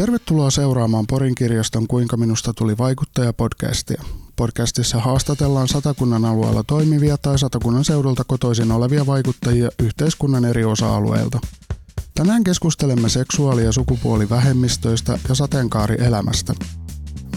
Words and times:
Tervetuloa 0.00 0.50
seuraamaan 0.50 1.06
Porin 1.06 1.34
kirjaston 1.34 1.86
Kuinka 1.86 2.16
minusta 2.16 2.52
tuli 2.52 2.78
vaikuttaja 2.78 3.32
podcastia. 3.32 4.02
Podcastissa 4.36 5.00
haastatellaan 5.00 5.68
satakunnan 5.68 6.24
alueella 6.24 6.62
toimivia 6.62 7.18
tai 7.18 7.38
satakunnan 7.38 7.84
seudulta 7.84 8.24
kotoisin 8.26 8.72
olevia 8.72 9.06
vaikuttajia 9.06 9.70
yhteiskunnan 9.82 10.44
eri 10.44 10.64
osa-alueilta. 10.64 11.40
Tänään 12.14 12.44
keskustelemme 12.44 13.08
seksuaali- 13.08 13.64
ja 13.64 13.72
sukupuolivähemmistöistä 13.72 15.18
ja 15.28 15.34
sateenkaarielämästä. 15.34 16.54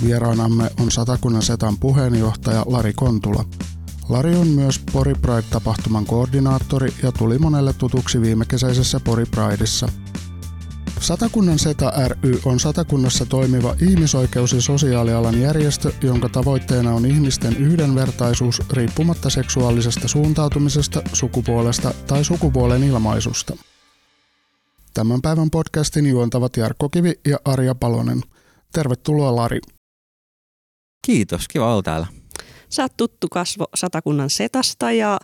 Vieraanamme 0.04 0.72
on 0.80 0.91
Satakunnan 0.91 1.41
Setan 1.41 1.77
puheenjohtaja 1.77 2.66
Lari 2.68 2.94
Kontula. 2.94 3.45
Lari 4.09 4.36
on 4.36 4.48
myös 4.48 4.80
Pori 4.94 5.16
Pride-tapahtuman 5.16 6.05
koordinaattori 6.05 6.94
ja 7.04 7.12
tuli 7.12 7.40
monelle 7.40 7.73
tutuksi 7.73 8.22
viime 8.22 8.45
kesäisessä 8.45 9.00
Pori 9.00 9.26
Prideissa– 9.26 9.88
Satakunnan 11.03 11.59
SETA 11.59 11.93
ry 12.07 12.39
on 12.45 12.59
Satakunnassa 12.59 13.25
toimiva 13.25 13.75
ihmisoikeus- 13.81 14.53
ja 14.53 14.62
sosiaalialan 14.62 15.41
järjestö, 15.41 15.91
jonka 16.02 16.29
tavoitteena 16.29 16.93
on 16.93 17.05
ihmisten 17.05 17.57
yhdenvertaisuus 17.57 18.62
riippumatta 18.70 19.29
seksuaalisesta 19.29 20.07
suuntautumisesta, 20.07 21.02
sukupuolesta 21.13 21.93
tai 22.07 22.23
sukupuolen 22.23 22.84
ilmaisusta. 22.84 23.57
Tämän 24.93 25.21
päivän 25.21 25.49
podcastin 25.49 26.05
juontavat 26.05 26.57
Jarkko 26.57 26.89
Kivi 26.89 27.13
ja 27.27 27.38
Arja 27.45 27.76
Palonen. 27.76 28.21
Tervetuloa 28.73 29.35
Lari. 29.35 29.59
Kiitos, 31.05 31.48
kiva 31.48 31.71
olla 31.73 31.84
täällä. 31.84 32.07
Sä 32.70 32.84
oot 32.84 32.98
tuttu 32.98 33.27
kasvo 33.29 33.65
Satakunnan 33.76 34.29
Setasta 34.29 34.91
ja 34.91 35.20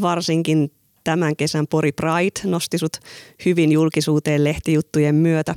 varsinkin 0.00 0.70
tämän 1.08 1.36
kesän 1.36 1.66
Pori 1.66 1.92
Pride 1.92 2.40
nosti 2.50 2.78
sut 2.78 2.96
hyvin 3.44 3.72
julkisuuteen 3.72 4.44
lehtijuttujen 4.44 5.14
myötä. 5.14 5.54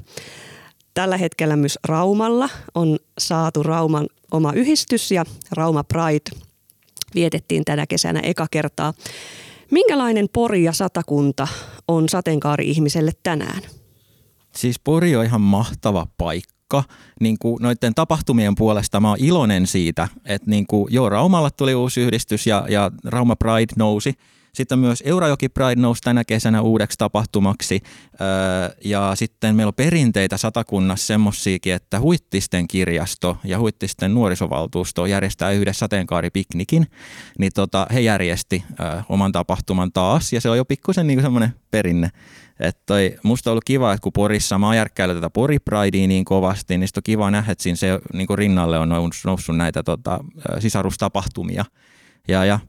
Tällä 0.93 1.17
hetkellä 1.17 1.55
myös 1.55 1.79
Raumalla 1.87 2.49
on 2.75 2.99
saatu 3.17 3.63
Rauman 3.63 4.07
oma 4.31 4.53
yhdistys 4.53 5.11
ja 5.11 5.25
Rauma 5.51 5.83
Pride 5.83 6.41
vietettiin 7.15 7.65
tänä 7.65 7.87
kesänä 7.87 8.19
eka 8.19 8.47
kertaa. 8.51 8.93
Minkälainen 9.71 10.27
Pori 10.33 10.63
ja 10.63 10.73
Satakunta 10.73 11.47
on 11.87 12.09
sateenkaari-ihmiselle 12.09 13.11
tänään? 13.23 13.61
Siis 14.55 14.79
Pori 14.79 15.15
on 15.15 15.25
ihan 15.25 15.41
mahtava 15.41 16.07
paikka. 16.17 16.83
Niin 17.21 17.39
kuin 17.39 17.61
noiden 17.61 17.93
tapahtumien 17.95 18.55
puolesta 18.55 18.99
mä 18.99 19.09
oon 19.09 19.17
iloinen 19.19 19.67
siitä, 19.67 20.07
että 20.25 20.49
niin 20.49 20.67
kuin, 20.67 20.93
joo, 20.93 21.09
Raumalla 21.09 21.49
tuli 21.51 21.75
uusi 21.75 22.01
yhdistys 22.01 22.47
ja, 22.47 22.65
ja 22.69 22.91
Rauma 23.05 23.35
Pride 23.35 23.73
nousi– 23.77 24.13
sitten 24.53 24.79
myös 24.79 25.03
Eurajoki 25.05 25.49
Pride 25.49 25.81
nousi 25.81 26.01
tänä 26.01 26.23
kesänä 26.23 26.61
uudeksi 26.61 26.97
tapahtumaksi. 26.97 27.81
Ja 28.83 29.11
sitten 29.15 29.55
meillä 29.55 29.69
on 29.69 29.73
perinteitä 29.73 30.37
satakunnassa 30.37 31.07
semmoisiakin, 31.07 31.73
että 31.73 31.99
Huittisten 31.99 32.67
kirjasto 32.67 33.37
ja 33.43 33.59
Huittisten 33.59 34.13
nuorisovaltuusto 34.13 35.05
järjestää 35.05 35.51
yhdessä 35.51 35.79
sateenkaaripiknikin. 35.79 36.87
Niin 37.39 37.51
tota, 37.55 37.87
he 37.93 37.99
järjesti 37.99 38.63
oman 39.09 39.31
tapahtuman 39.31 39.91
taas 39.91 40.33
ja 40.33 40.41
se 40.41 40.49
on 40.49 40.57
jo 40.57 40.65
pikkusen 40.65 41.07
niin 41.07 41.21
semmoinen 41.21 41.53
perinne. 41.71 42.09
Että 42.59 42.93
musta 43.23 43.49
on 43.49 43.51
ollut 43.51 43.63
kiva, 43.63 43.93
että 43.93 44.03
kun 44.03 44.13
Porissa 44.13 44.57
mä 44.57 44.75
järkkäilen 44.75 45.17
tätä 45.17 45.29
Pori 45.29 45.59
Pridea 45.59 46.07
niin 46.07 46.25
kovasti, 46.25 46.77
niin 46.77 46.89
on 46.97 47.03
kiva 47.03 47.31
nähdä, 47.31 47.51
että 47.51 47.63
siinä 47.63 47.75
se 47.75 47.99
niin 48.13 48.27
rinnalle 48.35 48.79
on 48.79 48.89
noussut 49.25 49.57
näitä 49.57 49.83
tota, 49.83 50.19
sisarustapahtumia. 50.59 51.65
Ja, 52.27 52.45
ja 52.45 52.59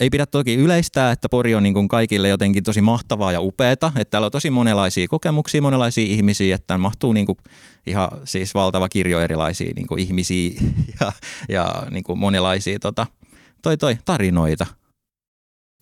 ei 0.00 0.10
pidä 0.10 0.26
toki 0.26 0.54
yleistää, 0.54 1.12
että 1.12 1.28
Pori 1.28 1.54
on 1.54 1.62
niin 1.62 1.74
kuin 1.74 1.88
kaikille 1.88 2.28
jotenkin 2.28 2.64
tosi 2.64 2.80
mahtavaa 2.80 3.32
ja 3.32 3.40
upeata, 3.40 3.92
että 3.96 4.10
täällä 4.10 4.26
on 4.26 4.32
tosi 4.32 4.50
monenlaisia 4.50 5.08
kokemuksia, 5.08 5.62
monenlaisia 5.62 6.06
ihmisiä, 6.06 6.54
että 6.54 6.78
mahtuu 6.78 7.12
niin 7.12 7.26
kuin 7.26 7.38
ihan 7.86 8.08
siis 8.24 8.54
valtava 8.54 8.88
kirjo 8.88 9.20
erilaisia 9.20 9.72
niin 9.76 9.86
kuin 9.86 9.98
ihmisiä 9.98 10.60
ja, 11.00 11.12
ja 11.48 11.82
niin 11.90 12.04
kuin 12.04 12.18
monenlaisia 12.18 12.78
tota, 12.78 13.06
toi, 13.62 13.76
toi, 13.76 13.96
tarinoita. 14.04 14.66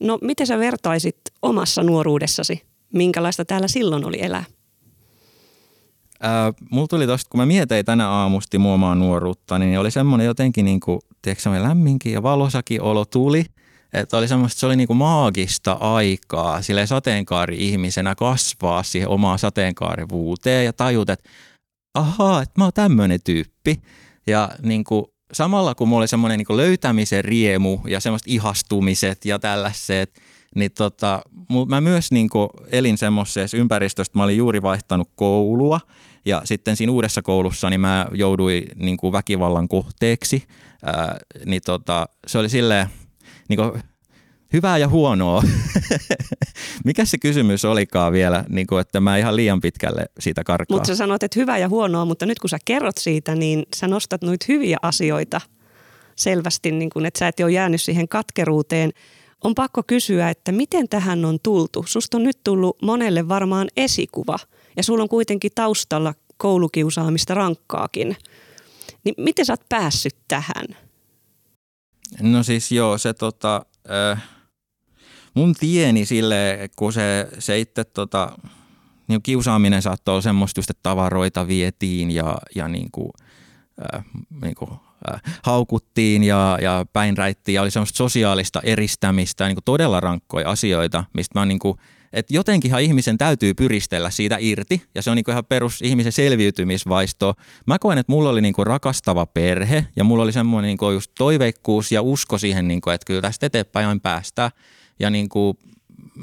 No 0.01 0.19
miten 0.23 0.47
sä 0.47 0.59
vertaisit 0.59 1.21
omassa 1.43 1.83
nuoruudessasi? 1.83 2.63
Minkälaista 2.93 3.45
täällä 3.45 3.69
silloin 3.69 4.05
oli 4.05 4.23
elää? 4.23 4.45
Äh, 6.25 6.55
mulla 6.71 6.87
tuli 6.87 7.07
tosta, 7.07 7.31
kun 7.31 7.41
mä 7.41 7.47
mietin 7.47 7.85
tänä 7.85 8.09
aamusti 8.09 8.59
muomaan 8.59 8.99
nuoruutta, 8.99 9.59
niin 9.59 9.79
oli 9.79 9.91
semmoinen 9.91 10.27
jotenkin 10.27 10.65
niin 10.65 10.81
kuin, 10.81 11.01
tiedätkö, 11.23 11.51
lämminkin 11.51 12.13
ja 12.13 12.23
valosakin 12.23 12.83
olo 12.83 13.05
tuli– 13.05 13.45
että 14.01 14.17
oli 14.17 14.29
semmoista, 14.29 14.61
se 14.61 14.67
oli 14.67 14.77
niinku 14.77 14.95
maagista 14.95 15.73
aikaa 15.73 16.63
sille 16.63 16.87
sateenkaari-ihmisenä 16.87 18.15
kasvaa 18.15 18.83
siihen 18.83 19.09
omaan 19.09 19.39
sateenkaarivuuteen 19.39 20.65
ja 20.65 20.73
tajut, 20.73 21.11
että 21.11 21.29
ahaa, 21.95 22.43
että 22.43 22.61
mä 22.61 22.65
oon 22.65 22.73
tämmöinen 22.75 23.21
tyyppi. 23.25 23.81
Ja 24.27 24.51
niinku, 24.63 25.15
samalla 25.33 25.75
kun 25.75 25.89
mulla 25.89 26.01
oli 26.01 26.09
semmoinen 26.09 26.39
niinku 26.39 26.57
löytämisen 26.57 27.25
riemu 27.25 27.79
ja 27.87 28.01
semmoista 28.01 28.31
ihastumiset 28.31 29.25
ja 29.25 29.39
tällaiset, 29.39 30.21
niin 30.55 30.71
tota, 30.73 31.23
mä 31.69 31.81
myös 31.81 32.13
niinku 32.13 32.51
elin 32.73 32.99
semmoisessa 32.99 33.57
ympäristössä, 33.57 34.13
mä 34.15 34.25
olin 34.25 34.37
juuri 34.37 34.63
vaihtanut 34.63 35.11
koulua 35.15 35.81
ja 36.25 36.43
sitten 36.45 36.77
siinä 36.77 36.93
uudessa 36.93 37.23
koulussa 37.23 37.71
niin 37.71 37.81
mä 37.81 38.07
jouduin 38.13 38.65
niinku 38.77 39.13
väkivallan 39.13 39.69
kohteeksi. 39.69 40.45
Ää, 40.85 41.17
niin 41.45 41.63
tota, 41.65 42.09
se 42.27 42.39
oli 42.39 42.49
silleen, 42.49 42.89
niin 43.49 43.57
kuin, 43.57 43.83
hyvää 44.53 44.79
ja 44.79 44.89
huonoa. 44.89 45.43
Mikä 46.85 47.05
se 47.05 47.19
kysymys 47.19 47.65
olikaan 47.65 48.13
vielä, 48.13 48.45
niin 48.49 48.67
kuin, 48.67 48.81
että 48.81 49.01
mä 49.01 49.17
ihan 49.17 49.37
liian 49.37 49.61
pitkälle 49.61 50.07
siitä 50.19 50.45
karkaan. 50.45 50.77
Mutta 50.77 50.87
sä 50.87 50.97
sanoit, 50.97 51.23
että 51.23 51.41
hyvää 51.41 51.59
ja 51.59 51.69
huonoa, 51.69 52.05
mutta 52.05 52.27
nyt 52.27 52.39
kun 52.39 52.51
sä 52.51 52.59
kerrot 52.65 52.99
siitä, 52.99 53.35
niin 53.35 53.63
sä 53.77 53.89
nostat 53.89 54.23
noita 54.23 54.47
hyviä 54.49 54.77
asioita 54.83 55.41
selvästi, 56.17 56.73
niin 56.73 56.91
kuin, 56.91 57.07
että 57.07 57.19
sä 57.19 57.29
et 57.29 57.41
ole 57.41 57.53
jäänyt 57.53 57.83
siihen 57.83 58.09
katkeruuteen. 58.09 58.91
On 59.45 59.55
pakko 59.55 59.83
kysyä, 59.87 60.31
että 60.31 60.53
miten 60.53 60.89
tähän 60.89 61.25
on 61.25 61.39
tultu? 61.43 61.85
Susta 61.89 62.17
on 62.17 62.23
nyt 62.23 62.39
tullut 62.45 62.83
monelle 62.83 63.29
varmaan 63.29 63.69
esikuva 63.77 64.39
ja 64.77 64.83
sulla 64.83 65.03
on 65.03 65.09
kuitenkin 65.09 65.53
taustalla 65.55 66.15
koulukiusaamista 66.37 67.35
rankkaakin. 67.35 68.17
Niin 69.05 69.15
miten 69.19 69.47
sä 69.47 69.53
oot 69.53 69.69
päässyt 69.69 70.17
tähän? 70.29 70.86
No 72.23 72.43
siis 72.43 72.73
joo, 72.73 72.99
se 72.99 73.15
tota, 73.15 73.67
äh, 73.91 74.23
mun 75.35 75.55
tieni 75.55 76.07
sille, 76.07 76.69
kun 76.77 76.93
se, 76.93 77.29
se 77.39 77.59
itse 77.59 77.85
tota, 77.85 78.39
niin 79.09 79.23
kiusaaminen 79.23 79.83
saattoi 79.83 80.13
olla 80.13 80.23
semmoista 80.23 80.61
että 80.61 80.75
tavaroita 80.83 81.47
vietiin 81.47 82.11
ja, 82.11 82.39
ja 82.55 82.69
niin 82.69 82.91
kuin, 82.93 83.11
äh, 83.95 84.05
niin 84.43 84.55
kuin, 84.55 84.71
äh, 85.15 85.23
haukuttiin 85.43 86.25
ja, 86.25 86.59
ja 86.63 86.87
päinräittiin 86.93 87.55
ja 87.55 87.63
oli 87.63 87.71
semmoista 87.71 87.97
sosiaalista 87.97 88.61
eristämistä 88.63 89.47
niin 89.47 89.57
kuin 89.57 89.65
todella 89.65 90.01
rankkoja 90.01 90.51
asioita, 90.51 91.05
mistä 91.15 91.39
mä 91.39 91.47
niin 91.47 91.59
kuin, 91.59 91.79
että 92.17 92.35
jotenkinhan 92.35 92.83
ihmisen 92.83 93.19
täytyy 93.19 93.55
pyristellä 93.55 94.11
siitä 94.11 94.37
irti 94.41 94.83
ja 94.95 95.03
se 95.03 95.11
on 95.11 95.17
niinku 95.17 95.31
ihan 95.31 95.45
perus 95.45 95.83
ihmisen 95.83 96.13
selviytymisvaisto. 96.13 97.35
Mä 97.67 97.79
koen, 97.79 97.99
että 97.99 98.13
mulla 98.13 98.31
oli 98.31 98.41
niinku 98.41 98.65
rakastava 98.65 99.27
perhe 99.27 99.87
ja 99.97 100.05
mulla 100.05 100.23
oli 100.23 100.33
semmoinen 100.33 100.69
niinku 100.69 100.91
just 100.91 101.11
toiveikkuus 101.19 101.93
ja 101.93 102.03
usko 102.03 102.39
siihen, 102.39 102.69
niinku, 102.69 102.91
että 102.91 103.05
kyllä 103.05 103.21
tästä 103.21 103.47
eteenpäin 103.47 104.01
päästään. 104.01 104.51
Ja 105.01 105.11
niinku, 105.11 105.59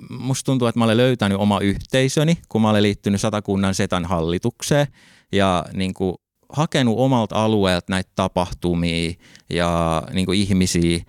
musta 0.09 0.46
tuntuu, 0.46 0.68
että 0.68 0.80
mä 0.80 0.86
olen 0.86 0.98
löytänyt 0.98 1.38
oma 1.38 1.59
yhteisöni, 1.59 2.38
kun 2.50 2.62
mä 2.62 2.70
olen 2.70 2.84
liittynyt 2.84 3.22
Satakunnan 3.22 3.76
Setan 3.76 4.06
hallitukseen 4.06 4.88
ja 5.32 5.66
niinku, 5.74 6.22
hakenut 6.50 6.96
omalta 6.98 7.44
alueelta 7.44 7.86
näitä 7.90 8.12
tapahtumia 8.16 9.14
ja 9.50 10.03
niinku, 10.14 10.32
ihmisiä, 10.32 11.00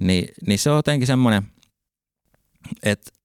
niin, 0.00 0.28
niin 0.46 0.58
se 0.58 0.70
on 0.70 0.76
jotenkin 0.76 1.06
semmoinen, 1.06 1.42
että 2.82 3.19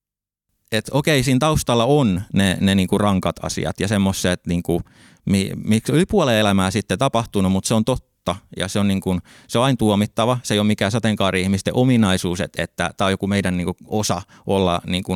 että 0.77 0.91
okei, 0.93 1.23
siinä 1.23 1.39
taustalla 1.39 1.85
on 1.85 2.21
ne, 2.33 2.57
ne 2.61 2.75
niinku 2.75 2.97
rankat 2.97 3.35
asiat 3.41 3.79
ja 3.79 3.87
semmoiset, 3.87 4.47
niinku, 4.47 4.81
mi, 5.25 5.51
miksi 5.63 5.91
yli 5.91 6.05
puolen 6.05 6.35
elämää 6.35 6.71
sitten 6.71 6.99
tapahtunut, 6.99 7.51
mutta 7.51 7.67
se 7.67 7.73
on 7.73 7.85
totta 7.85 8.35
ja 8.57 8.67
se 8.67 8.79
on, 8.79 8.87
niinku, 8.87 9.19
se 9.47 9.59
on 9.59 9.65
aina 9.65 9.77
tuomittava. 9.77 10.37
Se 10.43 10.53
ei 10.53 10.59
ole 10.59 10.67
mikään 10.67 10.91
sateenkaari-ihmisten 10.91 11.73
ominaisuus, 11.73 12.41
että, 12.41 12.63
että 12.63 12.89
tämä 12.97 13.05
on 13.05 13.11
joku 13.11 13.27
meidän 13.27 13.57
niinku, 13.57 13.75
osa 13.87 14.21
olla 14.47 14.81
niinku, 14.87 15.13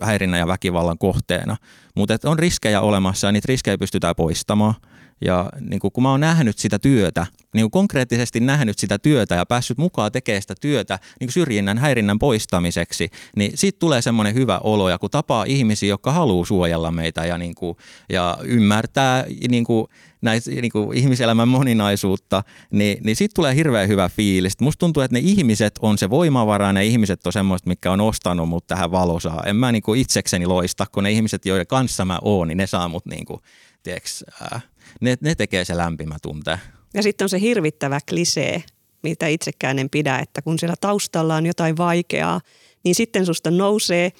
häirinnän 0.00 0.40
ja 0.40 0.46
väkivallan 0.46 0.98
kohteena. 0.98 1.56
Mutta 1.94 2.18
on 2.24 2.38
riskejä 2.38 2.80
olemassa 2.80 3.28
ja 3.28 3.32
niitä 3.32 3.46
riskejä 3.48 3.78
pystytään 3.78 4.16
poistamaan– 4.16 4.74
ja 5.24 5.50
niin 5.60 5.80
kuin, 5.80 5.92
kun 5.92 6.02
mä 6.02 6.10
oon 6.10 6.20
nähnyt 6.20 6.58
sitä 6.58 6.78
työtä, 6.78 7.26
niin 7.54 7.62
kuin 7.62 7.70
konkreettisesti 7.70 8.40
nähnyt 8.40 8.78
sitä 8.78 8.98
työtä 8.98 9.34
ja 9.34 9.46
päässyt 9.46 9.78
mukaan 9.78 10.12
tekemään 10.12 10.42
sitä 10.42 10.54
työtä 10.60 10.98
niin 11.20 11.26
kuin 11.26 11.32
syrjinnän, 11.32 11.78
häirinnän 11.78 12.18
poistamiseksi, 12.18 13.10
niin 13.36 13.52
siitä 13.54 13.78
tulee 13.78 14.02
semmoinen 14.02 14.34
hyvä 14.34 14.58
olo. 14.58 14.90
Ja 14.90 14.98
kun 14.98 15.10
tapaa 15.10 15.44
ihmisiä, 15.44 15.88
jotka 15.88 16.12
haluaa 16.12 16.46
suojella 16.46 16.90
meitä 16.90 17.26
ja, 17.26 17.38
niin 17.38 17.54
kuin, 17.54 17.76
ja 18.08 18.38
ymmärtää 18.42 19.24
niin 19.48 19.64
kuin, 19.64 19.86
näitä 20.22 20.50
niin 20.50 20.72
kuin 20.72 20.98
ihmiselämän 20.98 21.48
moninaisuutta, 21.48 22.42
niin, 22.70 22.98
niin 23.04 23.16
siitä 23.16 23.32
tulee 23.34 23.54
hirveän 23.54 23.88
hyvä 23.88 24.08
fiilis. 24.08 24.60
Musta 24.60 24.78
tuntuu, 24.78 25.02
että 25.02 25.14
ne 25.14 25.20
ihmiset 25.24 25.78
on 25.82 25.98
se 25.98 26.10
voimavara, 26.10 26.72
ne 26.72 26.84
ihmiset 26.84 27.26
on 27.26 27.32
semmoista, 27.32 27.68
mikä 27.68 27.92
on 27.92 28.00
ostanut 28.00 28.48
mut 28.48 28.66
tähän 28.66 28.90
valosaa. 28.90 29.42
En 29.46 29.56
mä 29.56 29.72
niin 29.72 29.82
kuin 29.82 30.00
itsekseni 30.00 30.46
loista, 30.46 30.86
kun 30.92 31.04
ne 31.04 31.10
ihmiset, 31.10 31.46
joiden 31.46 31.66
kanssa 31.66 32.04
mä 32.04 32.18
oon, 32.22 32.48
niin 32.48 32.58
ne 32.58 32.66
saa 32.66 32.88
mut 32.88 33.06
niin 33.06 33.24
kuin 33.24 33.40
tiiäks, 33.82 34.24
ää, 34.40 34.60
ne, 35.00 35.16
ne 35.20 35.34
tekee 35.34 35.64
se 35.64 35.76
lämpimä 35.76 36.16
tunte. 36.22 36.58
Ja 36.94 37.02
sitten 37.02 37.24
on 37.24 37.28
se 37.28 37.40
hirvittävä 37.40 37.98
klisee, 38.08 38.62
mitä 39.02 39.26
itsekään 39.26 39.78
en 39.78 39.90
pidä, 39.90 40.18
että 40.18 40.42
kun 40.42 40.58
siellä 40.58 40.76
taustalla 40.80 41.36
on 41.36 41.46
jotain 41.46 41.76
vaikeaa, 41.76 42.40
niin 42.84 42.94
sitten 42.94 43.26
susta 43.26 43.50
nousee, 43.50 44.12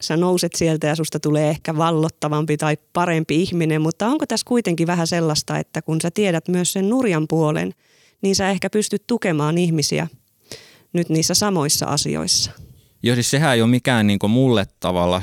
sä 0.00 0.16
nouset 0.16 0.52
sieltä 0.54 0.86
ja 0.86 0.94
susta 0.94 1.20
tulee 1.20 1.50
ehkä 1.50 1.76
vallottavampi 1.76 2.56
tai 2.56 2.76
parempi 2.92 3.42
ihminen, 3.42 3.82
mutta 3.82 4.06
onko 4.06 4.26
tässä 4.26 4.46
kuitenkin 4.48 4.86
vähän 4.86 5.06
sellaista, 5.06 5.58
että 5.58 5.82
kun 5.82 6.00
sä 6.00 6.10
tiedät 6.10 6.48
myös 6.48 6.72
sen 6.72 6.88
nurjan 6.88 7.28
puolen, 7.28 7.74
niin 8.22 8.36
sä 8.36 8.50
ehkä 8.50 8.70
pystyt 8.70 9.06
tukemaan 9.06 9.58
ihmisiä 9.58 10.08
nyt 10.92 11.08
niissä 11.08 11.34
samoissa 11.34 11.86
asioissa. 11.86 12.50
Joo, 13.02 13.14
siis 13.14 13.30
sehän 13.30 13.54
ei 13.54 13.62
ole 13.62 13.70
mikään 13.70 14.06
niin 14.06 14.18
mulle 14.28 14.66
tavallaan, 14.80 15.22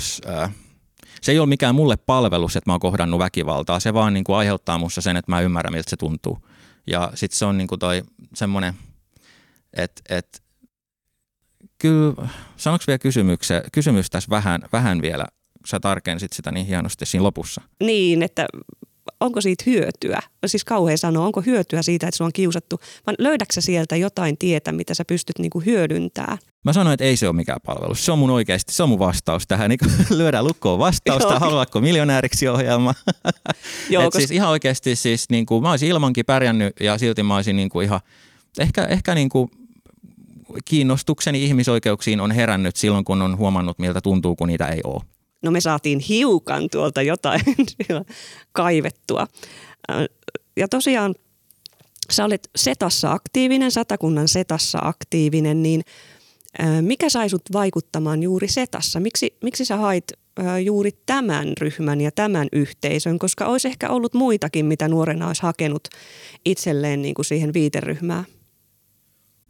se 1.24 1.32
ei 1.32 1.40
ole 1.40 1.50
mikään 1.50 1.76
mulle 1.76 1.98
palvelus, 1.98 2.56
että 2.56 2.70
mä 2.70 2.74
oon 2.74 2.80
kohdannut 2.80 3.20
väkivaltaa. 3.20 3.80
Se 3.80 3.94
vaan 3.94 4.14
niin 4.14 4.24
kuin 4.24 4.36
aiheuttaa 4.36 4.78
musta 4.78 5.02
sen, 5.02 5.18
että 5.18 5.32
mä 5.32 5.42
ymmärrän, 5.42 5.74
miltä 5.74 5.90
se 5.90 5.98
tuntuu. 5.98 6.38
Ja 6.88 7.12
sitten 7.16 7.38
se 7.38 7.46
on 7.46 7.58
niin 7.58 7.68
kuin 7.68 7.80
toi 7.80 8.04
semmoinen, 8.34 8.74
että, 9.74 10.02
että 10.10 10.40
kyllä, 11.78 12.30
sanoks 12.58 12.88
vielä 12.88 12.98
kysymyksen, 12.98 13.64
kysymys 13.72 14.10
tässä 14.10 14.30
vähän, 14.30 14.62
vähän 14.74 15.02
vielä, 15.02 15.26
sä 15.66 15.80
tarkensit 15.80 16.34
sitä 16.34 16.52
niin 16.52 16.66
hienosti 16.66 17.06
siinä 17.06 17.24
lopussa. 17.24 17.62
Niin, 17.80 18.24
että 18.24 18.46
onko 19.20 19.42
siitä 19.42 19.64
hyötyä? 19.68 20.20
Siis 20.46 20.64
kauhean 20.66 20.98
sanoa, 20.98 21.26
onko 21.26 21.42
hyötyä 21.42 21.82
siitä, 21.82 22.08
että 22.08 22.18
sua 22.18 22.26
on 22.26 22.34
kiusattu, 22.34 22.80
vaan 23.08 23.16
löydäksä 23.20 23.62
sieltä 23.62 23.96
jotain 23.96 24.38
tietä, 24.38 24.72
mitä 24.72 24.94
sä 24.94 25.06
pystyt 25.06 25.40
niinku 25.40 25.60
hyödyntämään? 25.60 26.38
Mä 26.66 26.74
sanoin, 26.74 26.94
että 26.94 27.04
ei 27.04 27.18
se 27.18 27.28
ole 27.28 27.36
mikään 27.36 27.60
palvelus. 27.66 28.06
Se 28.06 28.12
on 28.12 28.20
mun 28.20 28.30
oikeasti, 28.30 28.74
se 28.74 28.84
on 28.84 28.90
mun 28.90 29.00
vastaus 29.00 29.48
tähän. 29.48 29.70
Niin 29.70 29.80
lyödään 30.18 30.46
lukkoon 30.46 30.80
vastausta, 30.80 31.40
haluatko 31.40 31.82
miljonääriksi 31.82 32.48
ohjelma? 32.48 32.94
Joo, 33.90 34.04
koska... 34.04 34.20
siis 34.20 34.32
ihan 34.32 34.50
oikeasti 34.50 34.96
siis 34.96 35.30
niin 35.30 35.46
kuin, 35.46 35.64
mä 35.64 35.72
olisin 35.72 35.90
ilmankin 35.90 36.26
pärjännyt 36.26 36.74
ja 36.80 36.98
silti 36.98 37.24
mä 37.24 37.36
olisin 37.36 37.56
niin 37.56 37.70
kuin 37.70 37.86
ihan, 37.86 38.00
ehkä, 38.60 38.86
ehkä 38.86 39.16
niin 39.16 39.30
kuin 39.30 39.52
kiinnostukseni 40.66 41.44
ihmisoikeuksiin 41.44 42.22
on 42.22 42.32
herännyt 42.32 42.76
silloin, 42.76 43.06
kun 43.06 43.22
on 43.22 43.38
huomannut, 43.38 43.80
miltä 43.80 44.02
tuntuu, 44.02 44.36
kun 44.36 44.48
niitä 44.48 44.68
ei 44.68 44.82
ole. 44.84 45.04
No 45.44 45.52
me 45.52 45.62
saatiin 45.62 46.00
hiukan 46.00 46.70
tuolta 46.72 47.02
jotain 47.02 47.42
kaivettua. 48.52 49.28
Ja 50.58 50.68
tosiaan 50.68 51.16
sä 52.12 52.26
olet 52.26 52.50
Setassa 52.56 53.12
aktiivinen, 53.12 53.72
Satakunnan 53.72 54.28
Setassa 54.28 54.80
aktiivinen, 54.82 55.64
niin 55.64 55.82
mikä 56.82 57.10
sai 57.10 57.30
sut 57.30 57.42
vaikuttamaan 57.54 58.24
juuri 58.24 58.48
Setassa? 58.48 59.00
Miksi, 59.00 59.38
miksi 59.44 59.66
sä 59.66 59.78
hait 59.78 60.06
juuri 60.64 60.92
tämän 61.06 61.54
ryhmän 61.60 62.02
ja 62.02 62.12
tämän 62.12 62.48
yhteisön, 62.52 63.20
koska 63.20 63.46
olisi 63.46 63.68
ehkä 63.68 63.90
ollut 63.90 64.14
muitakin, 64.14 64.66
mitä 64.66 64.88
nuorena 64.88 65.28
olisi 65.28 65.42
hakenut 65.42 65.88
itselleen 66.46 67.02
niin 67.02 67.14
kuin 67.14 67.26
siihen 67.26 67.54
viiteryhmään? 67.54 68.26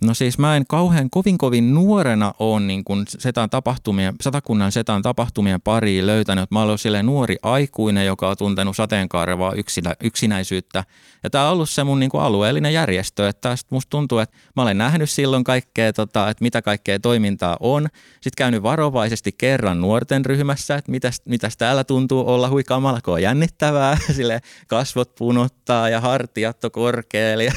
No 0.02 0.14
siis 0.14 0.38
mä 0.38 0.56
en 0.56 0.66
kauhean 0.68 1.10
kovin 1.10 1.38
kovin 1.38 1.74
nuorena 1.74 2.34
ole 2.40 2.60
niin 2.60 2.84
kuin 2.84 3.06
setan 3.08 3.50
tapahtumien, 3.50 4.16
satakunnan 4.22 4.72
setan 4.72 5.02
tapahtumien 5.02 5.62
pariin 5.62 6.08
löytänyt. 6.08 6.52
Mä 6.52 6.62
olen 6.62 6.78
silleen 6.78 7.06
nuori 7.06 7.36
aikuinen, 7.44 8.06
joka 8.06 8.30
on 8.30 8.38
tuntenut 8.38 8.76
sateenkaarevaa 8.76 9.54
yksinä, 9.54 9.96
yksinäisyyttä. 10.04 10.84
Ja 11.24 11.30
tämä 11.30 11.46
on 11.46 11.54
ollut 11.54 11.70
se 11.70 11.84
mun 11.84 12.00
niin 12.00 12.10
kuin 12.10 12.24
alueellinen 12.24 12.74
järjestö, 12.74 13.30
että 13.30 13.56
musta 13.70 13.90
tuntuu, 13.90 14.20
että 14.20 14.38
mä 14.56 14.62
olen 14.62 14.78
nähnyt 14.78 15.10
silloin 15.10 15.44
kaikkea, 15.44 15.94
tota, 15.94 16.30
että 16.30 16.44
mitä 16.44 16.62
kaikkea 16.62 17.00
toimintaa 17.00 17.58
on. 17.60 17.88
Sitten 18.14 18.38
käynyt 18.38 18.64
varovaisesti 18.64 19.32
kerran 19.38 19.82
nuorten 19.82 20.26
ryhmässä, 20.26 20.76
että 20.76 20.92
mitäs, 20.92 21.22
mitäs 21.26 21.58
täällä 21.58 21.84
tuntuu 21.84 22.30
olla 22.30 22.50
hui 22.50 22.64
kamalako 22.64 23.18
jännittävää. 23.18 23.98
Sille 24.16 24.42
kasvot 24.68 25.16
punottaa 25.16 25.90
ja 25.90 26.02
hartiat 26.02 26.64
on 26.64 26.72
korkealla. 26.72 27.52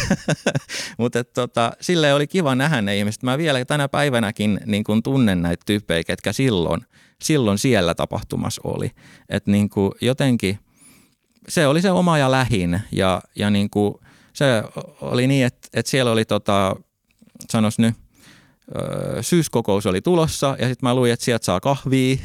Mutta 0.99 1.25
tota, 1.25 1.73
sille 1.81 2.15
oli 2.15 2.26
kiva 2.27 2.55
nähdä 2.55 2.83
ne 2.83 2.99
ihmiset. 2.99 3.23
Mä 3.23 3.39
vielä 3.39 3.65
tänä 3.65 3.89
päivänäkin 3.89 4.61
niin 4.67 4.85
kun 4.85 5.03
tunnen 5.03 5.43
näitä 5.43 5.63
tyyppejä, 5.67 6.05
ketkä 6.05 6.33
silloin, 6.33 6.81
silloin 7.23 7.59
siellä 7.59 7.95
tapahtumassa 7.95 8.61
oli. 8.65 8.91
Että 9.29 9.51
niin 9.51 9.71
jotenkin 10.01 10.59
se 11.49 11.67
oli 11.67 11.83
se 11.83 11.91
oma 11.91 12.19
ja 12.19 12.31
lähin 12.31 12.81
ja, 12.93 13.23
ja 13.37 13.51
niin 13.51 13.71
kuin 13.71 13.95
se 14.33 14.63
oli 15.01 15.27
niin, 15.27 15.47
että, 15.47 15.69
että 15.75 15.91
siellä 15.91 16.11
oli 16.13 16.25
tota, 16.25 16.77
sanos 17.51 17.79
nyt, 17.79 17.95
syyskokous 19.21 19.87
oli 19.87 20.01
tulossa 20.01 20.47
ja 20.59 20.69
sitten 20.69 20.89
mä 20.89 20.95
luin, 20.95 21.13
että 21.13 21.25
sieltä 21.25 21.45
saa 21.45 21.61
kahvia. 21.61 22.17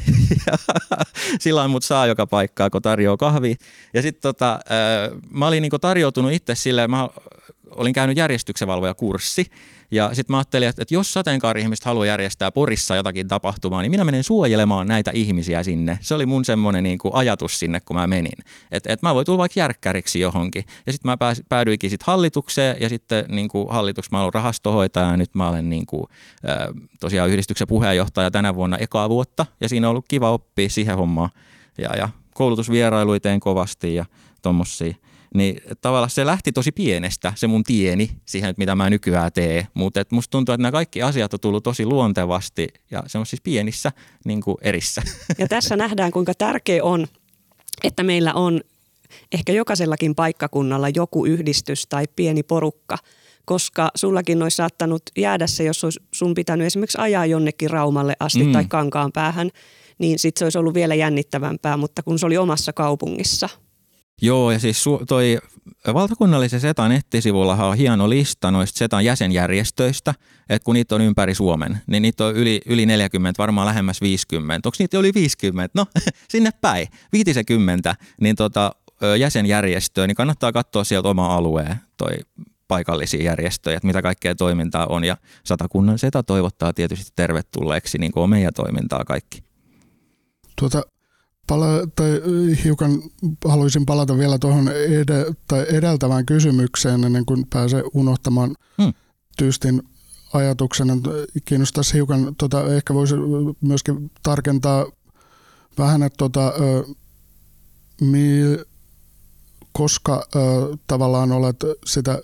Silloin 1.40 1.70
mut 1.70 1.84
saa 1.84 2.06
joka 2.06 2.26
paikkaa, 2.26 2.70
kun 2.70 2.82
tarjoaa 2.82 3.16
kahvia. 3.16 3.54
Ja 3.94 4.02
sitten 4.02 4.22
tota, 4.22 4.60
mä 5.30 5.46
olin 5.46 5.62
niinku 5.62 5.78
tarjoutunut 5.78 6.32
itse 6.32 6.54
silleen, 6.54 6.90
mä 6.90 7.08
olin 7.70 7.92
käynyt 7.92 8.16
järjestyksenvalvojakurssi 8.16 9.46
ja 9.92 10.14
sitten 10.14 10.34
mä 10.34 10.38
ajattelin, 10.38 10.68
että, 10.68 10.82
että 10.82 10.94
jos 10.94 11.12
sateenkaari-ihmiset 11.12 11.84
haluaa 11.84 12.06
järjestää 12.06 12.52
Porissa 12.52 12.96
jotakin 12.96 13.28
tapahtumaa, 13.28 13.82
niin 13.82 13.90
minä 13.90 14.04
menen 14.04 14.24
suojelemaan 14.24 14.86
näitä 14.86 15.10
ihmisiä 15.14 15.62
sinne. 15.62 15.98
Se 16.00 16.14
oli 16.14 16.26
mun 16.26 16.44
semmoinen 16.44 16.84
niin 16.84 16.98
kuin 16.98 17.14
ajatus 17.14 17.58
sinne, 17.58 17.80
kun 17.80 17.96
mä 17.96 18.06
menin. 18.06 18.38
Että 18.70 18.92
et 18.92 19.02
mä 19.02 19.14
voin 19.14 19.26
tulla 19.26 19.38
vaikka 19.38 19.60
järkkäriksi 19.60 20.20
johonkin. 20.20 20.64
Ja 20.86 20.92
sitten 20.92 21.10
mä 21.10 21.16
pääs, 21.16 21.42
päädyikin 21.48 21.90
sitten 21.90 22.06
hallitukseen 22.06 22.76
ja 22.80 22.88
sitten 22.88 23.24
niin 23.28 23.48
kuin 23.48 23.68
hallitus, 23.70 24.10
mä 24.10 24.22
olen 24.22 24.34
rahastohoitaja 24.34 25.10
ja 25.10 25.16
nyt 25.16 25.34
mä 25.34 25.48
olen 25.48 25.70
niin 25.70 25.86
kuin, 25.86 26.06
tosiaan 27.00 27.30
yhdistyksen 27.30 27.68
puheenjohtaja 27.68 28.30
tänä 28.30 28.54
vuonna 28.54 28.76
ekaa 28.76 29.08
vuotta. 29.08 29.46
Ja 29.60 29.68
siinä 29.68 29.86
on 29.86 29.90
ollut 29.90 30.08
kiva 30.08 30.30
oppia 30.30 30.68
siihen 30.68 30.96
hommaan. 30.96 31.30
Ja, 31.78 31.96
ja 31.96 32.08
koulutusvierailuiteen 32.34 33.40
kovasti 33.40 33.94
ja 33.94 34.04
tommosia. 34.42 34.94
Niin 35.34 35.60
tavallaan 35.80 36.10
se 36.10 36.26
lähti 36.26 36.52
tosi 36.52 36.72
pienestä, 36.72 37.32
se 37.36 37.46
mun 37.46 37.62
tieni 37.64 38.10
siihen, 38.26 38.54
mitä 38.56 38.74
mä 38.74 38.90
nykyään 38.90 39.32
teen. 39.32 39.66
Mutta 39.74 40.02
musta 40.10 40.30
tuntuu, 40.30 40.52
että 40.52 40.62
nämä 40.62 40.72
kaikki 40.72 41.02
asiat 41.02 41.34
on 41.34 41.40
tullut 41.40 41.64
tosi 41.64 41.86
luontevasti 41.86 42.68
ja 42.90 43.02
se 43.06 43.18
on 43.18 43.26
siis 43.26 43.40
pienissä 43.40 43.92
niin 44.24 44.40
kuin 44.40 44.56
erissä. 44.60 45.02
Ja 45.38 45.48
tässä 45.48 45.76
nähdään, 45.76 46.10
kuinka 46.10 46.34
tärkeä 46.34 46.84
on, 46.84 47.06
että 47.84 48.02
meillä 48.02 48.34
on 48.34 48.60
ehkä 49.32 49.52
jokaisellakin 49.52 50.14
paikkakunnalla 50.14 50.88
joku 50.88 51.26
yhdistys 51.26 51.86
tai 51.86 52.04
pieni 52.16 52.42
porukka, 52.42 52.98
koska 53.44 53.90
sullakin 53.94 54.42
olisi 54.42 54.56
saattanut 54.56 55.02
jäädä 55.18 55.46
se, 55.46 55.64
jos 55.64 55.84
olisi 55.84 56.00
sun 56.14 56.34
pitänyt 56.34 56.66
esimerkiksi 56.66 56.98
ajaa 57.00 57.26
jonnekin 57.26 57.70
Raumalle 57.70 58.16
asti 58.20 58.44
mm. 58.44 58.52
tai 58.52 58.64
Kankaan 58.64 59.12
päähän, 59.12 59.50
niin 59.98 60.18
sitten 60.18 60.38
se 60.38 60.44
olisi 60.44 60.58
ollut 60.58 60.74
vielä 60.74 60.94
jännittävämpää, 60.94 61.76
mutta 61.76 62.02
kun 62.02 62.18
se 62.18 62.26
oli 62.26 62.38
omassa 62.38 62.72
kaupungissa– 62.72 63.48
Joo, 64.22 64.50
ja 64.50 64.58
siis 64.58 64.84
toi 65.08 65.38
valtakunnallisen 65.94 66.60
SETAn 66.60 66.90
nettisivulla 66.90 67.54
on 67.54 67.76
hieno 67.76 68.10
lista 68.10 68.50
noista 68.50 68.78
SETAn 68.78 69.04
jäsenjärjestöistä, 69.04 70.14
että 70.48 70.64
kun 70.64 70.74
niitä 70.74 70.94
on 70.94 71.00
ympäri 71.00 71.34
Suomen, 71.34 71.80
niin 71.86 72.02
niitä 72.02 72.24
on 72.24 72.36
yli, 72.36 72.60
yli 72.66 72.86
40, 72.86 73.42
varmaan 73.42 73.66
lähemmäs 73.66 74.00
50. 74.00 74.68
Onko 74.68 74.76
niitä 74.78 74.98
yli 74.98 75.14
50? 75.14 75.80
No, 75.80 75.86
sinne 76.32 76.50
päin, 76.60 76.88
50, 77.12 77.96
niin 78.20 78.36
tota, 78.36 78.72
jäsenjärjestöä, 79.18 80.06
niin 80.06 80.14
kannattaa 80.14 80.52
katsoa 80.52 80.84
sieltä 80.84 81.08
oma 81.08 81.34
alueen 81.34 81.76
toi 81.96 82.12
paikallisia 82.68 83.22
järjestöjä, 83.22 83.76
että 83.76 83.86
mitä 83.86 84.02
kaikkea 84.02 84.34
toimintaa 84.34 84.86
on. 84.86 85.04
Ja 85.04 85.16
Satakunnan 85.44 85.98
SETA 85.98 86.22
toivottaa 86.22 86.72
tietysti 86.72 87.12
tervetulleeksi 87.16 87.98
niin 87.98 88.12
kuin 88.12 88.30
meidän 88.30 88.54
toimintaa 88.54 89.04
kaikki. 89.04 89.44
Tuota, 90.60 90.82
pala, 91.52 91.86
tai 91.96 92.20
hiukan 92.64 93.02
haluaisin 93.44 93.86
palata 93.86 94.18
vielä 94.18 94.38
tuohon 94.38 94.68
ed- 94.68 95.34
tai 95.48 95.66
edeltävään 95.68 96.26
kysymykseen 96.26 97.04
ennen 97.04 97.26
kuin 97.26 97.46
pääsee 97.50 97.82
unohtamaan 97.94 98.54
hmm. 98.82 98.92
tyystin 99.38 99.82
ajatuksena. 100.32 100.94
Kiinnostaisi 101.44 101.94
hiukan, 101.94 102.34
tota, 102.38 102.74
ehkä 102.74 102.94
voisi 102.94 103.14
myöskin 103.60 104.10
tarkentaa 104.22 104.86
vähän, 105.78 106.02
että 106.02 106.16
tota, 106.16 106.52
mi, 108.00 108.38
koska 109.72 110.26
ö, 110.36 110.40
tavallaan 110.86 111.32
olet 111.32 111.64
sitä 111.86 112.22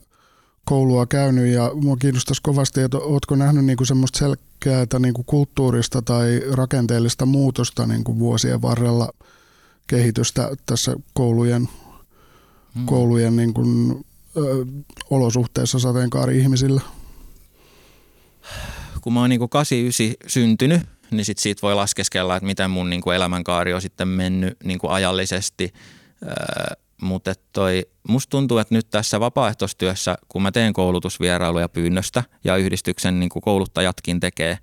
koulua 0.64 1.06
käynyt 1.06 1.52
ja 1.52 1.70
mua 1.74 1.96
kiinnostaisi 1.96 2.42
kovasti, 2.42 2.80
että 2.80 2.98
oletko 2.98 3.36
nähnyt 3.36 3.64
niinku 3.64 3.84
semmoista 3.84 4.18
selkeää 4.64 4.98
niinku 4.98 5.24
kulttuurista 5.24 6.02
tai 6.02 6.40
rakenteellista 6.52 7.26
muutosta 7.26 7.86
niinku 7.86 8.18
vuosien 8.18 8.62
varrella 8.62 9.08
kehitystä 9.86 10.50
tässä 10.66 10.96
koulujen, 11.14 11.68
hmm. 12.74 12.86
koulujen 12.86 13.36
niinku, 13.36 13.62
ö, 14.36 14.66
olosuhteissa 15.10 15.78
sateenkaari-ihmisillä? 15.78 16.80
Kun 19.00 19.12
mä 19.12 19.20
oon 19.20 19.30
niinku 19.30 19.48
89 19.48 20.30
syntynyt, 20.30 20.82
niin 21.10 21.24
sit 21.24 21.38
siitä 21.38 21.62
voi 21.62 21.74
laskeskella, 21.74 22.36
että 22.36 22.46
miten 22.46 22.70
mun 22.70 22.90
niinku 22.90 23.10
elämänkaari 23.10 23.74
on 23.74 23.82
sitten 23.82 24.08
mennyt 24.08 24.56
niinku 24.64 24.88
ajallisesti. 24.88 25.72
Mutta 27.02 27.32
toi, 27.52 27.86
musta 28.08 28.30
tuntuu, 28.30 28.58
että 28.58 28.74
nyt 28.74 28.90
tässä 28.90 29.20
vapaaehtoistyössä, 29.20 30.18
kun 30.28 30.42
mä 30.42 30.52
teen 30.52 30.72
koulutusvierailuja 30.72 31.68
pyynnöstä 31.68 32.24
ja 32.44 32.56
yhdistyksen 32.56 33.20
niin 33.20 33.28
kuin 33.28 33.42
kouluttajatkin 33.42 34.20
tekee 34.20 34.58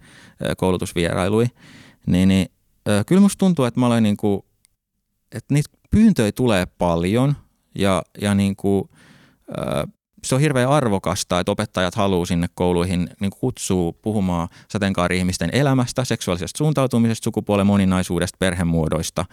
koulutusvierailuja, 0.57 1.47
niin, 2.07 2.27
niin 2.27 2.47
kyllä 3.05 3.21
musta 3.21 3.39
tuntuu, 3.39 3.65
että 3.65 3.79
mä 3.79 3.85
olen 3.85 4.03
niin 4.03 4.17
kuin, 4.17 4.41
että 5.31 5.53
niitä 5.53 5.69
pyyntöjä 5.91 6.31
tulee 6.31 6.65
paljon 6.65 7.35
ja, 7.75 8.01
ja 8.21 8.35
niin 8.35 8.55
kuin, 8.55 8.89
se 10.23 10.35
on 10.35 10.41
hirveän 10.41 10.69
arvokasta, 10.69 11.39
että 11.39 11.51
opettajat 11.51 11.95
haluaa 11.95 12.25
sinne 12.25 12.47
kouluihin 12.53 13.09
niin 13.19 13.31
kutsua 13.39 13.93
puhumaan 14.01 14.47
sateenkaari-ihmisten 14.69 15.49
elämästä, 15.53 16.03
seksuaalisesta 16.03 16.57
suuntautumisesta, 16.57 17.23
sukupuolen 17.23 17.67
moninaisuudesta, 17.67 18.37
perhemuodoista. 18.39 19.25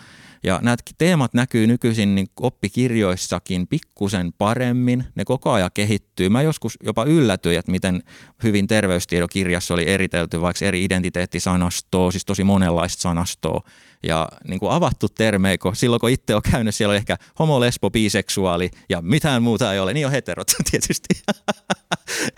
Ja 0.42 0.58
nämä 0.62 0.76
teemat 0.98 1.34
näkyy 1.34 1.66
nykyisin 1.66 2.14
niin 2.14 2.26
oppikirjoissakin 2.40 3.66
pikkusen 3.66 4.32
paremmin. 4.38 5.04
Ne 5.14 5.24
koko 5.24 5.50
ajan 5.50 5.70
kehittyy. 5.74 6.28
Mä 6.28 6.42
joskus 6.42 6.78
jopa 6.84 7.04
yllätyin, 7.04 7.58
että 7.58 7.72
miten 7.72 8.02
hyvin 8.42 8.66
terveystiedokirjassa 8.66 9.74
oli 9.74 9.88
eritelty 9.88 10.40
vaikka 10.40 10.64
eri 10.64 10.84
identiteettisanastoa, 10.84 12.10
siis 12.10 12.24
tosi 12.24 12.44
monenlaista 12.44 13.02
sanastoa 13.02 13.62
ja 14.02 14.28
niin 14.48 14.60
kuin 14.60 14.72
avattu 14.72 15.08
termejä, 15.08 15.58
kun 15.58 15.76
silloin 15.76 16.00
kun 16.00 16.10
itse 16.10 16.34
on 16.34 16.42
käynyt, 16.50 16.74
siellä 16.74 16.92
on 16.92 16.96
ehkä 16.96 17.16
homo, 17.38 17.60
lesbo, 17.60 17.90
biseksuaali 17.90 18.70
ja 18.88 19.02
mitään 19.02 19.42
muuta 19.42 19.72
ei 19.72 19.80
ole, 19.80 19.94
niin 19.94 20.06
on 20.06 20.12
heterot 20.12 20.48
tietysti. 20.70 21.22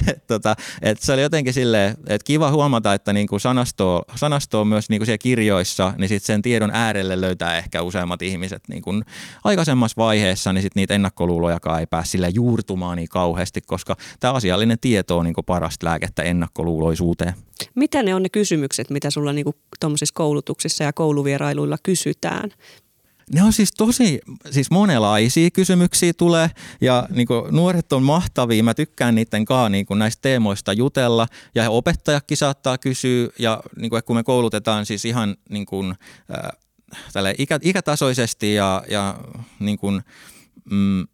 Et, 0.09 0.27
tota, 0.27 0.57
et 0.83 1.03
se 1.03 1.13
oli 1.13 1.23
jotenkin 1.23 1.55
silleen, 1.55 1.97
että 2.07 2.25
kiva 2.25 2.51
huomata, 2.51 2.95
että 2.95 3.13
niin 3.13 3.27
kuin 3.27 3.41
sanasto, 3.41 4.03
sanasto 4.15 4.61
on 4.61 4.69
myös 4.69 4.89
niin 4.89 5.01
kuin 5.01 5.07
siellä 5.07 5.19
kirjoissa, 5.19 5.95
niin 5.99 6.09
sit 6.09 6.23
sen 6.23 6.43
tiedon 6.43 6.71
äärelle 6.73 7.21
löytää 7.21 7.59
ehkä 7.59 7.83
useammat 7.83 8.23
ihmiset 8.23 8.63
niin 8.69 8.83
kuin 8.83 9.05
aikaisemmassa 9.45 9.95
vaiheessa, 9.97 10.53
niin 10.53 10.63
sit 10.63 10.75
niitä 10.75 10.95
ennakkoluulojakaan 10.95 11.81
ei 11.81 11.87
pääse 11.87 12.11
sille 12.11 12.29
juurtumaan 12.29 12.97
niin 12.97 13.09
kauheasti, 13.09 13.61
koska 13.61 13.97
tämä 14.21 14.33
asiallinen 14.33 14.79
tieto 14.79 15.19
on 15.19 15.25
niin 15.25 15.35
kuin 15.35 15.45
parasta 15.45 15.87
lääkettä 15.87 16.23
ennakkoluuloisuuteen. 16.23 17.35
Mitä 17.75 18.03
ne 18.03 18.15
on 18.15 18.23
ne 18.23 18.29
kysymykset, 18.29 18.91
mitä 18.91 19.11
sulla 19.11 19.33
niin 19.33 19.47
tuommoisissa 19.81 20.15
koulutuksissa 20.15 20.85
ja 20.85 20.93
kouluvierailuilla 20.93 21.77
kysytään? 21.83 22.51
Ne 23.33 23.43
on 23.43 23.53
siis 23.53 23.73
tosi, 23.73 24.21
siis 24.51 24.71
monenlaisia 24.71 25.51
kysymyksiä 25.51 26.13
tulee 26.13 26.51
ja 26.81 27.09
niin 27.11 27.29
nuoret 27.51 27.93
on 27.93 28.03
mahtavia. 28.03 28.63
Mä 28.63 28.75
tykkään 28.75 29.15
niiden 29.15 29.45
kanssa 29.45 29.69
niin 29.69 29.87
näistä 29.97 30.23
teemoista 30.23 30.73
jutella 30.73 31.27
ja 31.55 31.71
opettajakin 31.71 32.37
saattaa 32.37 32.79
kysyä 32.79 33.29
ja 33.39 33.63
niin 33.77 33.91
kuin, 33.91 34.05
kun 34.05 34.17
me 34.17 34.23
koulutetaan 34.23 34.87
siis 34.87 35.05
ihan 35.05 35.37
niin 35.49 35.67
kuin, 35.67 35.95
äh, 36.35 37.35
ikä, 37.39 37.59
ikätasoisesti 37.63 38.55
ja, 38.55 38.83
ja 38.89 39.19
niin 39.61 39.79
kuin, 39.79 40.03
mm, 40.71 41.07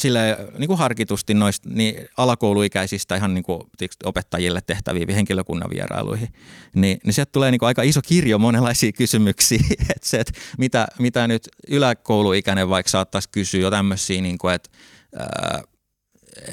sille 0.00 0.38
niin 0.58 0.68
kuin 0.68 0.78
harkitusti 0.78 1.34
noista 1.34 1.68
niin 1.72 1.94
alakouluikäisistä 2.16 3.16
ihan 3.16 3.34
niin 3.34 3.44
kuin 3.44 3.62
opettajille 4.04 4.60
tehtäviin 4.60 5.08
henkilökunnan 5.08 5.70
vierailuihin, 5.70 6.28
niin, 6.74 7.00
niin 7.04 7.14
sieltä 7.14 7.32
tulee 7.32 7.50
niin 7.50 7.58
kuin 7.58 7.66
aika 7.66 7.82
iso 7.82 8.00
kirjo 8.06 8.38
monenlaisia 8.38 8.92
kysymyksiä, 8.92 9.60
että 9.96 10.08
se, 10.08 10.20
että 10.20 10.32
mitä, 10.58 10.88
mitä 10.98 11.28
nyt 11.28 11.48
yläkouluikäinen 11.68 12.68
vaikka 12.68 12.90
saattaisi 12.90 13.28
kysyä 13.32 13.60
jo 13.60 13.70
tämmöisiä, 13.70 14.20
niin 14.20 14.38
kuin, 14.38 14.54
että 14.54 14.70
ää, 15.18 15.62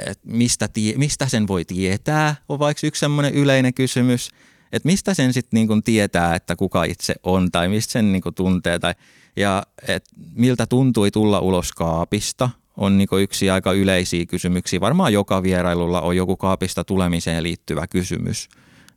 että 0.05 0.27
mistä, 0.27 0.67
tie, 0.67 0.97
mistä 0.97 1.27
sen 1.27 1.47
voi 1.47 1.65
tietää, 1.65 2.35
on 2.49 2.59
vaikka 2.59 2.87
yksi 2.87 2.99
semmoinen 2.99 3.33
yleinen 3.33 3.73
kysymys, 3.73 4.29
että 4.71 4.87
mistä 4.87 5.13
sen 5.13 5.33
sitten 5.33 5.67
niin 5.67 5.83
tietää, 5.83 6.35
että 6.35 6.55
kuka 6.55 6.83
itse 6.83 7.15
on 7.23 7.51
tai 7.51 7.69
mistä 7.69 7.91
sen 7.91 8.11
niin 8.11 8.23
tuntee 8.35 8.79
tai 8.79 8.93
ja 9.35 9.63
että 9.87 10.09
miltä 10.33 10.65
tuntui 10.65 11.11
tulla 11.11 11.39
ulos 11.39 11.71
kaapista, 11.71 12.49
on 12.77 12.97
niin 12.97 13.07
yksi 13.21 13.49
aika 13.49 13.71
yleisiä 13.71 14.25
kysymyksiä. 14.25 14.79
Varmaan 14.79 15.13
joka 15.13 15.43
vierailulla 15.43 16.01
on 16.01 16.15
joku 16.15 16.37
kaapista 16.37 16.83
tulemiseen 16.83 17.43
liittyvä 17.43 17.87
kysymys. 17.87 18.49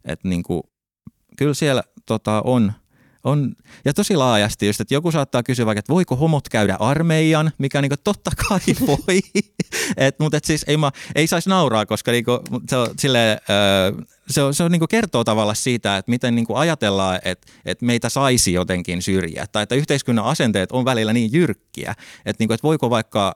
Et 0.04 0.24
niin 0.24 0.42
kuin, 0.42 0.62
kyllä 1.36 1.54
siellä 1.54 1.82
tota, 2.06 2.42
on, 2.44 2.72
on, 3.24 3.52
ja 3.84 3.94
tosi 3.94 4.16
laajasti 4.16 4.66
just, 4.66 4.80
että 4.80 4.94
joku 4.94 5.12
saattaa 5.12 5.42
kysyä 5.42 5.66
vaikka, 5.66 5.78
että 5.78 5.92
voiko 5.92 6.16
homot 6.16 6.48
käydä 6.48 6.76
armeijan, 6.80 7.50
mikä 7.58 7.82
niin 7.82 7.90
kuin, 7.90 7.98
totta 8.04 8.30
kai 8.48 8.60
voi, 8.86 9.20
et, 9.96 10.18
mutta 10.18 10.36
et 10.36 10.44
siis 10.44 10.64
ei, 10.68 10.76
mä, 10.76 10.90
ei 11.14 11.26
saisi 11.26 11.48
nauraa, 11.48 11.86
koska 11.86 12.12
niin 12.12 12.24
kuin, 12.24 12.38
se 12.68 12.76
on 12.76 12.88
silleen, 12.98 13.38
se, 14.28 14.42
on, 14.42 14.54
se 14.54 14.62
on, 14.62 14.72
niin 14.72 14.80
kuin 14.80 14.88
kertoo 14.88 15.24
tavallaan 15.24 15.56
siitä, 15.56 15.96
että 15.96 16.10
miten 16.10 16.34
niin 16.34 16.46
kuin 16.46 16.56
ajatellaan, 16.56 17.20
että, 17.24 17.52
että 17.64 17.86
meitä 17.86 18.08
saisi 18.08 18.52
jotenkin 18.52 19.02
syrjiä, 19.02 19.46
tai 19.52 19.62
että 19.62 19.74
yhteiskunnan 19.74 20.24
asenteet 20.24 20.72
on 20.72 20.84
välillä 20.84 21.12
niin 21.12 21.32
jyrkkiä, 21.32 21.94
että, 22.26 22.42
niin 22.42 22.48
kuin, 22.48 22.54
että 22.54 22.68
voiko 22.68 22.90
vaikka 22.90 23.34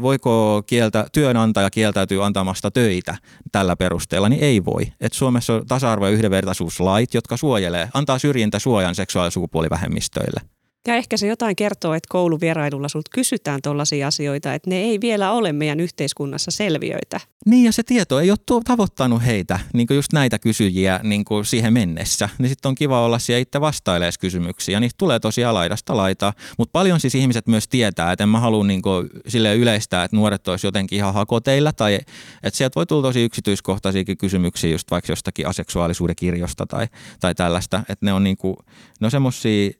voiko 0.00 0.62
kieltä, 0.66 1.06
työnantaja 1.12 1.70
kieltäytyy 1.70 2.24
antamasta 2.24 2.70
töitä 2.70 3.16
tällä 3.52 3.76
perusteella, 3.76 4.28
niin 4.28 4.42
ei 4.42 4.64
voi. 4.64 4.82
Et 5.00 5.12
Suomessa 5.12 5.54
on 5.54 5.66
tasa-arvo- 5.66 6.06
ja 6.06 6.12
yhdenvertaisuuslait, 6.12 7.14
jotka 7.14 7.36
suojelee, 7.36 7.88
antaa 7.94 8.18
syrjintäsuojan 8.18 8.94
seksuaali- 8.94 9.26
ja 9.26 9.30
sukupuolivähemmistöille. 9.30 10.57
Ja 10.86 10.94
ehkä 10.94 11.16
se 11.16 11.26
jotain 11.26 11.56
kertoo, 11.56 11.94
että 11.94 12.06
kouluvierailulla 12.10 12.88
sulta 12.88 13.10
kysytään 13.14 13.62
tällaisia 13.62 14.06
asioita, 14.06 14.54
että 14.54 14.70
ne 14.70 14.76
ei 14.76 15.00
vielä 15.00 15.32
ole 15.32 15.52
meidän 15.52 15.80
yhteiskunnassa 15.80 16.50
selviöitä. 16.50 17.20
Niin 17.46 17.64
ja 17.64 17.72
se 17.72 17.82
tieto 17.82 18.20
ei 18.20 18.30
ole 18.30 18.62
tavoittanut 18.64 19.26
heitä, 19.26 19.58
niin 19.72 19.86
just 19.90 20.12
näitä 20.12 20.38
kysyjiä 20.38 21.00
niin 21.02 21.24
siihen 21.42 21.72
mennessä. 21.72 22.28
Niin 22.38 22.48
sitten 22.48 22.68
on 22.68 22.74
kiva 22.74 23.04
olla 23.04 23.18
siellä 23.18 23.40
itse 23.40 23.60
vastailemaan 23.60 24.12
kysymyksiä. 24.20 24.72
Ja 24.72 24.80
niistä 24.80 24.98
tulee 24.98 25.20
tosi 25.20 25.44
laidasta 25.44 25.96
laitaa. 25.96 26.32
Mutta 26.58 26.72
paljon 26.72 27.00
siis 27.00 27.14
ihmiset 27.14 27.46
myös 27.46 27.68
tietää, 27.68 28.12
että 28.12 28.24
en 28.24 28.28
mä 28.28 28.40
halua 28.40 28.64
niin 28.64 28.82
sille 29.28 29.56
yleistää, 29.56 30.04
että 30.04 30.16
nuoret 30.16 30.48
olisi 30.48 30.66
jotenkin 30.66 30.96
ihan 30.96 31.14
hakoteilla. 31.14 31.72
Tai 31.72 31.94
että 32.42 32.56
sieltä 32.58 32.74
voi 32.74 32.86
tulla 32.86 33.02
tosi 33.02 33.24
yksityiskohtaisiakin 33.24 34.18
kysymyksiä 34.18 34.70
just 34.70 34.90
vaikka 34.90 35.12
jostakin 35.12 35.46
aseksuaalisuuden 35.46 36.16
kirjosta 36.16 36.66
tai, 36.66 36.86
tai 37.20 37.34
tällaista. 37.34 37.82
Että 37.88 38.06
ne 38.06 38.12
on, 38.12 38.24
niin 38.24 38.36
kuin, 38.36 38.56
ne 39.00 39.06
on 39.06 39.10
semmoisia 39.10 39.70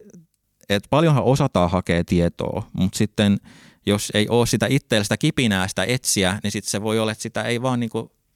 että 0.69 0.87
paljonhan 0.91 1.25
osataan 1.25 1.71
hakea 1.71 2.05
tietoa, 2.05 2.63
mutta 2.73 2.99
sitten 2.99 3.39
jos 3.87 4.13
ei 4.15 4.29
ole 4.29 4.47
sitä 4.47 4.67
itsellä 4.71 5.05
sitä 5.05 5.17
kipinää 5.17 5.69
sitä 5.69 5.85
etsiä, 5.85 6.39
niin 6.43 6.51
sitten 6.51 6.71
se 6.71 6.83
voi 6.83 6.99
olla, 6.99 7.13
että 7.13 7.23
sitä 7.23 7.43
ei 7.43 7.63
vaan 7.63 7.81
niin 7.81 7.91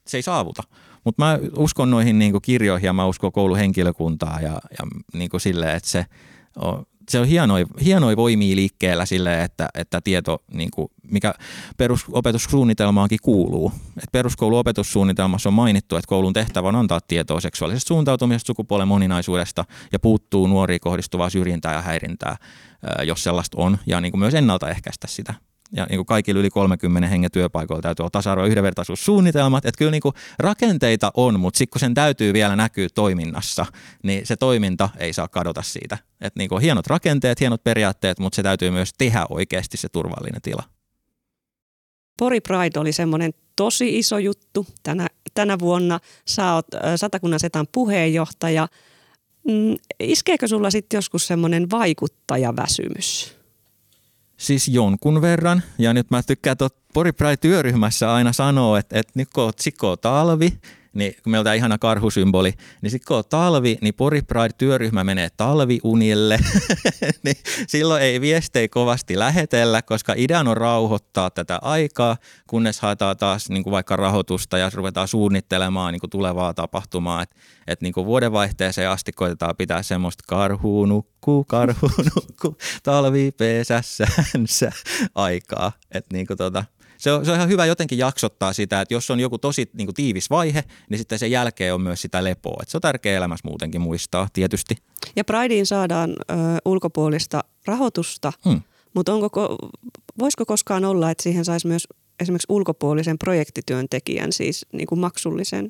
se 0.07 0.17
ei 0.17 0.21
saavuta. 0.21 0.63
Mutta 1.03 1.25
mä 1.25 1.39
uskon 1.57 1.89
noihin 1.89 2.19
niin 2.19 2.41
kirjoihin 2.41 2.87
ja 2.87 2.93
mä 2.93 3.05
uskon 3.05 3.31
kouluhenkilökuntaa 3.31 4.39
ja, 4.41 4.49
ja 4.51 5.01
niin 5.13 5.29
silleen, 5.37 5.75
että 5.75 5.89
se 5.89 6.05
on, 6.55 6.85
se 7.09 7.19
on 7.19 7.27
hienoja, 7.27 7.65
hienoja 7.83 8.17
voimia 8.17 8.55
liikkeellä 8.55 9.05
sille, 9.05 9.43
että, 9.43 9.69
että 9.73 10.01
tieto, 10.01 10.43
niin 10.53 10.71
kuin, 10.71 10.87
mikä 11.11 11.33
perusopetussuunnitelmaankin 11.77 13.19
kuuluu. 13.21 13.71
Et 13.97 14.11
peruskouluopetussuunnitelmassa 14.11 15.49
on 15.49 15.53
mainittu, 15.53 15.95
että 15.95 16.09
koulun 16.09 16.33
tehtävä 16.33 16.67
on 16.67 16.75
antaa 16.75 17.01
tietoa 17.01 17.39
seksuaalisesta 17.39 17.87
suuntautumisesta, 17.87 18.47
sukupuolen 18.47 18.87
moninaisuudesta 18.87 19.65
ja 19.91 19.99
puuttuu 19.99 20.47
nuoriin 20.47 20.81
kohdistuvaa 20.81 21.29
syrjintää 21.29 21.73
ja 21.73 21.81
häirintää, 21.81 22.37
jos 23.03 23.23
sellaista 23.23 23.57
on, 23.59 23.77
ja 23.85 24.01
niin 24.01 24.11
kuin 24.11 24.19
myös 24.19 24.33
ennaltaehkäistä 24.33 25.07
sitä 25.07 25.33
ja 25.75 25.85
niin 25.89 25.97
kuin 25.97 26.05
kaikilla 26.05 26.39
yli 26.39 26.49
30 26.49 27.07
hengen 27.07 27.31
työpaikoilla 27.31 27.81
täytyy 27.81 28.03
olla 28.03 28.09
tasa-arvo- 28.09 28.41
ja 28.41 28.47
yhdenvertaisuussuunnitelmat. 28.47 29.65
Että 29.65 29.77
kyllä 29.77 29.91
niin 29.91 30.01
kuin 30.01 30.15
rakenteita 30.39 31.11
on, 31.13 31.39
mutta 31.39 31.57
sitten 31.57 31.71
kun 31.71 31.79
sen 31.79 31.93
täytyy 31.93 32.33
vielä 32.33 32.55
näkyä 32.55 32.87
toiminnassa, 32.95 33.65
niin 34.03 34.25
se 34.25 34.35
toiminta 34.35 34.89
ei 34.97 35.13
saa 35.13 35.27
kadota 35.27 35.61
siitä. 35.61 35.97
Että 36.21 36.39
niin 36.39 36.49
kuin 36.49 36.61
hienot 36.61 36.87
rakenteet, 36.87 37.39
hienot 37.39 37.63
periaatteet, 37.63 38.19
mutta 38.19 38.35
se 38.35 38.43
täytyy 38.43 38.71
myös 38.71 38.93
tehdä 38.97 39.25
oikeasti 39.29 39.77
se 39.77 39.89
turvallinen 39.89 40.41
tila. 40.41 40.63
Pori 42.19 42.41
Pride 42.41 42.79
oli 42.79 42.91
semmoinen 42.91 43.33
tosi 43.55 43.97
iso 43.99 44.17
juttu 44.17 44.67
tänä, 44.83 45.07
tänä 45.33 45.59
vuonna. 45.59 45.99
Sä 46.27 46.53
oot 46.53 46.67
Satakunnan 46.95 47.39
Setan 47.39 47.67
puheenjohtaja. 47.71 48.67
Mm, 49.47 49.75
iskeekö 49.99 50.47
sulla 50.47 50.71
sitten 50.71 50.97
joskus 50.97 51.27
semmoinen 51.27 51.69
vaikuttajaväsymys? 51.69 53.42
Siis 54.37 54.67
jonkun 54.67 55.21
verran. 55.21 55.63
Ja 55.77 55.93
nyt 55.93 56.11
mä 56.11 56.23
tykkään 56.23 56.57
tuot 56.57 56.75
Pori 56.93 57.11
Pride-työryhmässä 57.11 58.13
aina 58.13 58.33
sanoa, 58.33 58.79
että, 58.79 58.99
että 58.99 59.11
nyt 59.15 59.29
kun 59.33 59.43
on 59.43 59.53
talvi, 59.97 60.59
niin 60.93 61.15
kun 61.23 61.31
meillä 61.31 61.49
on 61.49 61.55
ihana 61.55 61.77
karhusymboli, 61.77 62.53
niin 62.81 62.91
sitten 62.91 63.07
kun 63.07 63.17
on 63.17 63.23
talvi, 63.29 63.77
niin 63.81 63.93
Pori 63.93 64.21
Pride-työryhmä 64.21 65.03
menee 65.03 65.29
talviunille, 65.37 66.39
niin 67.23 67.35
silloin 67.67 68.03
ei 68.03 68.21
viestejä 68.21 68.67
kovasti 68.67 69.19
lähetellä, 69.19 69.81
koska 69.81 70.13
idean 70.17 70.47
on 70.47 70.57
rauhoittaa 70.57 71.29
tätä 71.29 71.59
aikaa, 71.61 72.17
kunnes 72.47 72.79
haetaan 72.79 73.17
taas 73.17 73.49
niin 73.49 73.63
kuin 73.63 73.71
vaikka 73.71 73.95
rahoitusta 73.95 74.57
ja 74.57 74.71
ruvetaan 74.73 75.07
suunnittelemaan 75.07 75.93
niin 75.93 75.99
kuin 75.99 76.09
tulevaa 76.09 76.53
tapahtumaa. 76.53 77.21
Että 77.21 77.35
et 77.67 77.81
niin 77.81 77.93
kuin 77.93 78.05
vuodenvaihteeseen 78.05 78.89
asti 78.89 79.11
koitetaan 79.11 79.55
pitää 79.57 79.83
semmoista 79.83 80.23
karhu 80.27 80.85
nukkuu, 80.85 81.43
karhu 81.43 81.89
nukkuu, 82.15 82.57
talvi 82.83 83.31
pesässänsä 83.31 84.71
aikaa. 85.15 85.71
Että 85.91 86.13
niin 86.13 86.27
kuin 86.27 86.37
tota, 86.37 86.65
se 87.03 87.11
on, 87.11 87.25
se 87.25 87.31
on 87.31 87.37
ihan 87.37 87.49
hyvä 87.49 87.65
jotenkin 87.65 87.97
jaksottaa 87.97 88.53
sitä, 88.53 88.81
että 88.81 88.93
jos 88.93 89.11
on 89.11 89.19
joku 89.19 89.37
tosi 89.37 89.69
niin 89.73 89.87
kuin 89.87 89.95
tiivis 89.95 90.29
vaihe, 90.29 90.63
niin 90.89 90.97
sitten 90.97 91.19
sen 91.19 91.31
jälkeen 91.31 91.73
on 91.73 91.81
myös 91.81 92.01
sitä 92.01 92.23
lepoa. 92.23 92.57
Että 92.61 92.71
se 92.71 92.77
on 92.77 92.81
tärkeä 92.81 93.17
elämässä 93.17 93.47
muutenkin 93.47 93.81
muistaa 93.81 94.27
tietysti. 94.33 94.75
Ja 95.15 95.23
Prideen 95.23 95.65
saadaan 95.65 96.09
ö, 96.09 96.33
ulkopuolista 96.65 97.43
rahoitusta, 97.65 98.33
hmm. 98.45 98.61
mutta 98.93 99.13
onko, 99.13 99.57
voisiko 100.19 100.45
koskaan 100.45 100.85
olla, 100.85 101.11
että 101.11 101.23
siihen 101.23 101.45
saisi 101.45 101.67
myös 101.67 101.87
esimerkiksi 102.19 102.45
ulkopuolisen 102.49 103.17
projektityöntekijän, 103.17 104.33
siis 104.33 104.65
niin 104.73 104.87
kuin 104.87 104.99
maksullisen? 104.99 105.69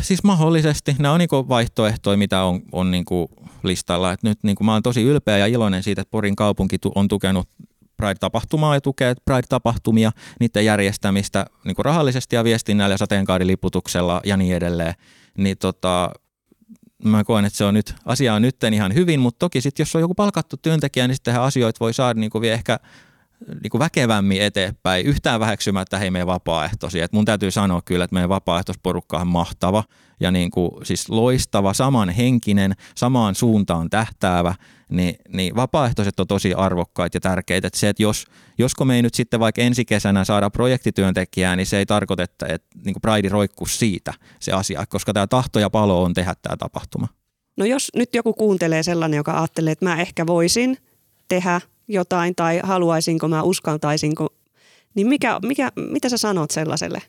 Siis 0.00 0.22
mahdollisesti. 0.22 0.96
Nämä 0.98 1.14
on 1.14 1.18
niin 1.18 1.28
kuin 1.28 1.48
vaihtoehtoja, 1.48 2.16
mitä 2.16 2.44
on, 2.44 2.62
on 2.72 2.90
niin 2.90 3.04
kuin 3.04 3.28
listalla. 3.62 4.12
Et 4.12 4.22
nyt 4.22 4.38
niin 4.42 4.56
kuin 4.56 4.66
mä 4.66 4.72
olen 4.72 4.82
tosi 4.82 5.02
ylpeä 5.02 5.38
ja 5.38 5.46
iloinen 5.46 5.82
siitä, 5.82 6.02
että 6.02 6.10
Porin 6.10 6.36
kaupunki 6.36 6.76
on 6.94 7.08
tukenut 7.08 7.48
Pride-tapahtumaa 8.02 8.74
ja 8.74 8.80
tukee 8.80 9.14
Pride-tapahtumia, 9.24 10.12
niiden 10.40 10.64
järjestämistä 10.64 11.46
niin 11.64 11.74
kuin 11.74 11.84
rahallisesti 11.84 12.36
ja 12.36 12.44
viestinnällä 12.44 12.92
ja 12.92 12.98
sateenkaariliputuksella 12.98 14.20
ja 14.24 14.36
niin 14.36 14.56
edelleen. 14.56 14.94
Niin 15.38 15.58
tota, 15.58 16.10
mä 17.04 17.24
koen, 17.24 17.44
että 17.44 17.56
se 17.56 17.64
on 17.64 17.74
nyt, 17.74 17.94
asia 18.04 18.34
on 18.34 18.42
nyt 18.42 18.56
ihan 18.72 18.94
hyvin, 18.94 19.20
mutta 19.20 19.38
toki 19.38 19.60
sitten 19.60 19.84
jos 19.84 19.96
on 19.96 20.00
joku 20.00 20.14
palkattu 20.14 20.56
työntekijä, 20.56 21.08
niin 21.08 21.16
sitten 21.16 21.40
asioita 21.40 21.80
voi 21.80 21.94
saada 21.94 22.20
niin 22.20 22.30
kuin 22.30 22.42
vielä 22.42 22.54
ehkä 22.54 22.78
niin 23.62 23.70
kuin 23.70 23.78
väkevämmin 23.78 24.42
eteenpäin, 24.42 25.06
yhtään 25.06 25.40
väheksymättä 25.40 25.98
hei 25.98 26.10
meidän 26.10 26.26
vapaaehtoisia. 26.26 27.04
Et 27.04 27.12
mun 27.12 27.24
täytyy 27.24 27.50
sanoa 27.50 27.82
kyllä, 27.84 28.04
että 28.04 28.14
meidän 28.14 28.28
vapaaehtoisporukka 28.28 29.18
on 29.18 29.26
mahtava 29.26 29.84
ja 30.20 30.30
niin 30.30 30.50
kuin, 30.50 30.70
siis 30.82 31.08
loistava, 31.08 31.72
samanhenkinen, 31.72 32.72
samaan 32.94 33.34
suuntaan 33.34 33.90
tähtäävä, 33.90 34.54
niin, 34.88 35.14
niin 35.28 35.56
vapaaehtoiset 35.56 36.20
on 36.20 36.26
tosi 36.26 36.54
arvokkaita 36.54 37.16
ja 37.16 37.20
tärkeitä. 37.20 37.66
Et 37.66 37.74
se, 37.74 37.88
että 37.88 38.02
jos, 38.02 38.24
josko 38.58 38.84
me 38.84 38.96
ei 38.96 39.02
nyt 39.02 39.14
sitten 39.14 39.40
vaikka 39.40 39.62
ensi 39.62 39.84
kesänä 39.84 40.24
saada 40.24 40.50
projektityöntekijää, 40.50 41.56
niin 41.56 41.66
se 41.66 41.78
ei 41.78 41.86
tarkoita, 41.86 42.22
että, 42.22 42.46
että 42.46 42.78
niin 42.84 42.94
kuin 42.94 43.02
Pride 43.02 43.28
roikkuu 43.28 43.66
siitä 43.66 44.14
se 44.40 44.52
asia, 44.52 44.84
koska 44.88 45.12
tämä 45.12 45.26
tahto 45.26 45.58
ja 45.58 45.70
palo 45.70 46.02
on 46.02 46.14
tehdä 46.14 46.34
tämä 46.42 46.56
tapahtuma. 46.56 47.08
No 47.56 47.64
jos 47.64 47.90
nyt 47.96 48.14
joku 48.14 48.32
kuuntelee 48.32 48.82
sellainen, 48.82 49.16
joka 49.16 49.38
ajattelee, 49.38 49.72
että 49.72 49.84
mä 49.84 50.00
ehkä 50.00 50.26
voisin 50.26 50.78
tehdä 51.28 51.60
jotain 51.92 52.34
tai 52.34 52.60
haluaisinko 52.62 53.28
mä, 53.28 53.42
uskaltaisinko, 53.42 54.28
niin 54.94 55.06
mikä, 55.06 55.38
mikä, 55.46 55.72
mitä 55.76 56.08
sä 56.08 56.16
sanot 56.16 56.50
sellaiselle? 56.50 57.02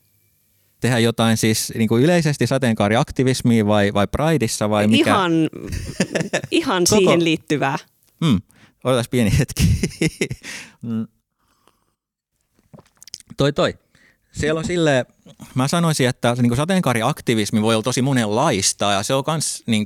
Tehdä 0.79 0.99
jotain 0.99 1.37
siis 1.37 1.73
niin 1.75 1.87
kuin 1.87 2.03
yleisesti 2.03 2.47
sateenkaariaktivismia 2.47 3.65
vai, 3.65 3.93
vai 3.93 4.07
Prideissa 4.07 4.69
vai 4.69 4.87
mikä? 4.87 5.09
Ihan, 5.09 5.31
ihan 6.51 6.87
siihen 6.87 7.23
liittyvää. 7.23 7.77
Hmm. 8.25 8.41
Odotas 8.83 9.09
pieni 9.09 9.31
hetki. 9.39 9.63
Hmm. 10.81 11.07
toi 13.37 13.53
toi. 13.53 13.73
Siellä 14.31 14.59
on 14.59 14.65
sille, 14.65 15.05
mä 15.55 15.67
sanoisin, 15.67 16.07
että 16.07 16.35
niin 16.41 16.55
sateenkaariaktivismi 16.55 17.61
voi 17.61 17.75
olla 17.75 17.83
tosi 17.83 18.01
monenlaista 18.01 18.91
ja 18.91 19.03
se 19.03 19.13
on 19.13 19.23
myös 19.27 19.63
niin 19.67 19.85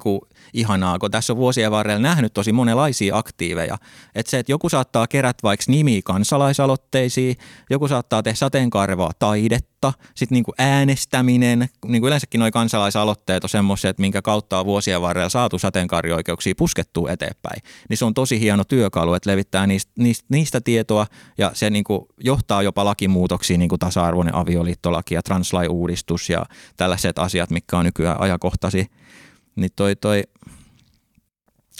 ihanaa, 0.53 0.99
kun 0.99 1.11
tässä 1.11 1.33
on 1.33 1.37
vuosien 1.37 1.71
varrella 1.71 2.01
nähnyt 2.01 2.33
tosi 2.33 2.51
monenlaisia 2.51 3.17
aktiiveja. 3.17 3.77
Että 4.15 4.29
se, 4.29 4.39
että 4.39 4.51
joku 4.51 4.69
saattaa 4.69 5.07
kerätä 5.07 5.39
vaikka 5.43 5.65
nimi 5.67 6.01
kansalaisaloitteisiin, 6.01 7.35
joku 7.69 7.87
saattaa 7.87 8.23
tehdä 8.23 8.35
sateenkaarevaa 8.35 9.11
taidetta, 9.19 9.93
sitten 10.15 10.35
niin 10.35 10.55
äänestäminen, 10.57 11.59
niin 11.59 12.01
kuin 12.01 12.07
yleensäkin 12.07 12.39
nuo 12.39 12.51
kansalaisaloitteet 12.51 13.43
on 13.43 13.49
semmoisia, 13.49 13.89
että 13.89 14.01
minkä 14.01 14.21
kautta 14.21 14.59
on 14.59 14.65
vuosien 14.65 15.01
varrella 15.01 15.29
saatu 15.29 15.59
sateenkaarioikeuksia 15.59 16.53
puskettua 16.57 17.11
eteenpäin. 17.11 17.61
Niin 17.89 17.97
se 17.97 18.05
on 18.05 18.13
tosi 18.13 18.39
hieno 18.39 18.63
työkalu, 18.63 19.13
että 19.13 19.29
levittää 19.29 19.67
niistä, 19.67 19.91
niistä, 19.97 20.25
niistä 20.29 20.61
tietoa 20.61 21.07
ja 21.37 21.51
se 21.53 21.69
niin 21.69 21.83
johtaa 22.23 22.63
jopa 22.63 22.85
lakimuutoksiin, 22.85 23.59
niin 23.59 23.69
kuin 23.69 23.79
tasa-arvoinen 23.79 24.35
avioliittolaki 24.35 25.13
ja 25.13 25.23
translai-uudistus 25.27 26.29
ja 26.29 26.45
tällaiset 26.77 27.19
asiat, 27.19 27.49
mitkä 27.49 27.77
on 27.77 27.85
nykyään 27.85 28.21
ajankohtaisia. 28.21 28.85
Niin 29.55 29.71
toi, 29.75 29.95
toi, 29.95 30.23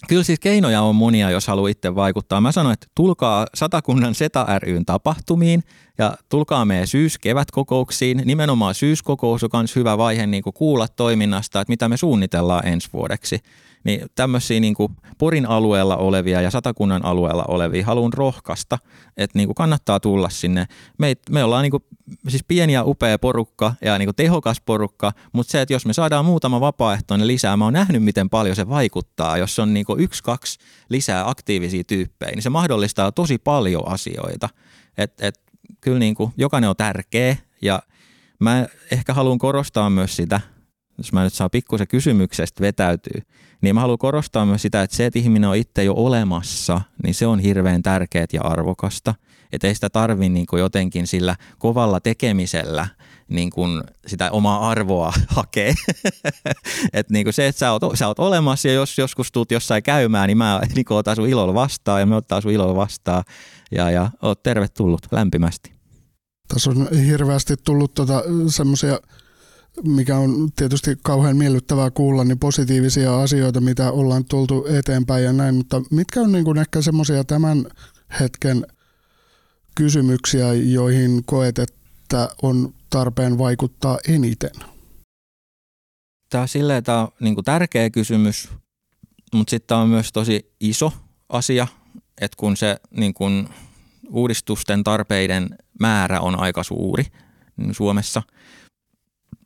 Kyllä 0.07 0.23
siis 0.23 0.39
keinoja 0.39 0.81
on 0.81 0.95
monia, 0.95 1.29
jos 1.29 1.47
haluaa 1.47 1.69
itse 1.69 1.95
vaikuttaa. 1.95 2.41
Mä 2.41 2.51
sanoin, 2.51 2.73
että 2.73 2.87
tulkaa 2.95 3.45
Satakunnan 3.53 4.15
Seta 4.15 4.45
ryn 4.59 4.85
tapahtumiin 4.85 5.63
ja 5.97 6.17
tulkaa 6.29 6.65
meidän 6.65 6.87
syys-kevät-kokouksiin. 6.87 8.21
Nimenomaan 8.25 8.75
syyskokous 8.75 9.43
on 9.43 9.49
myös 9.53 9.75
hyvä 9.75 9.97
vaihe 9.97 10.27
niin 10.27 10.43
kuulla 10.53 10.87
toiminnasta, 10.87 11.61
että 11.61 11.71
mitä 11.71 11.89
me 11.89 11.97
suunnitellaan 11.97 12.67
ensi 12.67 12.89
vuodeksi 12.93 13.39
niin 13.83 14.01
tämmöisiä 14.15 14.59
niin 14.59 14.73
kuin 14.73 14.95
Porin 15.17 15.45
alueella 15.45 15.97
olevia 15.97 16.41
ja 16.41 16.51
Satakunnan 16.51 17.05
alueella 17.05 17.45
olevia 17.47 17.85
haluan 17.85 18.13
rohkaista, 18.13 18.77
että 19.17 19.37
niin 19.37 19.47
kuin 19.47 19.55
kannattaa 19.55 19.99
tulla 19.99 20.29
sinne. 20.29 20.65
Me, 20.97 21.13
me 21.29 21.43
ollaan 21.43 21.63
niin 21.63 21.71
kuin, 21.71 21.83
siis 22.27 22.43
pieni 22.47 22.73
ja 22.73 22.83
upea 22.83 23.19
porukka 23.19 23.73
ja 23.81 23.97
niin 23.97 24.07
kuin 24.07 24.15
tehokas 24.15 24.61
porukka, 24.61 25.11
mutta 25.33 25.51
se, 25.51 25.61
että 25.61 25.73
jos 25.73 25.85
me 25.85 25.93
saadaan 25.93 26.25
muutama 26.25 26.61
vapaaehtoinen 26.61 27.27
lisää, 27.27 27.57
mä 27.57 27.63
oon 27.63 27.73
nähnyt, 27.73 28.03
miten 28.03 28.29
paljon 28.29 28.55
se 28.55 28.69
vaikuttaa. 28.69 29.37
Jos 29.37 29.59
on 29.59 29.73
niin 29.73 29.85
kuin 29.85 29.99
yksi, 29.99 30.23
kaksi 30.23 30.59
lisää 30.89 31.29
aktiivisia 31.29 31.83
tyyppejä, 31.83 32.31
niin 32.31 32.43
se 32.43 32.49
mahdollistaa 32.49 33.11
tosi 33.11 33.37
paljon 33.37 33.87
asioita. 33.87 34.49
Et, 34.97 35.21
et, 35.21 35.39
kyllä 35.81 35.99
niin 35.99 36.15
kuin, 36.15 36.33
jokainen 36.37 36.69
on 36.69 36.75
tärkeä 36.75 37.37
ja 37.61 37.81
mä 38.39 38.67
ehkä 38.91 39.13
haluan 39.13 39.37
korostaa 39.37 39.89
myös 39.89 40.15
sitä, 40.15 40.41
jos 40.97 41.13
mä 41.13 41.23
nyt 41.23 41.33
saan 41.33 41.49
pikkusen 41.51 41.87
kysymyksestä 41.87 42.61
vetäytyy, 42.61 43.21
niin 43.61 43.75
mä 43.75 43.81
haluan 43.81 43.97
korostaa 43.97 44.45
myös 44.45 44.61
sitä, 44.61 44.83
että 44.83 44.95
se, 44.95 45.05
että 45.05 45.19
ihminen 45.19 45.49
on 45.49 45.55
itse 45.55 45.83
jo 45.83 45.93
olemassa, 45.93 46.81
niin 47.03 47.13
se 47.13 47.27
on 47.27 47.39
hirveän 47.39 47.83
tärkeää 47.83 48.25
ja 48.33 48.41
arvokasta. 48.41 49.15
Että 49.51 49.67
ei 49.67 49.75
sitä 49.75 49.89
tarvi 49.89 50.29
niin 50.29 50.45
kuin 50.45 50.59
jotenkin 50.59 51.07
sillä 51.07 51.35
kovalla 51.57 51.99
tekemisellä 51.99 52.87
niin 53.29 53.49
kuin 53.49 53.83
sitä 54.07 54.31
omaa 54.31 54.69
arvoa 54.69 55.13
hakea. 55.27 55.73
että 56.93 57.13
niin 57.13 57.25
kuin 57.25 57.33
se, 57.33 57.47
että 57.47 57.59
sä 57.59 57.71
oot, 57.71 57.81
sä 57.93 58.07
oot 58.07 58.19
olemassa 58.19 58.67
ja 58.67 58.73
jos 58.73 58.97
joskus 58.97 59.31
tuut 59.31 59.51
jossain 59.51 59.83
käymään, 59.83 60.27
niin 60.27 60.37
mä 60.37 60.61
niin 60.75 60.85
otan 60.89 61.15
sun 61.15 61.29
ilolla 61.29 61.53
vastaan 61.53 61.99
ja 61.99 62.05
me 62.05 62.15
ottaa 62.15 62.41
sun 62.41 62.51
ilolla 62.51 62.75
vastaan. 62.75 63.23
Ja, 63.71 63.91
ja 63.91 64.09
oot 64.21 64.43
tervetullut 64.43 65.01
lämpimästi. 65.11 65.71
Tässä 66.47 66.69
on 66.69 66.87
hirveästi 67.05 67.55
tullut 67.63 67.93
tota, 67.93 68.23
semmoisia 68.47 68.99
mikä 69.83 70.17
on 70.17 70.49
tietysti 70.55 70.97
kauhean 71.03 71.37
miellyttävää 71.37 71.91
kuulla, 71.91 72.23
niin 72.23 72.39
positiivisia 72.39 73.21
asioita, 73.21 73.61
mitä 73.61 73.91
ollaan 73.91 74.25
tultu 74.25 74.65
eteenpäin 74.69 75.23
ja 75.23 75.33
näin, 75.33 75.55
mutta 75.55 75.81
mitkä 75.91 76.21
on 76.21 76.31
niin 76.31 76.45
kuin 76.45 76.57
ehkä 76.57 76.81
semmoisia 76.81 77.23
tämän 77.23 77.65
hetken 78.19 78.67
kysymyksiä, 79.75 80.53
joihin 80.53 81.21
koet, 81.25 81.59
että 81.59 82.29
on 82.41 82.73
tarpeen 82.89 83.37
vaikuttaa 83.37 83.97
eniten? 84.07 84.51
Tämä 86.29 86.41
on 86.41 86.47
silleen, 86.47 86.83
tämä 86.83 87.01
on 87.01 87.07
niin 87.19 87.35
kuin 87.35 87.45
tärkeä 87.45 87.89
kysymys, 87.89 88.49
mutta 89.33 89.51
sitten 89.51 89.67
tämä 89.67 89.81
on 89.81 89.89
myös 89.89 90.11
tosi 90.11 90.51
iso 90.59 90.93
asia, 91.29 91.67
että 92.21 92.35
kun 92.37 92.57
se 92.57 92.77
niin 92.91 93.13
kuin 93.13 93.49
uudistusten 94.09 94.83
tarpeiden 94.83 95.49
määrä 95.79 96.21
on 96.21 96.39
aika 96.39 96.63
suuri 96.63 97.05
niin 97.57 97.75
Suomessa– 97.75 98.23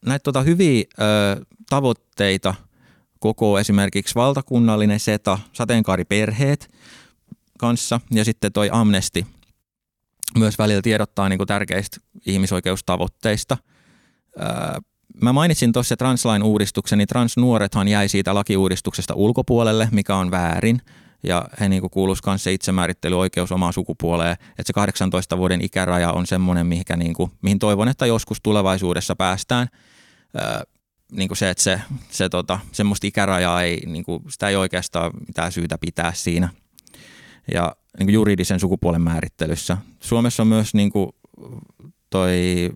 näitä 0.05 0.23
tota 0.23 0.41
hyviä 0.41 0.83
ö, 0.99 1.45
tavoitteita 1.69 2.55
koko 3.19 3.59
esimerkiksi 3.59 4.15
valtakunnallinen 4.15 4.99
SETA, 4.99 5.39
sateenkaariperheet 5.53 6.73
kanssa 7.59 8.01
ja 8.11 8.25
sitten 8.25 8.51
toi 8.51 8.69
Amnesti 8.71 9.27
myös 10.37 10.57
välillä 10.57 10.81
tiedottaa 10.81 11.29
niin 11.29 11.39
kuin 11.39 11.47
tärkeistä 11.47 11.97
ihmisoikeustavoitteista. 12.25 13.57
Ö, 14.39 14.43
mä 15.21 15.33
mainitsin 15.33 15.71
tuossa 15.71 15.97
translain 15.97 16.43
uudistuksen, 16.43 16.97
niin 16.97 17.07
transnuorethan 17.07 17.87
jäi 17.87 18.09
siitä 18.09 18.35
lakiuudistuksesta 18.35 19.13
ulkopuolelle, 19.13 19.87
mikä 19.91 20.15
on 20.15 20.31
väärin 20.31 20.81
ja 21.23 21.45
he 21.60 21.69
niin 21.69 21.89
kuuluisivat 21.91 22.31
myös 22.31 22.43
se 22.43 22.53
itsemäärittelyoikeus 22.53 23.51
omaan 23.51 23.73
sukupuoleen, 23.73 24.31
että 24.31 24.63
se 24.65 24.73
18 24.73 25.38
vuoden 25.38 25.62
ikäraja 25.62 26.12
on 26.12 26.27
semmoinen, 26.27 26.67
mihinkä 26.67 26.95
niin 26.95 27.13
kuin, 27.13 27.31
mihin 27.41 27.60
toivon, 27.60 27.88
että 27.88 28.05
joskus 28.05 28.38
tulevaisuudessa 28.43 29.15
päästään– 29.15 29.67
niin 31.12 31.27
kuin 31.27 31.38
se, 31.38 31.49
että 31.49 31.63
se, 31.63 31.81
se 32.10 32.29
tota, 32.29 32.60
semmoista 32.71 33.07
ikärajaa 33.07 33.63
ei, 33.63 33.81
niin 33.86 34.03
kuin, 34.03 34.23
sitä 34.29 34.49
ei 34.49 34.55
oikeastaan 34.55 35.12
mitään 35.27 35.51
syytä 35.51 35.77
pitää 35.77 36.13
siinä. 36.13 36.49
Ja 37.53 37.75
niin 37.99 38.07
kuin 38.07 38.13
juridisen 38.13 38.60
sukupuolen 38.60 39.01
määrittelyssä. 39.01 39.77
Suomessa 39.99 40.43
on 40.43 40.47
myös 40.47 40.73
niin 40.73 40.91
kuin, 40.91 41.10
toi 42.10 42.69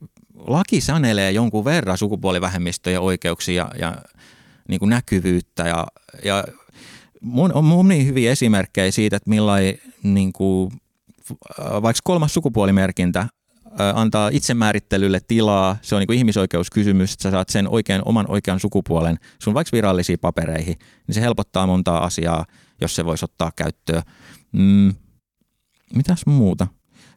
laki 0.48 0.82
sanelee 0.82 1.32
jonkun 1.32 1.66
verran 1.66 1.98
sukupuolivähemmistöjen 1.98 3.02
oikeuksia 3.02 3.68
ja, 3.80 3.88
ja 3.88 3.96
niin 4.68 4.80
kuin 4.80 4.90
näkyvyyttä 4.90 5.68
ja, 5.68 5.88
ja 6.24 6.44
on 7.54 7.66
monia 7.66 8.04
hyviä 8.04 8.32
esimerkkejä 8.32 8.92
siitä, 8.92 9.18
että 9.18 9.30
millainen 9.30 9.78
niin 10.04 10.34
kuin, 10.34 10.72
vaikka 11.60 12.02
kolmas 12.04 12.34
sukupuolimerkintä 12.34 13.28
antaa 13.94 14.30
itsemäärittelylle 14.34 15.20
tilaa, 15.28 15.78
se 15.82 15.96
on 15.96 16.00
niin 16.00 16.08
kuin 16.08 16.18
ihmisoikeuskysymys, 16.18 17.14
että 17.14 17.24
sä 17.24 17.32
saat 17.32 17.50
sen 17.50 17.68
oikean, 17.68 18.02
oman 18.06 18.26
oikean 18.30 18.60
sukupuolen 18.60 19.18
sun 19.40 19.54
vaikka 19.54 19.76
virallisiin 19.76 20.20
papereihin, 20.20 20.76
niin 21.08 21.16
se 21.16 21.22
helpottaa 21.22 21.68
montaa 21.68 22.04
asiaa, 22.04 22.46
jos 22.82 22.96
se 22.96 23.06
voisi 23.06 23.26
ottaa 23.26 23.52
käyttöön. 23.56 24.02
Mm, 24.52 24.94
mitäs 25.96 26.26
muuta? 26.26 26.68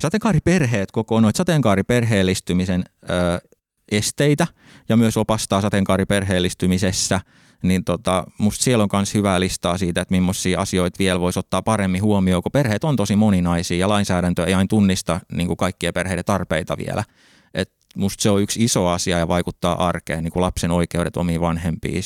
Sateenkaariperheet 0.03 0.91
koko 0.91 1.21
noita 1.21 1.37
sateenkaariperheellistymisen 1.37 2.85
ö, 3.03 3.49
esteitä 3.93 4.47
ja 4.89 4.97
myös 4.97 5.17
opastaa 5.17 5.61
sateenkaariperheellistymisessä– 5.61 7.21
niin 7.63 7.85
tota, 7.85 8.25
musta 8.39 8.65
siellä 8.65 8.83
on 8.83 8.89
myös 8.93 9.15
hyvää 9.15 9.41
listaa 9.41 9.79
siitä, 9.79 10.01
että 10.01 10.15
millaisia 10.15 10.61
asioita 10.61 10.99
vielä 10.99 11.21
voisi 11.21 11.39
ottaa 11.39 11.63
paremmin 11.63 12.03
huomioon, 12.03 12.43
kun 12.43 12.53
perheet 12.53 12.85
on 12.85 12.97
tosi 12.97 13.17
moninaisia 13.17 13.79
ja 13.79 13.89
lainsäädäntö 13.89 14.47
ei 14.47 14.55
aina 14.55 14.69
tunnista 14.69 15.21
niin 15.33 15.47
kuin 15.47 15.57
kaikkien 15.57 15.95
perheiden 15.95 16.25
tarpeita 16.25 16.77
vielä. 16.79 17.05
Et 17.55 17.73
musta 17.97 18.23
se 18.23 18.31
on 18.31 18.43
yksi 18.43 18.65
iso 18.65 18.87
asia 18.87 19.19
ja 19.19 19.29
vaikuttaa 19.29 19.89
arkeen, 19.89 20.25
niin 20.25 20.33
kuin 20.33 20.41
lapsen 20.41 20.71
oikeudet 20.71 21.17
omiin 21.17 21.41
vanhempiin, 21.41 22.03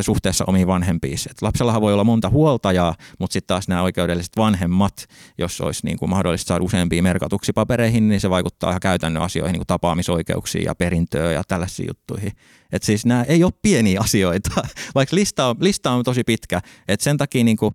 suhteessa 0.00 0.44
omiin 0.46 0.66
vanhempiin. 0.66 1.18
Et 1.30 1.42
lapsellahan 1.42 1.82
voi 1.82 1.92
olla 1.92 2.04
monta 2.04 2.30
huoltajaa, 2.30 2.94
mutta 3.18 3.32
sitten 3.32 3.46
taas 3.46 3.68
nämä 3.68 3.82
oikeudelliset 3.82 4.32
vanhemmat, 4.36 5.06
jos 5.38 5.60
olisi 5.60 5.86
niin 5.86 5.98
kuin 5.98 6.10
mahdollista 6.10 6.48
saada 6.48 6.64
useampia 6.64 7.02
merkatuksi 7.02 7.52
papereihin, 7.52 8.08
niin 8.08 8.20
se 8.20 8.30
vaikuttaa 8.30 8.70
ihan 8.70 8.80
käytännön 8.80 9.22
asioihin, 9.22 9.52
niin 9.52 9.60
kuin 9.60 9.66
tapaamisoikeuksiin 9.66 10.64
ja 10.64 10.74
perintöön 10.74 11.34
ja 11.34 11.42
tällaisiin 11.48 11.86
juttuihin. 11.88 12.32
Et 12.72 12.82
siis 12.82 13.06
nämä 13.06 13.22
ei 13.22 13.44
ole 13.44 13.52
pieniä 13.62 14.00
asioita, 14.04 14.50
vaikka 14.94 15.16
lista 15.16 15.46
on, 15.46 15.56
lista 15.60 15.90
on 15.90 16.04
tosi 16.04 16.24
pitkä. 16.24 16.60
Et 16.88 17.00
sen 17.00 17.16
takia 17.16 17.44
niin 17.44 17.56
kuin, 17.56 17.74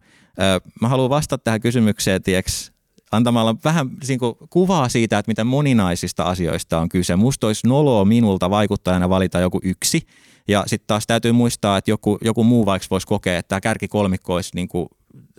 mä 0.81 0.87
haluan 0.87 1.09
vastata 1.09 1.43
tähän 1.43 1.61
kysymykseen, 1.61 2.23
tieks, 2.23 2.73
antamalla 3.11 3.55
vähän 3.63 3.89
niin 4.07 4.19
kuin, 4.19 4.35
kuvaa 4.49 4.89
siitä, 4.89 5.17
että 5.17 5.29
miten 5.29 5.47
moninaisista 5.47 6.23
asioista 6.23 6.79
on 6.79 6.89
kyse. 6.89 7.15
Musta 7.15 7.47
olisi 7.47 7.67
noloa 7.67 8.05
minulta 8.05 8.49
vaikuttajana 8.49 9.09
valita 9.09 9.39
joku 9.39 9.59
yksi, 9.63 10.07
ja 10.47 10.63
sitten 10.67 10.87
taas 10.87 11.07
täytyy 11.07 11.31
muistaa, 11.31 11.77
että 11.77 11.91
joku, 11.91 12.17
joku 12.21 12.43
muu 12.43 12.65
vaikka 12.65 12.87
voisi 12.91 13.07
kokea, 13.07 13.37
että 13.37 13.49
tämä 13.49 13.61
kärkikolmikko 13.61 14.35
olisi 14.35 14.51
niin 14.55 14.67
kuin, 14.67 14.87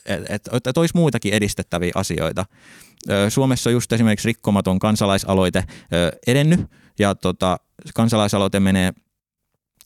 että 0.07 0.51
et, 0.53 0.67
et 0.67 0.79
olisi 0.79 0.97
muitakin 0.97 1.35
edistettäviä 1.35 1.93
asioita. 1.95 2.47
Suomessa 3.29 3.71
on 3.71 3.75
just 3.75 3.93
esimerkiksi 3.93 4.27
rikkomaton 4.27 4.79
kansalaisaloite 4.79 5.65
edennyt 6.27 6.61
ja 6.99 7.15
tota, 7.15 7.57
kansalaisaloite 7.95 8.61
menee 8.61 8.93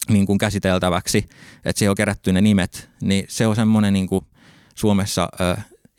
niin 0.08 0.26
kuin 0.26 0.38
käsiteltäväksi, 0.38 1.18
että 1.64 1.78
se 1.78 1.90
on 1.90 1.96
kerätty 1.96 2.32
ne 2.32 2.40
nimet, 2.40 2.90
niin 3.02 3.24
se 3.28 3.46
on 3.46 3.56
semmoinen 3.56 3.92
niin 3.92 4.06
kuin 4.06 4.24
Suomessa 4.74 5.28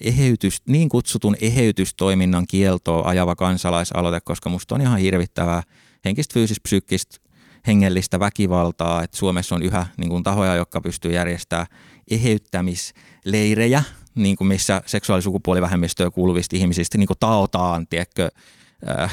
eheytys, 0.01 0.61
niin 0.67 0.89
kutsutun 0.89 1.35
eheytystoiminnan 1.41 2.47
kieltoa 2.47 3.07
ajava 3.07 3.35
kansalaisaloite, 3.35 4.19
koska 4.21 4.49
musta 4.49 4.75
on 4.75 4.81
ihan 4.81 4.99
hirvittävää 4.99 5.63
henkistä, 6.05 6.33
fyysistä, 6.33 6.63
psyykkistä 6.63 7.28
hengellistä 7.67 8.19
väkivaltaa, 8.19 9.03
että 9.03 9.17
Suomessa 9.17 9.55
on 9.55 9.63
yhä 9.63 9.85
niin 9.97 10.09
kuin, 10.09 10.23
tahoja, 10.23 10.55
jotka 10.55 10.81
pystyy 10.81 11.11
järjestämään 11.11 11.67
eheyttämisleirejä, 12.11 13.83
niin 14.15 14.35
kuin 14.35 14.47
missä 14.47 14.81
seksuaalisukupuolivähemmistöön 14.85 16.11
kuuluvista 16.11 16.55
ihmisistä 16.55 16.97
niin 16.97 17.07
kuin 17.07 17.19
taotaan, 17.19 17.87
tiedätkö, 17.87 18.29
äh, 18.99 19.11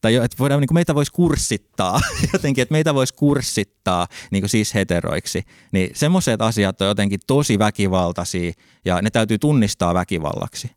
tai 0.00 0.14
että 0.14 0.36
voidaan, 0.38 0.60
niin 0.60 0.68
kuin 0.68 0.76
meitä 0.76 0.94
voisi 0.94 1.12
kurssittaa 1.12 2.00
jotenkin, 2.32 2.62
että 2.62 2.72
meitä 2.72 2.94
voisi 2.94 3.14
kurssittaa 3.14 4.06
niin 4.30 4.42
kuin 4.42 4.50
siis 4.50 4.74
heteroiksi, 4.74 5.42
niin 5.72 5.90
semmoiset 5.94 6.42
asiat 6.42 6.80
on 6.80 6.88
jotenkin 6.88 7.20
tosi 7.26 7.58
väkivaltaisia 7.58 8.52
ja 8.84 9.02
ne 9.02 9.10
täytyy 9.10 9.38
tunnistaa 9.38 9.94
väkivallaksi. 9.94 10.70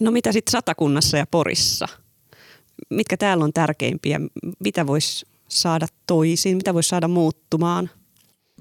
No 0.00 0.10
mitä 0.10 0.32
sitten 0.32 0.52
Satakunnassa 0.52 1.16
ja 1.16 1.26
Porissa? 1.30 1.88
Mitkä 2.90 3.16
täällä 3.16 3.44
on 3.44 3.52
tärkeimpiä? 3.52 4.20
Mitä 4.60 4.86
voisi 4.86 5.26
saada 5.48 5.86
toisin? 6.06 6.56
Mitä 6.56 6.74
voisi 6.74 6.88
saada 6.88 7.08
muuttumaan? 7.08 7.90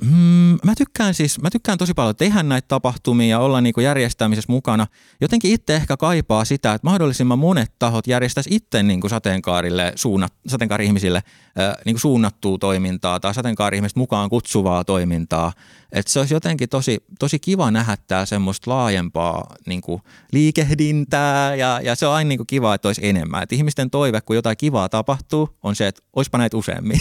Mm, 0.01 0.36
mä 0.67 0.75
tykkään 0.77 1.13
siis, 1.13 1.41
mä 1.41 1.49
tykkään 1.49 1.77
tosi 1.77 1.93
paljon 1.93 2.15
tehdä 2.15 2.43
näitä 2.43 2.67
tapahtumia 2.67 3.27
ja 3.27 3.39
olla 3.39 3.61
niinku 3.61 3.81
järjestämisessä 3.81 4.51
mukana. 4.51 4.87
Jotenkin 5.21 5.51
itse 5.51 5.75
ehkä 5.75 5.97
kaipaa 5.97 6.45
sitä, 6.45 6.73
että 6.73 6.87
mahdollisimman 6.87 7.39
monet 7.39 7.71
tahot 7.79 8.07
järjestäisi 8.07 8.55
itse 8.55 8.83
niinku 8.83 9.09
sateenkaarille, 9.09 9.93
suunnat, 9.95 10.33
sateenkaari-ihmisille 10.47 11.17
äh, 11.17 11.75
niinku 11.85 11.99
suunnattua 11.99 12.57
toimintaa 12.57 13.19
tai 13.19 13.33
sateenkaari-ihmiset 13.33 13.95
mukaan 13.95 14.29
kutsuvaa 14.29 14.83
toimintaa. 14.83 15.53
Et 15.91 16.07
se 16.07 16.19
olisi 16.19 16.33
jotenkin 16.33 16.69
tosi, 16.69 16.97
tosi 17.19 17.39
kiva 17.39 17.71
nähdä 17.71 17.97
tää 18.07 18.25
semmoista 18.25 18.71
laajempaa 18.71 19.55
niinku 19.65 20.01
liikehdintää 20.31 21.55
ja, 21.55 21.79
ja 21.83 21.95
se 21.95 22.07
on 22.07 22.13
aina 22.13 22.27
niinku 22.27 22.45
kiva, 22.45 22.73
että 22.73 22.87
olisi 22.87 23.07
enemmän. 23.07 23.43
Et 23.43 23.53
ihmisten 23.53 23.89
toive, 23.89 24.21
kun 24.21 24.35
jotain 24.35 24.57
kivaa 24.57 24.89
tapahtuu, 24.89 25.57
on 25.63 25.75
se, 25.75 25.87
että 25.87 26.01
olisipa 26.13 26.37
näitä 26.37 26.57
useammin. 26.57 26.99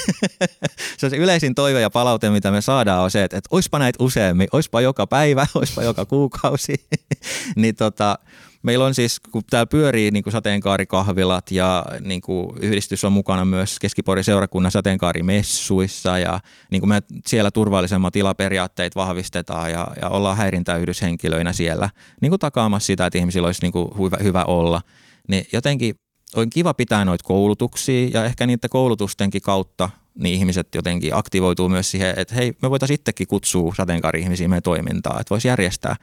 se 0.98 1.07
on 1.07 1.11
se 1.11 1.16
yleisin 1.16 1.55
toive 1.55 1.81
ja 1.81 1.90
palaute, 1.90 2.31
mitä 2.31 2.50
me 2.50 2.61
saadaan 2.61 3.02
on 3.02 3.11
se, 3.11 3.24
että 3.24 3.40
oispa 3.57 3.79
näitä 3.79 4.05
useammin, 4.05 4.49
oispa 4.53 4.81
joka 4.81 5.07
päivä, 5.07 5.47
oispa 5.55 5.83
joka 5.83 6.05
kuukausi. 6.05 6.75
niin 7.57 7.75
tota, 7.75 8.19
meillä 8.62 8.85
on 8.85 8.95
siis, 8.95 9.21
kun 9.21 9.42
täällä 9.51 9.66
pyörii 9.66 10.11
niin 10.11 10.23
kuin 10.23 10.33
sateenkaarikahvilat 10.33 11.51
ja 11.51 11.85
niin 12.01 12.21
kuin 12.21 12.51
yhdistys 12.61 13.05
on 13.05 13.12
mukana 13.12 13.45
myös 13.45 13.79
Keskiporin 13.79 14.25
seurakunnan 14.25 14.73
sateenkaarimessuissa 14.73 16.19
ja 16.19 16.40
niin 16.71 16.81
kuin 16.81 16.88
me 16.88 17.03
siellä 17.27 17.51
turvallisemmat 17.51 18.12
tilaperiaatteet 18.12 18.97
vahvistetaan 18.97 19.73
ja, 19.73 19.88
ja 20.03 20.09
ollaan 20.09 20.37
häirintäyhdyshenkilöinä 20.37 21.53
siellä 21.53 21.90
niin 22.21 22.31
kuin 22.31 22.40
takaamassa 22.40 22.87
sitä, 22.87 23.07
että 23.07 23.19
ihmisillä 23.19 23.47
olisi 23.47 23.62
niin 23.62 23.73
kuin 23.73 23.88
hyvä, 23.99 24.16
hyvä 24.23 24.45
olla. 24.45 24.81
Niin 25.29 25.47
jotenkin 25.53 25.95
on 26.37 26.51
kiva 26.51 26.75
pitää 26.75 27.05
noita 27.05 27.25
koulutuksia 27.25 28.09
ja 28.12 28.25
ehkä 28.25 28.47
niiden 28.47 28.71
koulutustenkin 28.71 29.42
kautta 29.42 29.90
niin 30.18 30.35
ihmiset 30.35 30.74
jotenkin 30.74 31.14
aktivoituu 31.14 31.68
myös 31.68 31.90
siihen, 31.90 32.14
että 32.16 32.35
hei, 32.35 32.52
me 32.62 32.70
voitaisiin 32.70 32.94
itsekin 32.94 33.26
kutsua 33.26 33.74
sateenkaari-ihmisiä 33.74 34.48
meidän 34.48 34.62
toimintaa, 34.62 35.20
että 35.20 35.31
voisi 35.31 35.48
järjestää 35.48 35.96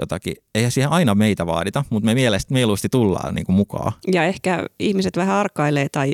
jotakin. 0.00 0.34
Eihän 0.54 0.72
siihen 0.72 0.90
aina 0.90 1.14
meitä 1.14 1.46
vaadita, 1.46 1.84
mutta 1.90 2.06
me 2.06 2.14
mielestä 2.14 2.54
mieluusti 2.54 2.88
tullaan 2.88 3.34
niin 3.34 3.46
kuin 3.46 3.56
mukaan. 3.56 3.92
Ja 4.12 4.24
ehkä 4.24 4.66
ihmiset 4.78 5.16
vähän 5.16 5.36
arkailee 5.36 5.88
tai, 5.88 6.12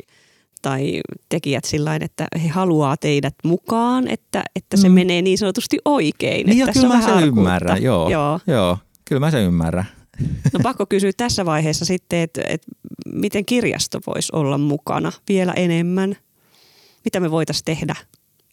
tai 0.61 1.01
tekijät 1.29 1.63
sillä 1.63 1.95
että 1.95 2.27
he 2.43 2.47
haluaa 2.47 2.97
teidät 2.97 3.35
mukaan, 3.43 4.07
että, 4.07 4.43
että 4.55 4.77
se 4.77 4.89
mm. 4.89 4.95
menee 4.95 5.21
niin 5.21 5.37
sanotusti 5.37 5.77
oikein. 5.85 6.45
Niin 6.45 6.61
että 6.61 6.79
ja 6.79 6.81
kyllä 6.81 6.95
mä 6.95 7.05
sen 7.05 7.27
ymmärrän, 7.27 7.83
joo, 7.83 8.09
joo. 8.09 8.39
joo. 8.47 8.77
Kyllä 9.05 9.19
mä 9.19 9.31
sen 9.31 9.43
ymmärrän. 9.43 9.85
No 10.53 10.59
pakko 10.63 10.85
kysyä 10.85 11.11
tässä 11.17 11.45
vaiheessa 11.45 11.85
sitten, 11.85 12.19
että, 12.19 12.41
että 12.47 12.67
miten 13.13 13.45
kirjasto 13.45 13.99
voisi 14.07 14.29
olla 14.33 14.57
mukana 14.57 15.11
vielä 15.29 15.53
enemmän– 15.53 16.15
mitä 17.07 17.19
me 17.19 17.31
voitaisiin 17.31 17.65
tehdä? 17.65 17.95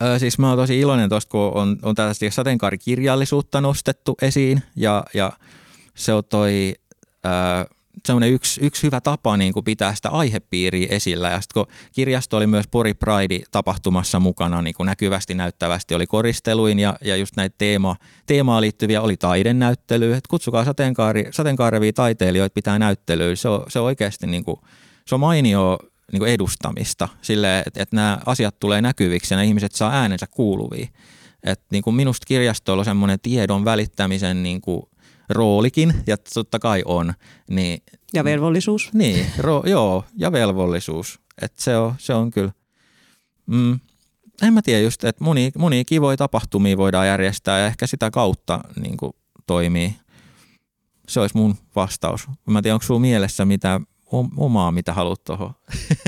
Öö, 0.03 0.19
siis 0.19 0.38
mä 0.38 0.49
oon 0.49 0.59
tosi 0.59 0.81
iloinen 0.81 1.09
tuosta, 1.09 1.31
kun 1.31 1.53
on, 1.55 1.79
on 1.83 1.95
tällaista 1.95 2.31
sateenkaarikirjallisuutta 2.31 3.61
nostettu 3.61 4.14
esiin 4.23 4.62
ja, 4.77 5.05
ja 5.14 5.33
se 5.95 6.12
on 6.12 6.25
toi 6.25 6.75
öö, 7.27 8.25
yksi, 8.31 8.61
yksi 8.64 8.83
hyvä 8.83 9.01
tapa 9.01 9.37
niin 9.37 9.53
kuin 9.53 9.64
pitää 9.64 9.95
sitä 9.95 10.09
aihepiiriä 10.09 10.87
esillä. 10.90 11.31
Ja 11.31 11.40
sitten 11.40 11.64
kun 11.64 11.75
kirjasto 11.93 12.37
oli 12.37 12.47
myös 12.47 12.69
Pori 12.71 12.95
Pride-tapahtumassa 12.95 14.21
mukana 14.21 14.62
niin 14.62 14.75
kuin 14.75 14.87
näkyvästi, 14.87 15.35
näyttävästi 15.35 15.95
oli 15.95 16.07
koristeluin 16.07 16.79
ja, 16.79 16.97
ja 17.05 17.17
just 17.17 17.37
näitä 17.37 17.55
teema, 17.59 17.97
teemaan 18.27 18.61
liittyviä 18.61 19.03
oli 19.03 19.17
taidenäyttely. 19.17 20.14
Et 20.14 20.27
kutsukaa 20.27 20.64
sateenkaari, 20.64 21.27
sateenkaarevia 21.31 21.93
taiteilijoita 21.93 22.55
pitää 22.55 22.79
näyttelyä. 22.79 23.37
Se 23.37 23.49
on, 23.49 23.64
se 23.69 23.79
on 23.79 23.85
oikeasti 23.85 24.27
niin 24.27 24.45
kuin, 24.45 24.57
se 25.07 25.14
on 25.14 25.21
mainio 25.21 25.79
niin 26.12 26.21
kuin 26.21 26.33
edustamista 26.33 27.09
sille, 27.23 27.59
että, 27.59 27.83
että 27.83 27.97
nämä 27.97 28.19
asiat 28.27 28.61
tulee 28.61 28.81
näkyviksi 28.81 29.35
ja 29.35 29.37
nämä 29.37 29.45
ihmiset 29.45 29.73
saa 29.73 29.93
äänensä 29.93 30.27
kuuluviin. 30.27 30.88
Että 31.43 31.67
niin 31.71 31.83
kuin 31.83 31.97
minusta 31.97 32.25
kirjastoilla 32.27 32.81
on 32.81 32.85
semmoinen 32.85 33.21
tiedon 33.21 33.64
välittämisen 33.64 34.43
niin 34.43 34.61
kuin 34.61 34.83
roolikin, 35.29 35.95
ja 36.07 36.17
totta 36.35 36.59
kai 36.59 36.83
on. 36.85 37.14
Niin, 37.51 37.83
ja 38.14 38.25
velvollisuus. 38.25 38.90
Niin, 38.93 39.27
ro, 39.38 39.62
joo, 39.67 40.05
ja 40.17 40.33
velvollisuus. 40.33 41.21
Että 41.43 41.62
se 41.62 41.77
on, 41.77 41.95
se 41.99 42.14
on 42.14 42.31
kyllä, 42.31 42.53
mm, 43.47 43.81
en 44.43 44.55
mä 44.55 44.62
tiedä 44.62 44.81
just, 44.81 45.05
että 45.05 45.25
moni, 45.25 45.53
moni 45.59 45.85
kivoja 45.85 46.17
tapahtumia 46.17 46.77
voidaan 46.77 47.07
järjestää 47.07 47.59
ja 47.59 47.67
ehkä 47.67 47.87
sitä 47.87 48.11
kautta 48.11 48.61
niin 48.81 48.97
kuin, 48.97 49.12
toimii. 49.47 49.97
Se 51.09 51.21
olisi 51.21 51.37
mun 51.37 51.57
vastaus. 51.77 52.29
Mä 52.47 52.59
en 52.59 52.62
tiedä, 52.62 52.75
onko 52.75 52.87
sulla 52.87 53.01
mielessä 53.01 53.45
mitä 53.45 53.81
omaa, 54.37 54.73
mitä 54.73 54.93
haluat 54.93 55.25
tuohon. 55.25 55.51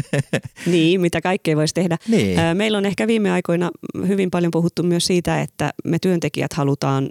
niin, 0.66 1.00
mitä 1.00 1.20
kaikkea 1.20 1.56
voisi 1.56 1.74
tehdä. 1.74 1.98
Niin. 2.08 2.38
Meillä 2.54 2.78
on 2.78 2.86
ehkä 2.86 3.06
viime 3.06 3.30
aikoina 3.30 3.70
hyvin 4.06 4.30
paljon 4.30 4.50
puhuttu 4.50 4.82
myös 4.82 5.06
siitä, 5.06 5.40
että 5.40 5.70
me 5.84 5.98
työntekijät 5.98 6.52
halutaan 6.52 7.08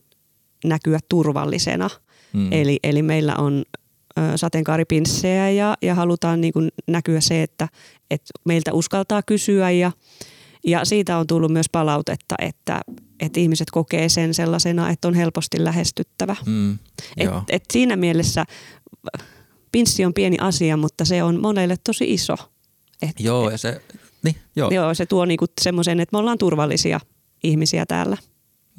näkyä 0.66 1.00
turvallisena. 1.10 1.90
Hmm. 2.34 2.52
Eli, 2.52 2.80
eli 2.84 3.02
meillä 3.02 3.36
on 3.36 3.64
sateenkaaripinssejä 4.36 5.50
ja, 5.50 5.76
ja 5.82 5.96
halutaan 5.96 6.42
niin 6.42 6.54
kuin 6.54 6.70
näkyä 6.88 7.22
se, 7.22 7.44
että, 7.44 7.68
että 8.12 8.32
meiltä 8.46 8.74
uskaltaa 8.74 9.22
kysyä 9.24 9.72
ja, 9.72 9.92
ja 10.66 10.86
siitä 10.86 11.18
on 11.18 11.28
tullut 11.28 11.52
myös 11.52 11.70
palautetta, 11.72 12.36
että, 12.40 12.82
että 13.20 13.40
ihmiset 13.40 13.72
kokee 13.72 14.10
sen 14.10 14.34
sellaisena, 14.34 14.90
että 14.90 15.08
on 15.08 15.14
helposti 15.14 15.64
lähestyttävä. 15.64 16.36
Hmm, 16.46 16.78
et, 17.18 17.30
et 17.50 17.64
siinä 17.74 17.96
mielessä 17.96 18.46
pinssi 19.76 20.06
on 20.06 20.14
pieni 20.14 20.38
asia, 20.42 20.78
mutta 20.78 21.06
se 21.06 21.24
on 21.24 21.42
monelle 21.42 21.76
tosi 21.84 22.14
iso. 22.14 22.36
Et, 23.02 23.20
joo, 23.20 23.50
ja 23.50 23.58
se, 23.58 23.82
niin, 24.24 24.36
joo. 24.56 24.72
joo, 24.72 24.94
se 24.94 25.06
tuo 25.06 25.26
niinku 25.26 25.46
semmoisen, 25.62 26.00
että 26.00 26.16
me 26.16 26.20
ollaan 26.20 26.38
turvallisia 26.38 27.00
ihmisiä 27.44 27.86
täällä. 27.86 28.18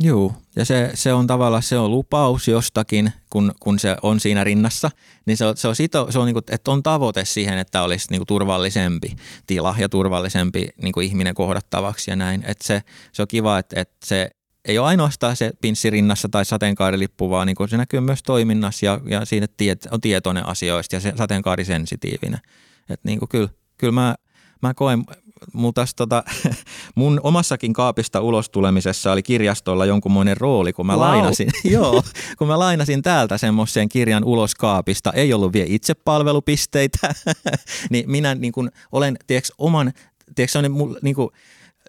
Joo, 0.00 0.32
ja 0.56 0.64
se, 0.64 0.90
se 0.94 1.12
on 1.12 1.26
tavallaan 1.26 1.62
se 1.62 1.78
on 1.78 1.90
lupaus 1.90 2.48
jostakin, 2.48 3.12
kun, 3.30 3.52
kun 3.60 3.78
se 3.78 3.96
on 4.02 4.20
siinä 4.20 4.44
rinnassa, 4.44 4.90
niin 5.26 5.36
se 5.36 5.46
on, 5.46 5.56
se 5.56 5.68
on, 5.68 5.76
sito, 5.76 6.06
se 6.10 6.18
on 6.18 6.26
niinku, 6.26 6.40
että 6.50 6.70
on 6.70 6.82
tavoite 6.82 7.24
siihen, 7.24 7.58
että 7.58 7.82
olisi 7.82 8.06
niinku 8.10 8.24
turvallisempi 8.24 9.16
tila 9.46 9.74
ja 9.78 9.88
turvallisempi 9.88 10.68
niinku 10.82 11.00
ihminen 11.00 11.34
kohdattavaksi 11.34 12.10
ja 12.10 12.16
näin. 12.16 12.44
Et 12.46 12.62
se, 12.62 12.82
se 13.12 13.22
on 13.22 13.28
kiva, 13.28 13.58
että, 13.58 13.80
että 13.80 14.06
se 14.06 14.30
ei 14.66 14.78
ole 14.78 14.86
ainoastaan 14.86 15.36
se 15.36 15.52
pinssi 15.60 15.90
rinnassa 15.90 16.28
tai 16.28 16.44
sateenkaarilippu, 16.44 17.30
vaan 17.30 17.46
niin 17.46 17.68
se 17.68 17.76
näkyy 17.76 18.00
myös 18.00 18.22
toiminnassa 18.22 18.86
ja, 18.86 19.00
ja 19.06 19.24
siinä 19.24 19.46
tiet, 19.56 19.88
on 19.90 20.00
tietoinen 20.00 20.46
asioista 20.46 20.96
ja 20.96 21.00
se 21.00 21.12
sateenkaarisensitiivinen. 21.16 22.40
Et 22.88 23.00
niin 23.04 23.18
kuin 23.18 23.28
kyllä, 23.28 23.48
kyllä 23.78 23.92
mä, 23.92 24.14
mä 24.62 24.74
koen 24.74 25.04
mutta 25.52 25.84
tota, 25.96 26.24
mun 26.94 27.20
omassakin 27.22 27.72
kaapista 27.72 28.20
ulos 28.20 28.50
tulemisessa 28.50 29.12
oli 29.12 29.22
kirjastolla 29.22 29.86
jonkunmoinen 29.86 30.36
rooli, 30.36 30.72
kun 30.72 30.86
mä 30.86 30.92
Wow. 30.92 31.00
lainasin, 31.02 31.50
joo, 31.64 32.02
kun 32.38 32.48
mä 32.48 32.58
lainasin 32.58 33.02
täältä 33.02 33.38
semmoisen 33.38 33.88
kirjan 33.88 34.24
ulos 34.24 34.54
kaapista, 34.54 35.12
ei 35.12 35.32
ollut 35.32 35.52
vielä 35.52 35.66
itsepalvelupisteitä, 35.70 37.14
niin 37.90 38.10
minä 38.10 38.34
niin 38.34 38.52
kuin 38.52 38.70
olen, 38.92 39.16
tiedätkö, 39.26 39.52
oman, 39.58 39.92
mul, 40.70 40.94
niin 41.02 41.14
kuin, 41.14 41.30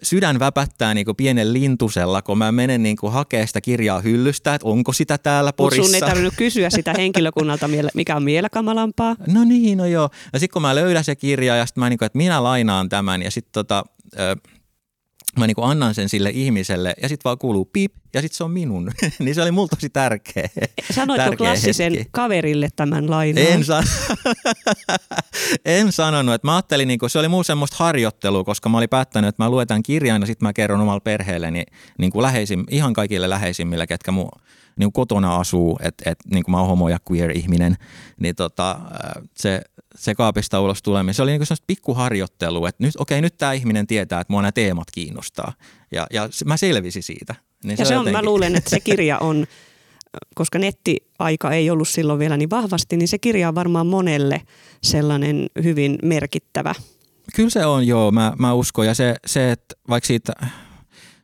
sydän 0.02 0.38
väpättää 0.38 0.94
niin 0.94 1.04
kuin 1.04 1.16
pienen 1.16 1.52
lintusella, 1.52 2.22
kun 2.22 2.38
mä 2.38 2.52
menen 2.52 2.82
niin 2.82 2.96
kuin 2.96 3.12
hakea 3.12 3.46
sitä 3.46 3.60
kirjaa 3.60 4.00
hyllystä, 4.00 4.54
että 4.54 4.66
onko 4.68 4.92
sitä 4.92 5.18
täällä 5.18 5.52
Porissa. 5.52 5.86
sun 5.86 5.94
ei 5.94 6.00
tarvinnut 6.00 6.34
kysyä 6.36 6.70
sitä 6.70 6.94
henkilökunnalta, 6.98 7.68
mikä 7.94 8.16
on 8.16 8.24
vielä 8.24 8.48
kamalampaa. 8.48 9.16
No 9.34 9.44
niin, 9.44 9.78
no 9.78 9.86
joo. 9.86 10.10
Ja 10.32 10.38
sitten 10.38 10.52
kun 10.52 10.62
mä 10.62 10.74
löydän 10.74 11.04
se 11.04 11.16
kirja 11.16 11.56
ja 11.56 11.66
sitten 11.66 11.80
mä 11.80 11.88
niin 11.88 11.98
kuin, 11.98 12.06
että 12.06 12.18
minä 12.18 12.42
lainaan 12.42 12.88
tämän 12.88 13.22
ja 13.22 13.30
sitten 13.30 13.52
tota, 13.52 13.84
ö, 14.18 14.36
mä 15.38 15.46
niin 15.46 15.54
kuin 15.54 15.70
annan 15.70 15.94
sen 15.94 16.08
sille 16.08 16.30
ihmiselle 16.30 16.94
ja 17.02 17.08
sitten 17.08 17.24
vaan 17.24 17.38
kuuluu 17.38 17.64
pip 17.64 17.92
ja 18.14 18.20
sitten 18.20 18.36
se 18.36 18.44
on 18.44 18.50
minun. 18.50 18.90
niin 19.18 19.34
se 19.34 19.42
oli 19.42 19.50
mulla 19.50 19.68
tosi 19.68 19.90
tärkeä. 19.90 20.48
Sanoitko 20.92 21.24
tärkeä 21.24 21.36
klassisen 21.36 21.92
hetki. 21.92 22.08
kaverille 22.10 22.68
tämän 22.76 23.10
lainaan? 23.10 23.46
En, 23.46 23.64
san- 23.64 23.84
en 25.64 25.92
sanonut, 25.92 26.34
että 26.34 26.48
mä 26.48 26.56
ajattelin, 26.56 26.88
niin 26.88 26.98
kuin, 26.98 27.10
se 27.10 27.18
oli 27.18 27.28
muu 27.28 27.44
semmoista 27.44 27.76
harjoittelua, 27.78 28.44
koska 28.44 28.68
mä 28.68 28.78
olin 28.78 28.88
päättänyt, 28.88 29.28
että 29.28 29.42
mä 29.42 29.50
luen 29.50 29.66
tämän 29.66 29.82
kirjan 29.82 30.22
ja 30.22 30.26
sitten 30.26 30.46
mä 30.46 30.52
kerron 30.52 30.80
omalle 30.80 31.00
perheelleni 31.00 31.64
niin 31.98 32.10
kuin 32.12 32.22
läheisim, 32.22 32.64
ihan 32.70 32.92
kaikille 32.92 33.30
läheisimmille, 33.30 33.86
ketkä 33.86 34.12
mun 34.12 34.30
niin 34.78 34.92
kotona 34.92 35.36
asuu, 35.36 35.78
että 35.82 36.10
et, 36.10 36.18
niin 36.30 36.44
kuin 36.44 36.52
mä 36.52 36.58
oon 36.58 36.68
homo 36.68 36.88
ja 36.88 36.98
queer-ihminen, 37.12 37.76
niin 38.20 38.34
tota, 38.34 38.78
se, 39.36 39.62
se 39.96 40.14
kaapista 40.14 40.60
ulos 40.60 40.82
tuleminen, 40.82 41.14
se 41.14 41.22
oli 41.22 41.30
niin 41.30 41.38
kuin 41.38 41.46
semmoista 41.46 41.64
pikkuharjoittelua, 41.66 42.68
että 42.68 42.84
nyt, 42.84 42.94
okei, 42.98 43.20
nyt 43.20 43.36
tämä 43.38 43.52
ihminen 43.52 43.86
tietää, 43.86 44.20
että 44.20 44.32
mua 44.32 44.42
nämä 44.42 44.52
teemat 44.52 44.90
kiinnostaa. 44.90 45.52
Ja, 45.92 46.06
ja 46.12 46.28
se- 46.30 46.44
mä 46.44 46.56
selvisin 46.56 47.02
siitä. 47.02 47.34
Niin 47.64 47.76
Ja 47.78 47.84
se 47.84 47.96
on, 47.98 48.04
mä 48.04 48.10
jotenkin- 48.10 48.28
luulen, 48.28 48.56
että 48.56 48.70
se 48.70 48.80
kirja 48.80 49.18
on, 49.18 49.46
koska 50.34 50.58
nettiaika 50.58 51.52
ei 51.52 51.70
ollut 51.70 51.88
silloin 51.88 52.18
vielä 52.18 52.36
niin 52.36 52.50
vahvasti, 52.50 52.96
niin 52.96 53.08
se 53.08 53.18
kirja 53.18 53.48
on 53.48 53.54
varmaan 53.54 53.86
monelle 53.86 54.42
sellainen 54.82 55.46
hyvin 55.64 55.98
merkittävä. 56.02 56.74
Kyllä 57.34 57.50
se 57.50 57.66
on, 57.66 57.86
joo, 57.86 58.10
mä, 58.10 58.32
mä 58.38 58.52
uskon. 58.54 58.86
Ja 58.86 58.94
se, 58.94 59.14
se, 59.26 59.52
että 59.52 59.74
vaikka 59.88 60.06
siitä, 60.06 60.32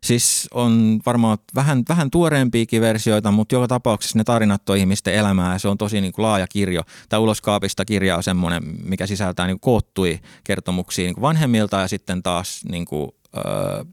siis 0.04 0.48
on 0.54 1.00
varmaan 1.06 1.38
vähän, 1.54 1.82
vähän 1.88 2.10
tuoreempiakin 2.10 2.80
versioita, 2.80 3.30
mutta 3.30 3.54
joka 3.54 3.68
tapauksessa 3.68 4.18
ne 4.18 4.24
tarinat 4.24 4.70
on 4.70 4.76
ihmisten 4.76 5.14
elämää 5.14 5.52
ja 5.52 5.58
se 5.58 5.68
on 5.68 5.78
tosi 5.78 6.00
niin 6.00 6.12
kuin 6.12 6.22
laaja 6.22 6.46
kirjo. 6.46 6.82
Tämä 7.08 7.20
Uloskaapista 7.20 7.84
kirja 7.84 8.16
on 8.16 8.22
semmoinen, 8.22 8.62
mikä 8.84 9.06
sisältää 9.06 9.46
niin 9.46 9.60
kuin 9.60 9.72
koottui 9.72 10.20
kertomuksia 10.44 11.04
niin 11.04 11.20
vanhemmilta 11.20 11.80
ja 11.80 11.88
sitten 11.88 12.22
taas 12.22 12.60
niin 12.70 12.84
kuin, 12.84 13.10
ö, 13.36 13.84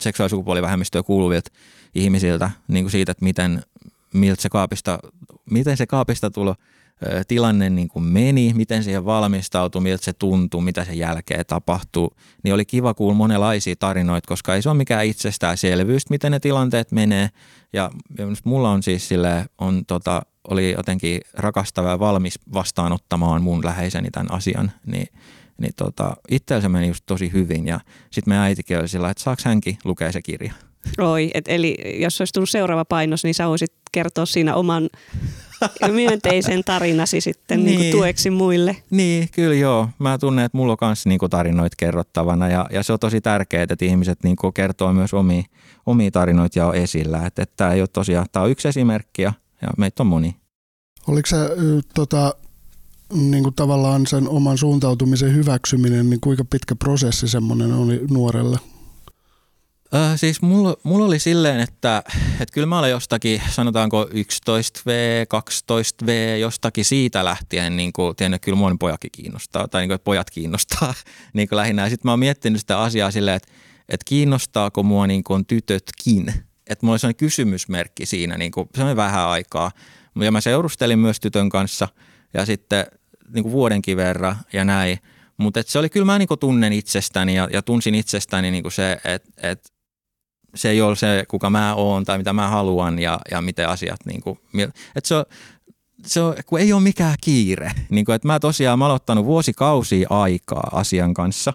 seksuaali- 0.00 0.26
ja 0.26 0.30
sukupuolivähemmistöön 0.30 1.04
kuuluvilta 1.04 1.50
ihmisiltä 1.94 2.50
niin 2.68 2.84
kuin 2.84 2.92
siitä, 2.92 3.12
että 3.12 3.24
miten, 3.24 3.62
miltä 4.14 4.42
se 4.42 4.48
kaapista, 4.48 4.98
miten 5.50 5.76
se 5.76 5.86
kaapista 5.86 6.30
tulo 6.30 6.54
tilanne 7.28 7.70
niin 7.70 7.88
kuin 7.88 8.04
meni, 8.04 8.52
miten 8.54 8.84
siihen 8.84 9.04
valmistautui, 9.04 9.82
miltä 9.82 10.04
se 10.04 10.12
tuntui, 10.12 10.62
mitä 10.62 10.84
sen 10.84 10.98
jälkeen 10.98 11.46
tapahtuu, 11.46 12.16
niin 12.44 12.54
oli 12.54 12.64
kiva 12.64 12.94
kuulla 12.94 13.14
monenlaisia 13.14 13.74
tarinoita, 13.78 14.28
koska 14.28 14.54
ei 14.54 14.62
se 14.62 14.68
ole 14.68 14.76
mikään 14.76 15.06
itsestäänselvyys, 15.06 16.10
miten 16.10 16.32
ne 16.32 16.40
tilanteet 16.40 16.92
menee. 16.92 17.28
Ja, 17.72 17.90
mulla 18.44 18.70
on 18.70 18.82
siis 18.82 19.08
sille, 19.08 19.46
on 19.58 19.86
tota, 19.86 20.22
oli 20.48 20.72
jotenkin 20.72 21.20
rakastava 21.34 21.88
ja 21.88 21.98
valmis 21.98 22.38
vastaanottamaan 22.52 23.42
mun 23.42 23.64
läheiseni 23.64 24.10
tämän 24.10 24.32
asian, 24.32 24.72
niin, 24.86 25.06
niin 25.58 25.72
tota, 25.76 26.16
itsellä 26.30 26.60
se 26.60 26.68
meni 26.68 26.88
just 26.88 27.06
tosi 27.06 27.32
hyvin. 27.32 27.66
Ja 27.66 27.80
sitten 28.10 28.30
meidän 28.30 28.44
äitikin 28.44 28.78
oli 28.78 28.88
sillä, 28.88 29.10
että 29.10 29.22
saako 29.22 29.42
hänkin 29.44 29.78
lukea 29.84 30.12
se 30.12 30.22
kirja. 30.22 30.52
Oi, 30.98 31.30
et 31.34 31.44
eli 31.48 31.76
jos 32.00 32.20
olisi 32.20 32.32
tullut 32.32 32.50
seuraava 32.50 32.84
painos, 32.84 33.24
niin 33.24 33.34
sä 33.34 33.48
voisit 33.48 33.72
kertoa 33.92 34.26
siinä 34.26 34.54
oman 34.54 34.88
myönteisen 35.92 36.64
tarinasi 36.64 37.20
sitten 37.20 37.58
niin. 37.58 37.66
Niin 37.66 37.80
Niin. 37.80 37.92
tueksi 37.96 38.30
muille. 38.30 38.76
Niin, 38.90 39.28
kyllä 39.32 39.54
joo. 39.54 39.88
Mä 39.98 40.18
tunnen, 40.18 40.44
että 40.44 40.58
mulla 40.58 40.72
on 40.72 40.78
myös 40.82 41.06
niinku 41.06 41.28
tarinoita 41.28 41.74
kerrottavana 41.78 42.48
ja, 42.48 42.66
ja 42.72 42.82
se 42.82 42.92
on 42.92 42.98
tosi 42.98 43.20
tärkeää, 43.20 43.66
että 43.70 43.84
ihmiset 43.84 44.18
niinku 44.22 44.52
kertoo 44.52 44.92
myös 44.92 45.14
omia, 45.14 45.42
omia 45.86 46.10
tarinoita 46.10 46.58
ja 46.58 46.66
on 46.66 46.74
esillä. 46.74 47.26
Että 47.26 47.42
et 47.42 47.52
tämä 47.56 47.72
ei 47.72 47.80
ole 47.80 47.88
tosiaan, 47.92 48.26
tämä 48.32 48.44
on 48.44 48.50
yksi 48.50 48.68
esimerkki 48.68 49.22
ja, 49.22 49.32
ja 49.62 49.68
meitä 49.78 50.02
on 50.02 50.06
moni. 50.06 50.36
Oliko 51.08 51.26
se 51.26 51.36
tota, 51.94 52.34
niin 53.12 53.42
kuin 53.42 53.54
tavallaan 53.54 54.06
sen 54.06 54.28
oman 54.28 54.58
suuntautumisen 54.58 55.34
hyväksyminen, 55.34 56.10
niin 56.10 56.20
kuinka 56.20 56.44
pitkä 56.44 56.74
prosessi 56.76 57.28
semmoinen 57.28 57.72
oli 57.72 58.00
nuorelle? 58.10 58.58
Öö, 59.94 60.16
siis 60.16 60.42
mulla, 60.42 60.76
mulla 60.82 61.06
oli 61.06 61.18
silleen, 61.18 61.60
että, 61.60 62.02
että 62.32 62.52
kyllä 62.52 62.66
mä 62.66 62.78
olen 62.78 62.90
jostakin, 62.90 63.42
sanotaanko 63.50 64.04
11V, 64.04 64.90
12V, 65.34 66.38
jostakin 66.40 66.84
siitä 66.84 67.24
lähtien, 67.24 67.76
niin 67.76 67.92
kuin, 67.92 68.16
tiedän, 68.16 68.34
että 68.34 68.44
kyllä 68.44 68.58
mua 68.58 68.76
pojakin 68.80 69.10
kiinnostaa, 69.12 69.68
tai 69.68 69.82
niin 69.82 69.88
kuin, 69.88 69.94
että 69.94 70.04
pojat 70.04 70.30
kiinnostaa 70.30 70.94
niin 71.34 71.48
kuin 71.48 71.56
lähinnä. 71.56 71.88
Sitten 71.88 72.08
mä 72.08 72.12
oon 72.12 72.18
miettinyt 72.18 72.60
sitä 72.60 72.80
asiaa 72.80 73.10
silleen, 73.10 73.36
että, 73.36 73.52
että 73.88 74.04
kiinnostaako 74.04 74.82
mua 74.82 75.06
niin 75.06 75.24
kuin 75.24 75.46
tytötkin. 75.46 76.28
Että 76.66 76.86
mulla 76.86 76.92
oli 76.92 76.98
sellainen 76.98 77.16
kysymysmerkki 77.16 78.06
siinä, 78.06 78.38
niin 78.38 78.52
kuin, 78.52 78.68
se 78.74 78.84
oli 78.84 78.96
vähän 78.96 79.28
aikaa. 79.28 79.70
Ja 80.20 80.32
mä 80.32 80.40
seurustelin 80.40 80.98
myös 80.98 81.20
tytön 81.20 81.48
kanssa 81.48 81.88
ja 82.34 82.46
sitten 82.46 82.86
niin 83.34 83.42
kuin 83.42 83.52
vuodenkin 83.52 83.96
verran 83.96 84.36
ja 84.52 84.64
näin. 84.64 84.98
Mutta 85.36 85.62
se 85.66 85.78
oli 85.78 85.88
kyllä 85.88 86.06
mä 86.06 86.18
niinku 86.18 86.36
tunnen 86.36 86.72
itsestäni 86.72 87.34
ja, 87.34 87.48
ja 87.52 87.62
tunsin 87.62 87.94
itsestäni 87.94 88.50
niinku 88.50 88.70
se, 88.70 89.00
että 89.04 89.30
et, 89.42 89.72
se 90.54 90.70
ei 90.70 90.80
ole 90.80 90.96
se, 90.96 91.24
kuka 91.28 91.50
mä 91.50 91.74
oon 91.74 92.04
tai 92.04 92.18
mitä 92.18 92.32
mä 92.32 92.48
haluan 92.48 92.98
ja, 92.98 93.18
ja 93.30 93.42
miten 93.42 93.68
asiat. 93.68 94.00
Niinku, 94.06 94.38
että 94.96 95.08
se 95.08 95.14
on, 95.14 95.24
se 96.06 96.20
on, 96.20 96.34
kun 96.46 96.60
ei 96.60 96.72
ole 96.72 96.82
mikään 96.82 97.16
kiire. 97.20 97.70
Niin 97.90 98.04
kuin, 98.04 98.16
että 98.16 98.28
mä 98.28 98.40
tosiaan 98.40 98.78
mä 98.78 98.86
aloittanut 98.86 99.24
vuosikausia 99.24 100.06
aikaa 100.10 100.70
asian 100.72 101.14
kanssa. 101.14 101.52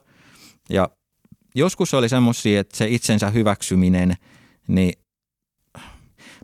Ja 0.70 0.90
joskus 1.56 1.94
oli 1.94 2.10
semmoisia, 2.10 2.60
että 2.60 2.78
se 2.78 2.88
itsensä 2.88 3.30
hyväksyminen, 3.30 4.14
niin 4.68 4.94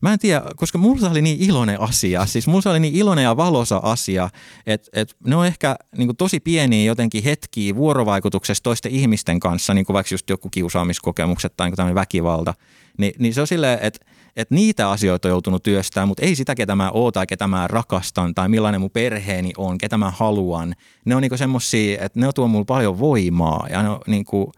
Mä 0.02 0.14
en 0.14 0.20
tiedä, 0.20 0.42
koska 0.56 0.78
mulla 0.78 1.10
oli 1.10 1.22
niin 1.22 1.42
iloinen 1.42 1.82
asia, 1.82 2.26
siis 2.26 2.48
mulla 2.48 2.72
oli 2.72 2.80
niin 2.80 2.96
iloinen 2.96 3.24
ja 3.24 3.38
valosa 3.38 3.78
asia, 3.84 4.30
että, 4.66 4.90
että 4.94 5.16
ne 5.28 5.36
on 5.36 5.46
ehkä 5.46 5.76
niin 5.98 6.08
kuin 6.08 6.18
tosi 6.18 6.40
pieniä 6.40 6.86
jotenkin 6.86 7.24
hetkiä 7.24 7.76
vuorovaikutuksessa 7.76 8.64
toisten 8.64 8.92
ihmisten 8.92 9.40
kanssa, 9.40 9.74
niin 9.74 9.86
kuin 9.86 9.94
vaikka 9.94 10.14
just 10.14 10.30
joku 10.30 10.50
kiusaamiskokemukset 10.50 11.54
tai 11.58 11.68
niin 11.68 11.76
tämmöinen 11.76 11.96
väkivalta, 11.96 12.54
niin, 12.98 13.14
niin 13.20 13.34
se 13.34 13.42
on 13.42 13.48
silleen, 13.48 13.80
että, 13.82 14.06
että 14.36 14.56
niitä 14.56 14.90
asioita 14.90 15.28
on 15.28 15.32
joutunut 15.32 15.64
työstämään, 15.64 16.08
mutta 16.08 16.26
ei 16.26 16.36
sitä, 16.36 16.56
ketä 16.56 16.76
mä 16.76 16.92
oon 16.92 17.14
tai 17.14 17.28
ketä 17.28 17.48
mä 17.48 17.68
rakastan 17.68 18.36
tai 18.36 18.50
millainen 18.50 18.82
mun 18.82 18.92
perheeni 18.92 19.52
on, 19.58 19.78
ketä 19.78 19.98
mä 19.98 20.12
haluan. 20.12 20.76
Ne 21.06 21.16
on 21.16 21.22
niin 21.22 21.38
semmosia, 21.38 22.02
että 22.02 22.20
ne 22.20 22.30
tuo 22.36 22.48
mulle 22.48 22.66
paljon 22.66 23.00
voimaa 23.00 23.68
ja 23.70 23.84
ne 23.84 23.90
on 23.90 24.00
niin 24.08 24.26
kuin, 24.26 24.52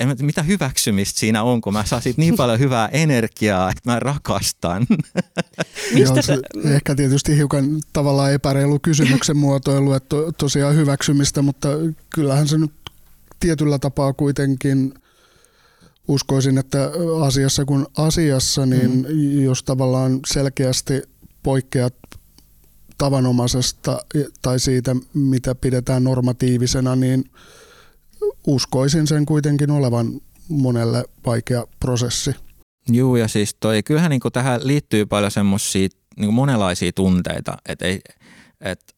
en 0.00 0.16
mitä 0.22 0.42
hyväksymistä 0.42 1.18
siinä 1.18 1.42
on, 1.42 1.60
kun 1.60 1.72
mä 1.72 1.84
saan 1.84 2.02
siitä 2.02 2.20
niin 2.20 2.36
paljon 2.36 2.58
hyvää 2.58 2.88
energiaa, 2.88 3.70
että 3.70 3.90
mä 3.90 4.00
rakastan. 4.00 4.86
Mistä 5.94 6.14
Joo, 6.14 6.22
sä, 6.22 6.38
se, 6.62 6.68
ehkä 6.74 6.94
tietysti 6.94 7.36
hiukan 7.36 7.80
tavallaan 7.92 8.32
epäreilu 8.32 8.78
kysymyksen 8.78 9.36
muotoilu, 9.36 9.92
että 9.92 10.08
to, 10.08 10.32
tosiaan 10.32 10.76
hyväksymistä, 10.76 11.42
mutta 11.42 11.68
kyllähän 12.14 12.48
se 12.48 12.58
nyt 12.58 12.72
tietyllä 13.40 13.78
tapaa 13.78 14.12
kuitenkin 14.12 14.94
uskoisin, 16.08 16.58
että 16.58 16.90
asiassa 17.24 17.64
kun 17.64 17.86
asiassa, 17.96 18.66
niin 18.66 19.06
mm. 19.08 19.44
jos 19.44 19.62
tavallaan 19.62 20.20
selkeästi 20.26 21.02
poikkeat 21.42 21.94
tavanomaisesta 22.98 24.04
tai 24.42 24.60
siitä, 24.60 24.96
mitä 25.14 25.54
pidetään 25.54 26.04
normatiivisena, 26.04 26.96
niin 26.96 27.24
uskoisin 28.46 29.06
sen 29.06 29.26
kuitenkin 29.26 29.70
olevan 29.70 30.20
monelle 30.48 31.04
vaikea 31.26 31.64
prosessi. 31.80 32.34
Joo, 32.88 33.16
ja 33.16 33.28
siis 33.28 33.56
toi, 33.60 33.82
kyllähän 33.82 34.10
niin 34.10 34.20
tähän 34.32 34.60
liittyy 34.64 35.06
paljon 35.06 35.30
semmoisia 35.30 35.88
niin 36.16 36.34
monenlaisia 36.34 36.92
tunteita, 36.92 37.56
että 37.68 37.84
ei, 37.84 38.00
et, 38.60 38.96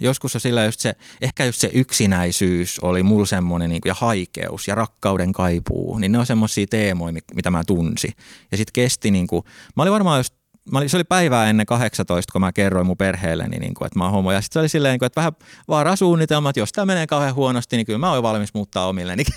joskus 0.00 0.34
on 0.34 0.40
sillä 0.40 0.64
just 0.64 0.80
se, 0.80 0.94
ehkä 1.20 1.44
just 1.44 1.60
se 1.60 1.70
yksinäisyys 1.74 2.78
oli 2.78 3.02
mulla 3.02 3.26
semmoinen 3.26 3.70
niin 3.70 3.80
ja 3.84 3.94
haikeus 3.94 4.68
ja 4.68 4.74
rakkauden 4.74 5.32
kaipuu, 5.32 5.98
niin 5.98 6.12
ne 6.12 6.18
on 6.18 6.26
semmoisia 6.26 6.66
teemoja, 6.70 7.20
mitä 7.34 7.50
mä 7.50 7.64
tunsin. 7.64 8.12
Ja 8.50 8.56
sitten 8.56 8.72
kesti, 8.72 9.10
niin 9.10 9.26
kuin, 9.26 9.44
mä 9.76 9.82
olin 9.82 9.92
varmaan 9.92 10.20
just 10.20 10.34
Mä 10.72 10.78
olin, 10.78 10.90
se 10.90 10.96
oli 10.96 11.04
päivää 11.04 11.50
ennen 11.50 11.66
18, 11.66 12.32
kun 12.32 12.40
mä 12.40 12.52
kerroin 12.52 12.86
mun 12.86 12.96
perheelleni, 12.96 13.58
niin 13.58 13.74
kuin, 13.74 13.86
että 13.86 13.98
mä 13.98 14.04
oon 14.04 14.12
homo. 14.12 14.32
Ja 14.32 14.40
sitten 14.40 14.52
se 14.52 14.60
oli 14.60 14.68
silleen, 14.68 14.92
niin 14.92 14.98
kuin, 14.98 15.06
että 15.06 15.20
vähän 15.20 15.32
vaarasuunnitelmat, 15.68 16.56
jos 16.56 16.72
tämä 16.72 16.86
menee 16.86 17.06
kauhean 17.06 17.34
huonosti, 17.34 17.76
niin 17.76 17.86
kyllä 17.86 17.98
mä 17.98 18.12
oon 18.12 18.22
valmis 18.22 18.54
muuttaa 18.54 18.86
omilleni. 18.86 19.22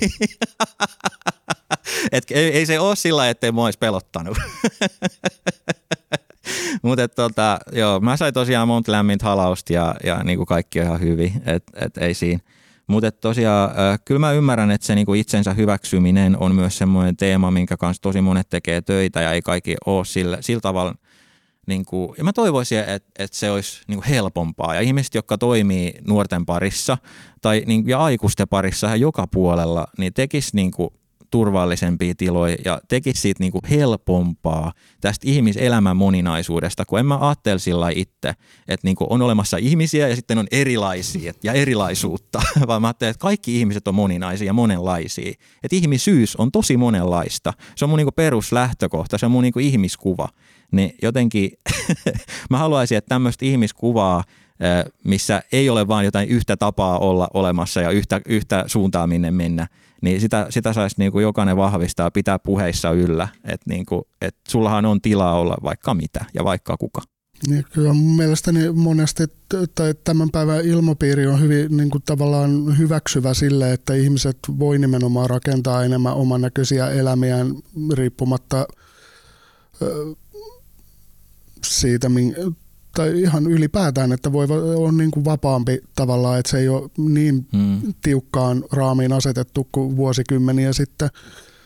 Et 2.12 2.24
ei, 2.32 2.58
ei, 2.58 2.66
se 2.66 2.80
ole 2.80 2.96
sillä 2.96 3.30
ettei 3.30 3.52
mua 3.52 3.66
olisi 3.66 3.80
pelottanut. 3.80 4.38
Mutta 6.84 7.08
tota, 7.08 7.60
joo, 7.72 8.00
mä 8.00 8.18
sain 8.18 8.34
tosiaan 8.34 8.68
monta 8.68 8.92
lämmintä 8.92 9.26
halausta 9.26 9.74
ja, 9.74 9.96
ja 10.04 10.24
niin 10.24 10.38
kuin 10.38 10.48
kaikki 10.48 10.80
on 10.80 10.86
ihan 10.86 11.00
hyvin, 11.00 11.42
et, 11.46 11.64
et 11.76 11.98
ei 11.98 12.14
siinä. 12.14 12.40
Mutta 12.88 13.12
tosiaan, 13.12 13.70
kyllä 14.06 14.20
mä 14.20 14.32
ymmärrän, 14.32 14.72
että 14.72 14.88
se 14.88 14.96
niinku 14.96 15.14
itsensä 15.14 15.54
hyväksyminen 15.54 16.38
on 16.38 16.56
myös 16.56 16.78
semmoinen 16.78 17.18
teema, 17.18 17.52
minkä 17.52 17.78
kanssa 17.78 18.02
tosi 18.02 18.22
monet 18.22 18.50
tekee 18.50 18.82
töitä 18.82 19.22
ja 19.22 19.32
ei 19.32 19.42
kaikki 19.42 19.76
ole 19.86 20.06
sillä, 20.06 20.38
sillä 20.42 20.62
tavalla 20.62 20.96
niin 21.68 21.86
kuin, 21.86 22.16
ja 22.18 22.24
mä 22.24 22.34
toivoisin, 22.34 22.80
että, 22.80 23.12
että 23.20 23.38
se 23.38 23.52
olisi 23.52 23.82
niin 23.88 23.98
kuin 23.98 24.08
helpompaa. 24.08 24.76
Ja 24.76 24.82
ihmiset, 24.82 25.16
jotka 25.16 25.38
toimii 25.38 25.94
nuorten 26.08 26.46
parissa 26.46 26.98
tai 27.42 27.64
niin, 27.66 27.88
ja 27.88 28.00
aikuisten 28.00 28.48
parissa 28.48 28.96
joka 28.96 29.28
puolella, 29.28 29.88
niin 29.98 30.14
tekisi 30.14 30.56
niin 30.56 30.72
kuin 30.72 30.90
turvallisempia 31.34 32.14
tiloja 32.18 32.58
ja 32.66 32.82
tekisi 32.88 33.22
siitä 33.22 33.44
niin 33.44 33.52
kuin 33.52 33.62
helpompaa 33.70 34.74
tästä 35.02 35.30
ihmiselämän 35.30 35.98
moninaisuudesta, 35.98 36.86
kun 36.86 37.00
en 37.00 37.06
mä 37.06 37.18
ajattele 37.18 37.60
sillä 37.60 37.90
itse, 37.90 38.34
että 38.68 38.88
niin 38.88 38.96
kuin 38.96 39.08
on 39.10 39.22
olemassa 39.22 39.58
ihmisiä 39.58 40.08
ja 40.08 40.16
sitten 40.16 40.38
on 40.38 40.48
erilaisia 40.52 41.34
ja 41.44 41.54
erilaisuutta, 41.54 42.42
vaan 42.68 42.82
mä 42.82 42.88
ajattelen, 42.88 43.12
että 43.12 43.22
kaikki 43.22 43.60
ihmiset 43.60 43.88
on 43.88 43.96
moninaisia 43.96 44.46
ja 44.46 44.54
monenlaisia. 44.54 45.34
Että 45.64 45.76
ihmisyys 45.76 46.36
on 46.36 46.52
tosi 46.52 46.78
monenlaista. 46.78 47.54
Se 47.76 47.86
on 47.86 47.90
mun 47.90 47.98
niin 47.98 48.06
kuin 48.06 48.16
peruslähtökohta, 48.16 49.18
se 49.18 49.26
on 49.26 49.32
mun 49.32 49.44
niin 49.44 49.54
kuin 49.54 49.66
ihmiskuva. 49.66 50.30
Niin 50.72 50.96
jotenkin 51.02 51.52
mä 52.50 52.58
haluaisin, 52.58 52.98
että 52.98 53.10
tämmöistä 53.10 53.46
ihmiskuvaa 53.46 54.24
missä 55.04 55.44
ei 55.52 55.70
ole 55.70 55.88
vain 55.88 56.06
jotain 56.06 56.30
yhtä 56.30 56.58
tapaa 56.58 57.00
olla 57.00 57.28
olemassa 57.34 57.82
ja 57.82 57.90
yhtä, 57.90 58.22
yhtä 58.26 58.64
suuntaa 58.68 59.08
minne 59.08 59.32
mennä, 59.32 59.68
niin 60.04 60.22
sitä, 60.22 60.48
sitä 60.50 60.74
saisi 60.74 60.96
niin 61.00 61.12
kuin 61.12 61.24
jokainen 61.24 61.58
vahvistaa 61.58 62.12
pitää 62.12 62.40
puheissa 62.40 62.92
yllä, 62.92 63.28
että 63.44 63.70
niin 63.70 63.86
kuin, 63.86 64.02
että 64.22 64.42
sullahan 64.52 64.86
on 64.86 65.02
tilaa 65.02 65.40
olla 65.40 65.58
vaikka 65.64 65.94
mitä 65.94 66.26
ja 66.34 66.44
vaikka 66.44 66.78
kuka. 66.78 67.02
Niin, 67.48 67.66
kyllä 67.74 67.94
mun 67.94 68.16
mielestäni 68.16 68.72
monesti 68.72 69.24
tai 69.76 69.94
tämän 70.04 70.30
päivän 70.30 70.66
ilmapiiri 70.66 71.28
on 71.28 71.42
hyvin 71.42 71.78
niin 71.78 71.90
kuin 71.90 72.04
tavallaan 72.06 72.78
hyväksyvä 72.78 73.34
sille, 73.34 73.74
että 73.74 73.94
ihmiset 73.94 74.38
voi 74.60 74.78
nimenomaan 74.78 75.30
rakentaa 75.30 75.84
enemmän 75.84 76.14
oman 76.14 76.42
näköisiä 76.42 76.90
elämiään 76.90 77.56
riippumatta 77.94 78.68
siitä, 81.64 82.10
tai 82.96 83.22
ihan 83.22 83.48
ylipäätään, 83.48 84.12
että 84.12 84.32
voi 84.32 84.48
olla 84.76 84.92
niin 84.92 85.12
kuin 85.12 85.26
vapaampi 85.26 85.82
tavallaan, 85.96 86.40
että 86.40 86.52
se 86.52 86.58
ei 86.58 86.70
ole 86.70 86.90
niin 86.98 87.48
mm. 87.54 87.94
tiukkaan 88.02 88.64
raamiin 88.72 89.14
asetettu 89.14 89.68
kuin 89.72 89.96
vuosikymmeniä 89.96 90.74
sitten, 90.74 91.10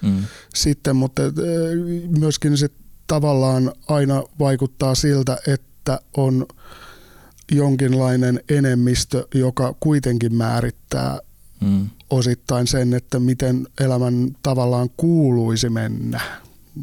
mm. 0.01 0.23
sitten 0.55 0.95
mutta 0.95 1.21
myöskin 2.19 2.57
se 2.57 2.69
tavallaan 3.07 3.71
aina 3.87 4.23
vaikuttaa 4.39 4.95
siltä, 4.95 5.37
että 5.47 5.99
on 6.17 6.45
jonkinlainen 7.51 8.39
enemmistö, 8.49 9.27
joka 9.33 9.75
kuitenkin 9.79 10.35
määrittää 10.35 11.19
mm. 11.61 11.89
osittain 12.09 12.67
sen, 12.67 12.93
että 12.93 13.19
miten 13.19 13.67
elämän 13.79 14.35
tavallaan 14.43 14.89
kuuluisi 14.97 15.69
mennä. 15.69 16.21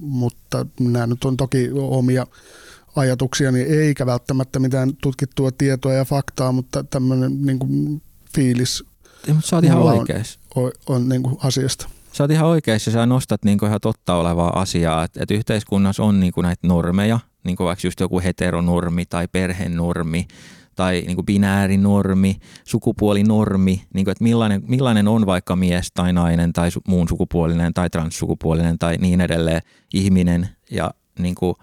Mutta 0.03 0.67
nämä 0.81 1.07
nyt 1.07 1.25
on 1.25 1.37
toki 1.37 1.71
omia 1.75 2.27
ajatuksiani, 2.97 3.61
eikä 3.61 4.07
välttämättä 4.07 4.59
mitään 4.59 4.93
tutkittua 5.03 5.51
tietoa 5.51 5.93
ja 5.93 6.05
faktaa, 6.05 6.53
mutta 6.53 6.85
tämmöinen 6.85 7.43
niin 7.43 7.59
kuin 7.59 8.03
fiilis 8.35 8.85
ja, 9.27 9.35
mutta 9.35 9.49
sä 9.49 9.57
oot 9.57 9.65
ihan 9.65 9.83
oikeassa. 9.83 10.41
On, 10.55 10.65
on, 10.65 10.73
on 10.87 11.09
niin 11.09 11.23
kuin 11.23 11.37
asiasta. 11.39 11.89
Sä 12.13 12.25
oot 12.25 12.31
ihan 12.31 12.49
oikeassa 12.49 12.91
sä 12.91 13.07
nostat 13.07 13.45
niin 13.45 13.59
kuin 13.59 13.69
ihan 13.69 13.81
totta 13.81 14.15
olevaa 14.15 14.61
asiaa, 14.61 15.05
että, 15.05 15.23
että 15.23 15.35
yhteiskunnassa 15.35 16.03
on 16.03 16.21
niin 16.21 16.33
kuin 16.33 16.43
näitä 16.43 16.67
normeja, 16.67 17.21
niin 17.45 17.57
kuin 17.57 17.65
vaikka 17.65 17.87
just 17.87 18.01
joku 18.01 18.21
heteronormi 18.21 19.07
tai 19.07 19.29
perhenormi 19.29 20.27
tai 20.75 21.03
niin 21.07 21.15
kuin 21.15 21.27
binäärinormi, 21.27 22.37
sukupuolinormi, 22.65 23.85
niin 23.95 24.05
kuin, 24.05 24.13
että 24.13 24.25
millainen, 24.25 24.63
millainen 24.69 25.09
on 25.09 25.27
vaikka 25.27 25.57
mies 25.57 25.93
tai 25.95 26.13
nainen 26.13 26.53
tai 26.53 26.71
su, 26.71 26.81
muun 26.89 27.09
sukupuolinen 27.09 27.75
tai 27.75 27.91
transsukupuolinen 27.91 28.79
tai 28.79 28.97
niin 28.97 29.21
edelleen 29.21 29.63
ihminen 29.95 30.49
ja 30.71 30.91
niin 31.19 31.35
kuin, 31.35 31.55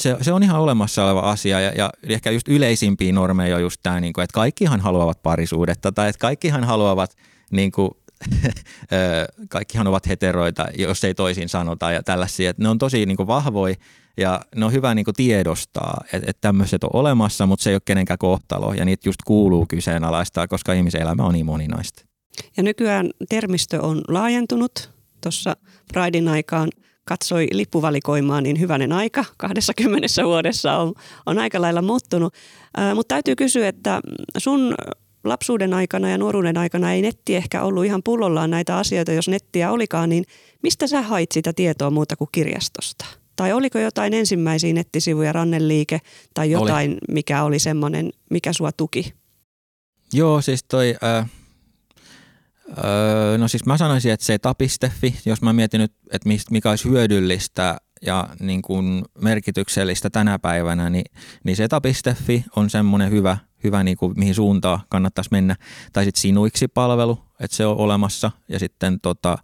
se, 0.00 0.16
se 0.20 0.32
on 0.32 0.42
ihan 0.42 0.60
olemassa 0.60 1.04
oleva 1.04 1.20
asia 1.20 1.60
ja, 1.60 1.72
ja 1.76 1.90
ehkä 2.08 2.30
just 2.30 2.48
yleisimpiä 2.48 3.12
normeja 3.12 3.56
on 3.56 3.62
just 3.62 3.80
tämä, 3.82 4.00
niin 4.00 4.20
että 4.22 4.34
kaikkihan 4.34 4.80
haluavat 4.80 5.22
parisuudetta 5.22 5.92
tai 5.92 6.08
että 6.08 6.20
kaikkihan 6.20 6.64
haluavat 6.64 7.16
niin 7.50 7.72
kuin, 7.72 7.90
kaikkihan 9.48 9.86
ovat 9.86 10.08
heteroita, 10.08 10.66
jos 10.78 11.04
ei 11.04 11.14
toisin 11.14 11.48
sanota 11.48 11.92
ja 11.92 12.02
tällaisia. 12.02 12.52
Ne 12.56 12.68
on 12.68 12.78
tosi 12.78 13.06
niin 13.06 13.16
kuin 13.16 13.26
vahvoja 13.26 13.74
ja 14.16 14.40
ne 14.56 14.64
on 14.64 14.72
hyvä 14.72 14.94
niin 14.94 15.04
kuin 15.04 15.14
tiedostaa, 15.14 16.04
että, 16.04 16.30
että 16.30 16.40
tämmöiset 16.40 16.84
on 16.84 16.90
olemassa, 16.92 17.46
mutta 17.46 17.62
se 17.62 17.70
ei 17.70 17.74
ole 17.74 17.82
kenenkään 17.84 18.18
kohtalo 18.18 18.74
ja 18.74 18.84
niitä 18.84 19.08
just 19.08 19.22
kuuluu 19.24 19.66
kyseenalaistaa, 19.66 20.48
koska 20.48 20.72
ihmisen 20.72 21.02
elämä 21.02 21.22
on 21.22 21.32
niin 21.32 21.46
moninaista. 21.46 22.04
Ja 22.56 22.62
nykyään 22.62 23.10
termistö 23.28 23.82
on 23.82 24.00
laajentunut. 24.08 24.90
Tuossa 25.20 25.56
Pridein 25.92 26.28
aikaan 26.28 26.68
katsoi 27.04 27.48
lippuvalikoimaa, 27.52 28.40
niin 28.40 28.60
hyvänen 28.60 28.92
aika 28.92 29.24
20 29.36 30.08
vuodessa 30.24 30.76
on, 30.76 30.94
on 31.26 31.38
aika 31.38 31.60
lailla 31.60 31.82
muuttunut. 31.82 32.34
Mutta 32.94 33.14
täytyy 33.14 33.36
kysyä, 33.36 33.68
että 33.68 34.00
sun 34.38 34.74
lapsuuden 35.24 35.74
aikana 35.74 36.10
ja 36.10 36.18
nuoruuden 36.18 36.58
aikana 36.58 36.92
ei 36.92 37.02
netti 37.02 37.36
ehkä 37.36 37.62
ollut 37.62 37.84
ihan 37.84 38.02
pullollaan 38.02 38.50
näitä 38.50 38.76
asioita, 38.76 39.12
jos 39.12 39.28
nettiä 39.28 39.70
olikaan, 39.70 40.08
niin 40.08 40.24
mistä 40.62 40.86
sä 40.86 41.02
hait 41.02 41.32
sitä 41.32 41.52
tietoa 41.52 41.90
muuta 41.90 42.16
kuin 42.16 42.28
kirjastosta? 42.32 43.04
Tai 43.36 43.52
oliko 43.52 43.78
jotain 43.78 44.14
ensimmäisiä 44.14 44.72
nettisivuja, 44.72 45.32
ranneliike 45.32 46.00
tai 46.34 46.50
jotain, 46.50 46.90
oli. 46.90 46.98
mikä 47.08 47.42
oli 47.42 47.58
semmoinen, 47.58 48.10
mikä 48.30 48.52
sua 48.52 48.72
tuki? 48.72 49.14
Joo, 50.12 50.40
siis 50.40 50.64
toi... 50.64 50.94
Äh 51.04 51.30
Öö, 52.84 53.38
no 53.38 53.48
siis 53.48 53.66
mä 53.66 53.76
sanoisin, 53.76 54.12
että 54.12 54.26
se 54.26 54.38
tapistefi, 54.38 55.20
jos 55.26 55.42
mä 55.42 55.52
mietin 55.52 55.80
nyt, 55.80 55.92
että 56.10 56.28
mikä 56.50 56.70
olisi 56.70 56.88
hyödyllistä 56.88 57.76
ja 58.02 58.28
niin 58.40 58.62
kuin 58.62 59.04
merkityksellistä 59.20 60.10
tänä 60.10 60.38
päivänä, 60.38 60.90
niin, 60.90 61.04
niin 61.44 61.56
se 61.56 61.68
tapistefi 61.68 62.44
on 62.56 62.70
semmoinen 62.70 63.10
hyvä, 63.10 63.36
hyvä 63.64 63.84
niin 63.84 63.96
kuin 63.96 64.12
mihin 64.16 64.34
suuntaan 64.34 64.80
kannattaisi 64.88 65.30
mennä. 65.32 65.56
Tai 65.92 66.04
sitten 66.04 66.20
sinuiksi-palvelu, 66.20 67.18
että 67.40 67.56
se 67.56 67.66
on 67.66 67.76
olemassa. 67.76 68.30
Ja 68.48 68.58
sitten 68.58 69.00
tota, 69.00 69.38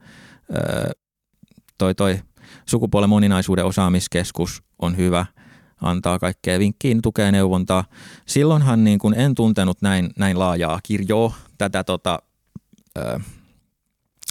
öö, 0.55 0.91
toi, 1.79 1.95
toi 1.95 2.21
sukupuolen 2.67 3.11
moninaisuuden 3.11 3.65
osaamiskeskus 3.65 4.63
on 4.79 4.97
hyvä 4.97 5.27
antaa 5.81 6.19
kaikkea 6.19 6.59
vinkkiin, 6.59 7.03
tukea 7.03 7.33
neuvontaa. 7.33 7.85
Silloinhan 8.27 8.85
niin 8.85 8.99
kuin 8.99 9.15
en 9.15 9.35
tuntenut 9.35 9.83
näin, 9.83 10.11
näin 10.19 10.39
laajaa 10.39 10.81
kirjoa, 10.83 11.35
tätä 11.59 11.85
tota, 11.85 12.19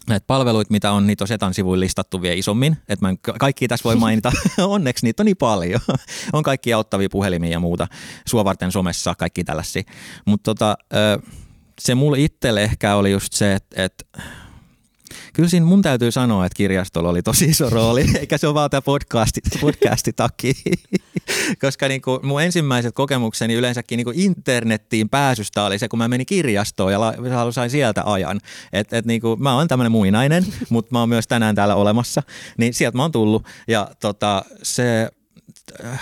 näitä 0.09 0.25
palveluita, 0.27 0.71
mitä 0.71 0.91
on, 0.91 1.07
niitä 1.07 1.23
on 1.23 1.27
Setan 1.27 1.53
sivuilla 1.53 1.79
listattu 1.79 2.21
vielä 2.21 2.35
isommin. 2.35 2.77
Että 2.89 3.07
mä 3.07 3.15
kaikki 3.39 3.67
tässä 3.67 3.83
voi 3.83 3.95
mainita. 3.95 4.31
Onneksi 4.57 5.05
niitä 5.05 5.23
on 5.23 5.25
niin 5.25 5.37
paljon. 5.37 5.81
on 6.33 6.43
kaikki 6.43 6.73
auttavia 6.73 7.09
puhelimia 7.11 7.51
ja 7.51 7.59
muuta. 7.59 7.87
Sua 8.27 8.45
varten 8.45 8.71
somessa, 8.71 9.15
kaikki 9.15 9.43
tällaisia. 9.43 9.83
Mutta 10.25 10.43
tota, 10.43 10.77
se 11.81 11.95
mulle 11.95 12.19
itselle 12.19 12.63
ehkä 12.63 12.95
oli 12.95 13.11
just 13.11 13.33
se, 13.33 13.53
että, 13.53 13.83
että 13.83 14.05
kyllä 15.33 15.49
siinä 15.49 15.65
mun 15.65 15.81
täytyy 15.81 16.11
sanoa, 16.11 16.45
että 16.45 16.55
kirjastolla 16.55 17.09
oli 17.09 17.21
tosi 17.21 17.45
iso 17.45 17.69
rooli, 17.69 18.05
eikä 18.19 18.37
se 18.37 18.47
ole 18.47 18.53
vaan 18.53 18.69
tämä 18.69 18.81
podcasti, 18.81 19.41
podcasti 19.61 20.13
takia. 20.13 20.53
Koska 21.61 21.87
niin 21.87 22.01
kuin 22.01 22.25
mun 22.25 22.41
ensimmäiset 22.41 22.95
kokemukseni 22.95 23.53
yleensäkin 23.53 23.97
niin 23.97 24.05
kuin 24.05 24.19
internettiin 24.19 25.09
pääsystä 25.09 25.63
oli 25.63 25.79
se, 25.79 25.87
kun 25.87 25.99
mä 25.99 26.07
menin 26.07 26.25
kirjastoon 26.25 26.91
ja 26.91 26.99
sain 27.51 27.69
sieltä 27.69 28.03
ajan. 28.05 28.39
Et, 28.73 28.93
et 28.93 29.05
niin 29.05 29.21
kuin, 29.21 29.43
mä 29.43 29.55
oon 29.55 29.67
tämmöinen 29.67 29.91
muinainen, 29.91 30.45
mutta 30.69 30.89
mä 30.91 30.99
oon 30.99 31.09
myös 31.09 31.27
tänään 31.27 31.55
täällä 31.55 31.75
olemassa, 31.75 32.23
niin 32.57 32.73
sieltä 32.73 32.97
mä 32.97 33.01
oon 33.01 33.11
tullut. 33.11 33.45
Ja 33.67 33.91
tota, 33.99 34.45
se 34.63 35.09
Äh, 35.85 35.99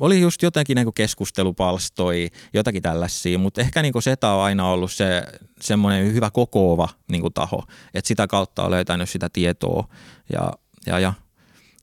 oli 0.00 0.20
just 0.20 0.42
jotenkin 0.42 0.74
niin 0.74 0.94
keskustelupalstoi, 0.94 2.28
jotakin 2.54 2.82
tällaisia, 2.82 3.38
mutta 3.38 3.60
ehkä 3.60 3.82
niin 3.82 4.02
Seta 4.02 4.32
on 4.32 4.42
aina 4.42 4.68
ollut 4.68 4.92
se 4.92 5.22
semmoinen 5.60 6.14
hyvä 6.14 6.30
kokoava 6.30 6.88
niin 7.10 7.32
taho, 7.34 7.64
että 7.94 8.08
sitä 8.08 8.26
kautta 8.26 8.62
on 8.62 8.70
löytänyt 8.70 9.10
sitä 9.10 9.28
tietoa 9.32 9.88
ja, 10.32 10.52
ja, 10.86 10.98
ja 10.98 11.12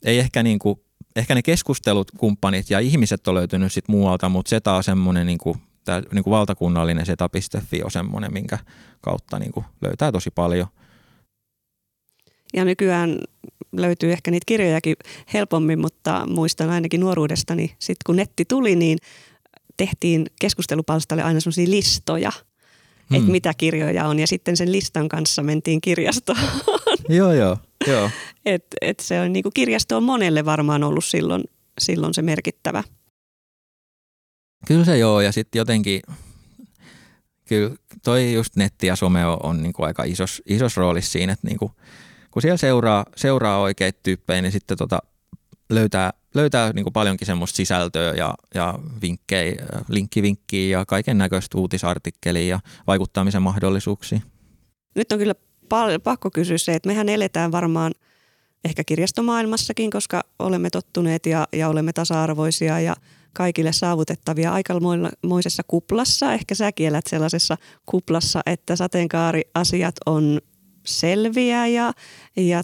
ei 0.05 0.19
ehkä 0.19 0.43
niin 0.43 0.59
kuin, 0.59 0.79
ehkä 1.15 1.35
ne 1.35 1.41
keskustelut, 1.41 2.11
kumppanit 2.17 2.69
ja 2.69 2.79
ihmiset 2.79 3.27
on 3.27 3.35
löytynyt 3.35 3.73
sit 3.73 3.87
muualta, 3.87 4.29
mutta 4.29 4.49
Seta 4.49 4.73
on 4.73 4.83
semmoinen 4.83 5.27
niin 5.27 5.37
kuin, 5.37 5.57
tää, 5.85 6.01
niin 6.11 6.23
kuin 6.23 6.31
valtakunnallinen 6.31 7.05
seta.fi 7.05 7.83
on 7.83 7.91
semmoinen, 7.91 8.33
minkä 8.33 8.59
kautta 9.01 9.39
niin 9.39 9.51
kuin 9.51 9.65
löytää 9.81 10.11
tosi 10.11 10.31
paljon. 10.31 10.67
Ja 12.53 12.65
nykyään 12.65 13.19
löytyy 13.71 14.11
ehkä 14.11 14.31
niitä 14.31 14.45
kirjojakin 14.45 14.95
helpommin, 15.33 15.79
mutta 15.79 16.25
muistan 16.27 16.69
ainakin 16.69 17.01
nuoruudestani, 17.01 17.75
sitten 17.79 18.03
kun 18.05 18.15
netti 18.15 18.45
tuli, 18.45 18.75
niin 18.75 18.97
tehtiin 19.77 20.25
keskustelupalstalle 20.41 21.23
aina 21.23 21.39
sellaisia 21.39 21.69
listoja, 21.69 22.31
hmm. 23.09 23.17
että 23.17 23.31
mitä 23.31 23.53
kirjoja 23.53 24.07
on, 24.07 24.19
ja 24.19 24.27
sitten 24.27 24.57
sen 24.57 24.71
listan 24.71 25.09
kanssa 25.09 25.43
mentiin 25.43 25.81
kirjastoon. 25.81 26.39
joo, 27.09 27.33
joo, 27.33 27.57
joo. 27.87 28.09
Et, 28.45 28.65
et 28.81 28.99
se 28.99 29.21
on, 29.21 29.33
niin 29.33 29.43
kuin 29.43 29.53
kirjasto 29.53 29.97
on 29.97 30.03
monelle 30.03 30.45
varmaan 30.45 30.83
ollut 30.83 31.05
silloin, 31.05 31.43
silloin 31.81 32.13
se 32.13 32.21
merkittävä. 32.21 32.83
Kyllä 34.67 34.85
se 34.85 34.97
joo, 34.97 35.21
ja 35.21 35.31
sitten 35.31 35.59
jotenkin 35.59 36.01
kyllä 37.45 37.75
toi 38.03 38.33
just 38.33 38.55
netti 38.55 38.87
ja 38.87 38.95
some 38.95 39.25
on, 39.25 39.37
on 39.43 39.63
niin 39.63 39.73
kuin 39.73 39.87
aika 39.87 40.03
isos, 40.03 40.41
isos 40.45 40.77
roolissa 40.77 41.11
siinä, 41.11 41.33
että 41.33 41.47
niin 41.47 41.57
kuin, 41.57 41.71
kun 42.31 42.41
siellä 42.41 42.57
seuraa, 42.57 43.05
seuraa 43.15 43.59
oikeita 43.59 43.99
tyyppejä, 44.03 44.41
niin 44.41 44.51
sitten 44.51 44.77
tota, 44.77 44.99
löytää, 45.69 46.13
löytää 46.35 46.73
niin 46.73 46.85
kuin 46.85 46.93
paljonkin 46.93 47.25
semmoista 47.25 47.57
sisältöä 47.57 48.13
ja, 48.13 48.33
ja 48.55 48.79
vinkkejä, 49.01 49.65
linkkivinkkiä 49.87 50.79
ja 50.79 50.85
kaiken 50.85 51.17
näköistä 51.17 51.57
uutisartikkelia 51.57 52.47
ja 52.47 52.59
vaikuttamisen 52.87 53.41
mahdollisuuksia. 53.41 54.19
Nyt 54.95 55.11
on 55.11 55.17
kyllä 55.19 55.35
pal- 55.69 55.99
pakko 55.99 56.31
kysyä 56.31 56.57
se, 56.57 56.75
että 56.75 56.89
mehän 56.89 57.09
eletään 57.09 57.51
varmaan 57.51 57.91
ehkä 58.65 58.83
kirjastomaailmassakin, 58.83 59.91
koska 59.91 60.21
olemme 60.39 60.69
tottuneet 60.69 61.25
ja, 61.25 61.47
ja 61.53 61.69
olemme 61.69 61.93
tasa-arvoisia 61.93 62.79
ja 62.79 62.95
kaikille 63.33 63.73
saavutettavia 63.73 64.53
aikamoisessa 64.53 65.63
kuplassa. 65.67 66.33
Ehkä 66.33 66.55
säkin 66.55 66.87
elät 66.87 67.05
sellaisessa 67.09 67.57
kuplassa, 67.85 68.41
että 68.45 68.75
sateenkaariasiat 68.75 69.95
on 70.05 70.41
selviä 70.85 71.67
ja, 71.67 71.93
ja, 72.35 72.61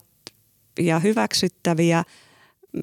ja 0.79 0.99
hyväksyttäviä. 0.99 2.03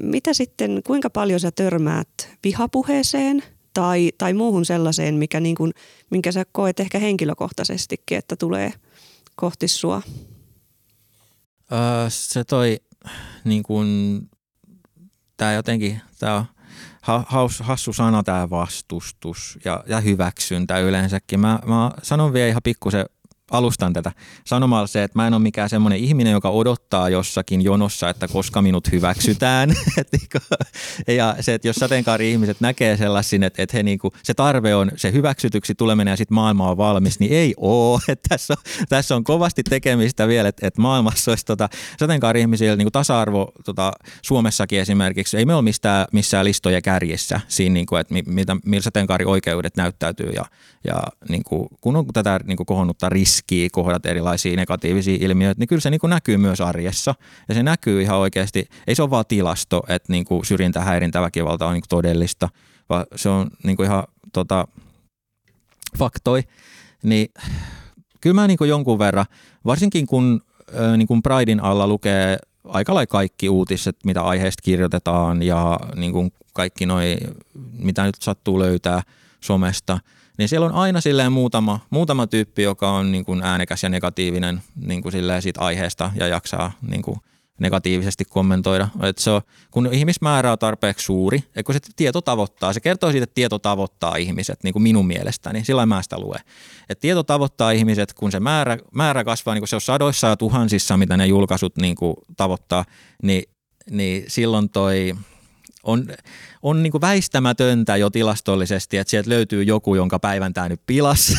Mitä 0.02 0.34
sitten, 0.34 0.80
kuinka 0.86 1.10
paljon 1.10 1.40
sä 1.40 1.50
törmäät 1.50 2.08
vihapuheeseen 2.44 3.42
tai, 3.74 4.12
tai 4.18 4.32
muuhun 4.34 4.64
sellaiseen, 4.64 5.14
mikä 5.14 5.40
niin 5.40 5.54
kuin, 5.54 5.72
minkä 6.10 6.32
sä 6.32 6.44
koet 6.52 6.80
ehkä 6.80 6.98
henkilökohtaisestikin, 6.98 8.18
että 8.18 8.36
tulee 8.36 8.72
kohti 9.36 9.68
sua? 9.68 10.02
Se 12.08 12.44
toi 12.44 12.80
niin 13.44 13.62
kuin, 13.62 14.20
tää 15.36 15.54
jotenkin, 15.54 16.00
tää 16.18 16.36
on 16.36 16.44
haus, 17.02 17.60
hassu 17.60 17.92
sana 17.92 18.22
tämä 18.22 18.50
vastustus 18.50 19.58
ja, 19.64 19.84
ja 19.86 20.00
hyväksyntä 20.00 20.78
yleensäkin. 20.78 21.40
Mä, 21.40 21.58
mä 21.66 21.90
sanon 22.02 22.32
vielä 22.32 22.48
ihan 22.48 22.62
pikkusen 22.64 23.06
alustan 23.52 23.92
tätä 23.92 24.12
sanomalla 24.46 24.86
se, 24.86 25.02
että 25.02 25.18
mä 25.18 25.26
en 25.26 25.34
ole 25.34 25.42
mikään 25.42 25.68
semmoinen 25.68 25.98
ihminen, 25.98 26.32
joka 26.32 26.50
odottaa 26.50 27.08
jossakin 27.08 27.62
jonossa, 27.62 28.08
että 28.08 28.28
koska 28.28 28.62
minut 28.62 28.92
hyväksytään. 28.92 29.68
Niinku, 30.12 30.38
ja 31.08 31.36
se, 31.40 31.54
että 31.54 31.68
jos 31.68 31.76
sateenkaari-ihmiset 31.76 32.60
näkee 32.60 32.96
sellaisin, 32.96 33.42
että, 33.42 33.62
että 33.62 33.76
he 33.76 33.82
niinku, 33.82 34.12
se 34.22 34.34
tarve 34.34 34.74
on 34.74 34.90
se 34.96 35.12
hyväksytyksi 35.12 35.74
tuleminen 35.74 36.12
ja 36.12 36.16
sitten 36.16 36.34
maailma 36.34 36.70
on 36.70 36.76
valmis, 36.76 37.20
niin 37.20 37.32
ei 37.32 37.54
oo. 37.56 38.00
Että 38.08 38.28
tässä, 38.28 38.54
tässä 38.88 39.16
on 39.16 39.24
kovasti 39.24 39.62
tekemistä 39.62 40.28
vielä, 40.28 40.48
että, 40.48 40.66
että 40.66 40.80
maailmassa 40.80 41.30
olisi 41.30 41.46
tota, 41.46 41.68
sateenkaari-ihmisillä 41.98 42.76
niinku 42.76 42.90
tasa-arvo 42.90 43.52
tota, 43.64 43.92
Suomessakin 44.22 44.80
esimerkiksi. 44.80 45.36
Ei 45.36 45.46
me 45.46 45.54
ole 45.54 45.62
mistään, 45.62 46.06
missään 46.12 46.44
listoja 46.44 46.82
kärjessä 46.82 47.40
siinä, 47.48 47.74
niinku, 47.74 47.96
että 47.96 48.14
mitä, 48.26 48.56
millä 48.64 48.82
sateenkaari-oikeudet 48.82 49.76
näyttäytyy 49.76 50.30
ja, 50.30 50.44
ja 50.84 51.02
niinku, 51.28 51.68
kun 51.80 51.96
on 51.96 52.06
tätä 52.12 52.40
niinku, 52.44 52.64
kohonnutta 52.64 53.08
riskiä 53.08 53.41
riskiä 53.42 53.68
kohdata 53.72 54.08
erilaisia 54.08 54.56
negatiivisia 54.56 55.18
ilmiöitä, 55.20 55.58
niin 55.58 55.68
kyllä 55.68 55.80
se 55.80 55.90
niin 55.90 56.00
kuin 56.00 56.10
näkyy 56.10 56.36
myös 56.36 56.60
arjessa. 56.60 57.14
Ja 57.48 57.54
se 57.54 57.62
näkyy 57.62 58.02
ihan 58.02 58.18
oikeasti, 58.18 58.68
ei 58.86 58.94
se 58.94 59.02
ole 59.02 59.10
vaan 59.10 59.24
tilasto, 59.28 59.82
että 59.88 60.12
niin 60.12 60.24
kuin 60.24 60.44
syrjintä, 60.44 60.80
häirintä, 60.80 61.20
väkivalta 61.20 61.66
on 61.66 61.72
niin 61.72 61.82
kuin 61.82 61.88
todellista, 61.88 62.48
vaan 62.88 63.06
se 63.16 63.28
on 63.28 63.50
niin 63.64 63.76
kuin 63.76 63.86
ihan 63.86 64.04
tota, 64.32 64.68
faktoi. 65.98 66.42
Niin 67.02 67.28
kyllä 68.20 68.34
mä 68.34 68.46
niin 68.46 68.58
kuin 68.58 68.70
jonkun 68.70 68.98
verran, 68.98 69.26
varsinkin 69.64 70.06
kun 70.06 70.40
niin 70.96 71.08
kuin 71.08 71.22
Pridein 71.22 71.60
alla 71.60 71.86
lukee 71.86 72.38
aika 72.64 72.94
lailla 72.94 73.06
kaikki 73.06 73.48
uutiset, 73.48 73.96
mitä 74.04 74.22
aiheesta 74.22 74.62
kirjoitetaan 74.62 75.42
ja 75.42 75.80
niin 75.96 76.12
kuin 76.12 76.32
kaikki 76.52 76.86
noi, 76.86 77.16
mitä 77.78 78.04
nyt 78.04 78.16
sattuu 78.20 78.58
löytää 78.58 79.02
somesta– 79.40 79.98
niin 80.38 80.48
siellä 80.48 80.66
on 80.66 80.72
aina 80.72 81.00
silleen 81.00 81.32
muutama, 81.32 81.80
muutama 81.90 82.26
tyyppi, 82.26 82.62
joka 82.62 82.90
on 82.90 83.12
niin 83.12 83.24
kuin 83.24 83.42
äänekäs 83.42 83.82
ja 83.82 83.88
negatiivinen 83.88 84.62
niin 84.86 85.02
kuin 85.02 85.12
silleen 85.12 85.42
siitä 85.42 85.60
aiheesta 85.60 86.10
ja 86.14 86.26
jaksaa 86.26 86.72
niin 86.82 87.02
kuin 87.02 87.16
negatiivisesti 87.60 88.24
kommentoida. 88.24 88.88
Et 89.02 89.18
se 89.18 89.30
on, 89.30 89.42
kun 89.70 89.88
ihmismäärä 89.92 90.52
on 90.52 90.58
tarpeeksi 90.58 91.04
suuri, 91.04 91.44
ja 91.56 91.62
kun 91.62 91.74
se 91.74 91.80
tieto 91.96 92.20
tavoittaa, 92.20 92.72
se 92.72 92.80
kertoo 92.80 93.10
siitä, 93.10 93.24
että 93.24 93.34
tieto 93.34 93.58
tavoittaa 93.58 94.16
ihmiset, 94.16 94.64
niin 94.64 94.72
kuin 94.72 94.82
minun 94.82 95.06
mielestäni, 95.06 95.64
sillä 95.64 95.86
mä 95.86 96.02
sitä 96.02 96.18
luen. 96.18 96.40
Et 96.88 97.00
tieto 97.00 97.22
tavoittaa 97.22 97.70
ihmiset, 97.70 98.12
kun 98.12 98.32
se 98.32 98.40
määrä, 98.40 98.78
määrä 98.94 99.24
kasvaa, 99.24 99.54
niin 99.54 99.60
kuin 99.60 99.68
se 99.68 99.76
on 99.76 99.80
sadoissa 99.80 100.26
ja 100.26 100.36
tuhansissa, 100.36 100.96
mitä 100.96 101.16
ne 101.16 101.26
julkaisut 101.26 101.76
niin 101.76 101.96
kuin 101.96 102.16
tavoittaa, 102.36 102.84
niin, 103.22 103.44
niin 103.90 104.24
silloin 104.28 104.70
toi– 104.70 105.14
on, 105.82 106.06
on 106.62 106.82
niin 106.82 106.90
kuin 106.90 107.00
väistämätöntä 107.00 107.96
jo 107.96 108.10
tilastollisesti, 108.10 108.96
että 108.96 109.10
sieltä 109.10 109.30
löytyy 109.30 109.62
joku, 109.62 109.94
jonka 109.94 110.18
päivän 110.18 110.54
tämä 110.54 110.68
nyt 110.68 110.80
pilas. 110.86 111.34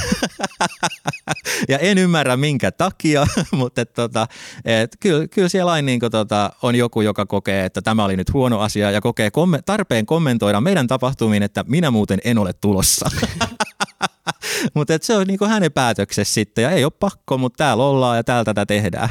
ja 1.69 1.77
en 1.77 1.97
ymmärrä 1.97 2.37
minkä 2.37 2.71
takia, 2.71 3.27
mutta 3.51 3.81
et, 3.81 3.93
tota, 3.93 4.27
et, 4.65 4.97
kyllä, 4.99 5.27
kyllä 5.27 5.49
siellä 5.49 5.71
aina 5.71 5.85
niin 5.85 5.99
kuin, 5.99 6.11
tota, 6.11 6.51
on 6.61 6.75
joku, 6.75 7.01
joka 7.01 7.25
kokee, 7.25 7.65
että 7.65 7.81
tämä 7.81 8.05
oli 8.05 8.17
nyt 8.17 8.33
huono 8.33 8.59
asia 8.59 8.91
ja 8.91 9.01
kokee 9.01 9.29
komme- 9.29 9.61
tarpeen 9.65 10.05
kommentoida 10.05 10.61
meidän 10.61 10.87
tapahtumiin, 10.87 11.43
että 11.43 11.65
minä 11.67 11.91
muuten 11.91 12.19
en 12.23 12.37
ole 12.37 12.53
tulossa. 12.53 13.09
mutta 14.75 14.93
se 15.01 15.15
on 15.15 15.27
niin 15.27 15.39
kuin 15.39 15.51
hänen 15.51 15.71
päätöksessä 15.71 16.33
sitten 16.33 16.63
ja 16.63 16.71
ei 16.71 16.83
ole 16.83 16.93
pakko, 16.99 17.37
mutta 17.37 17.57
täällä 17.57 17.83
ollaan 17.83 18.17
ja 18.17 18.23
täällä 18.23 18.43
tätä 18.43 18.65
tehdään. 18.65 19.09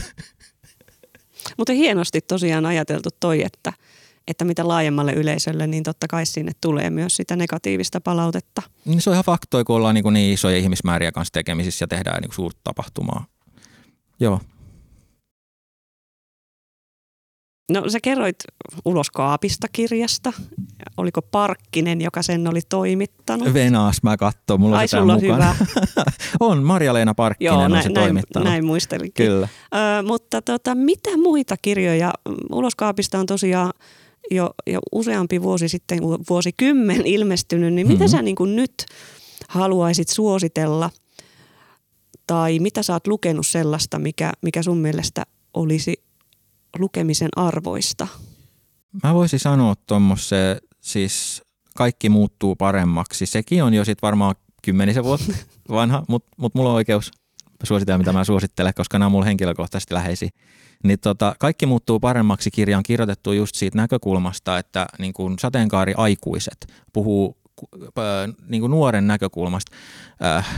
Mutta 1.58 1.72
hienosti 1.72 2.20
tosiaan 2.20 2.66
ajateltu 2.66 3.08
toi, 3.20 3.42
että– 3.44 3.72
että 4.28 4.44
mitä 4.44 4.68
laajemmalle 4.68 5.12
yleisölle, 5.12 5.66
niin 5.66 5.82
totta 5.82 6.08
kai 6.08 6.26
sinne 6.26 6.52
tulee 6.60 6.90
myös 6.90 7.16
sitä 7.16 7.36
negatiivista 7.36 8.00
palautetta. 8.00 8.62
Niin 8.84 9.00
se 9.00 9.10
on 9.10 9.14
ihan 9.14 9.24
faktoi, 9.24 9.64
kun 9.64 9.76
ollaan 9.76 9.94
niin, 9.94 10.12
niin 10.12 10.34
isoja 10.34 10.56
ihmismääriä 10.56 11.12
kanssa 11.12 11.32
tekemisissä 11.32 11.82
ja 11.82 11.88
tehdään 11.88 12.22
niin 12.22 12.34
suurta 12.34 12.60
tapahtumaa. 12.64 13.24
Joo. 14.20 14.40
No 17.72 17.90
sä 17.90 17.98
kerroit 18.02 18.36
ulos 18.84 19.10
kaapista 19.10 19.66
kirjasta. 19.72 20.32
Oliko 20.96 21.22
Parkkinen, 21.22 22.00
joka 22.00 22.22
sen 22.22 22.48
oli 22.48 22.60
toimittanut? 22.68 23.54
Venaas, 23.54 24.02
mä 24.02 24.16
katson. 24.16 24.60
Mulla 24.60 24.78
Ai, 24.78 24.84
on 24.84 24.88
sulla 24.88 25.18
hyvä. 25.18 25.54
on, 26.40 26.62
Marja-Leena 26.62 27.14
Parkkinen 27.14 27.52
Joo, 27.52 27.62
on 27.62 27.70
näin, 27.70 27.82
se 27.82 27.90
toimittanut. 27.90 28.48
Näin 28.48 28.64
muistelin. 28.64 29.12
Kyllä. 29.12 29.48
Ö, 29.74 30.02
mutta 30.02 30.42
tota, 30.42 30.74
mitä 30.74 31.16
muita 31.16 31.56
kirjoja? 31.62 32.12
Uloskaapista 32.52 33.18
on 33.18 33.26
tosiaan 33.26 33.72
jo, 34.34 34.50
jo 34.66 34.80
useampi 34.92 35.42
vuosi 35.42 35.68
sitten, 35.68 35.98
vuosikymmen 36.30 37.06
ilmestynyt, 37.06 37.74
niin 37.74 37.86
mitä 37.86 38.04
mm-hmm. 38.04 38.10
sä 38.10 38.22
niin 38.22 38.36
kuin 38.36 38.56
nyt 38.56 38.84
haluaisit 39.48 40.08
suositella 40.08 40.90
tai 42.26 42.58
mitä 42.58 42.82
sä 42.82 42.92
oot 42.92 43.06
lukenut 43.06 43.46
sellaista, 43.46 43.98
mikä, 43.98 44.32
mikä 44.42 44.62
sun 44.62 44.78
mielestä 44.78 45.26
olisi 45.54 46.02
lukemisen 46.78 47.28
arvoista? 47.36 48.08
Mä 49.02 49.14
voisin 49.14 49.38
sanoa 49.40 49.74
tuommoisen, 49.86 50.56
siis 50.80 51.42
kaikki 51.76 52.08
muuttuu 52.08 52.56
paremmaksi. 52.56 53.26
Sekin 53.26 53.64
on 53.64 53.74
jo 53.74 53.84
sitten 53.84 54.06
varmaan 54.06 54.34
kymmenisen 54.62 55.04
vuotta 55.04 55.32
vanha, 55.68 56.04
mutta 56.08 56.30
mut 56.36 56.54
mulla 56.54 56.68
on 56.68 56.74
oikeus 56.74 57.10
suositella, 57.62 57.98
mitä 57.98 58.12
mä 58.12 58.24
suosittelen, 58.24 58.74
koska 58.74 58.98
nämä 58.98 59.06
on 59.06 59.12
mulle 59.12 59.26
henkilökohtaisesti 59.26 59.94
läheisiä 59.94 60.28
niin 60.82 60.98
tota, 61.00 61.34
kaikki 61.38 61.66
muuttuu 61.66 62.00
paremmaksi 62.00 62.50
kirja 62.50 62.76
on 62.76 62.82
kirjoitettu 62.82 63.32
just 63.32 63.54
siitä 63.54 63.76
näkökulmasta, 63.76 64.58
että 64.58 64.86
niin 64.98 65.12
kuin 65.12 65.38
sateenkaariaikuiset 65.38 66.66
puhuu 66.92 67.36
äh, 67.98 68.04
niin 68.48 68.60
kuin 68.60 68.70
nuoren 68.70 69.06
näkökulmasta. 69.06 69.76
Äh, 70.24 70.48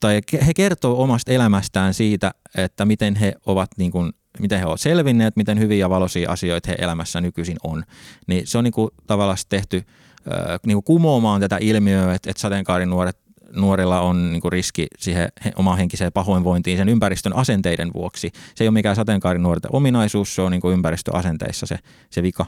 tai 0.00 0.20
he 0.46 0.54
kertoo 0.54 1.02
omasta 1.02 1.32
elämästään 1.32 1.94
siitä, 1.94 2.34
että 2.56 2.84
miten 2.84 3.16
he 3.16 3.34
ovat 3.46 3.70
niin 3.76 3.92
kuin, 3.92 4.12
miten 4.38 4.58
he 4.58 4.66
ovat 4.66 4.80
selvinneet, 4.80 5.36
miten 5.36 5.58
hyviä 5.58 5.90
valoisia 5.90 6.30
asioita 6.30 6.70
he 6.70 6.76
elämässä 6.78 7.20
nykyisin 7.20 7.56
on. 7.64 7.84
Niin 8.26 8.46
se 8.46 8.58
on 8.58 8.64
niin 8.64 8.72
kuin 8.72 8.90
tavallaan 9.06 9.38
tehty 9.48 9.76
äh, 9.76 10.58
niin 10.66 10.74
kuin 10.76 10.84
kumoamaan 10.84 11.40
tätä 11.40 11.58
ilmiöä, 11.60 12.14
että, 12.14 12.30
että 12.30 12.40
sateenkaarinuoret 12.40 13.25
nuorilla 13.52 14.00
on 14.00 14.32
niin 14.32 14.40
kuin 14.40 14.52
riski 14.52 14.86
siihen 14.98 15.28
omaan 15.56 15.78
henkiseen 15.78 16.12
pahoinvointiin 16.12 16.78
sen 16.78 16.88
ympäristön 16.88 17.36
asenteiden 17.36 17.90
vuoksi. 17.94 18.32
Se 18.54 18.64
ei 18.64 18.68
ole 18.68 18.74
mikään 18.74 18.96
sateenkaarinuorten 18.96 19.74
ominaisuus, 19.74 20.34
se 20.34 20.42
on 20.42 20.52
niin 20.52 20.60
kuin 20.60 20.74
ympäristöasenteissa 20.74 21.66
se, 21.66 21.78
se 22.10 22.22
vika. 22.22 22.46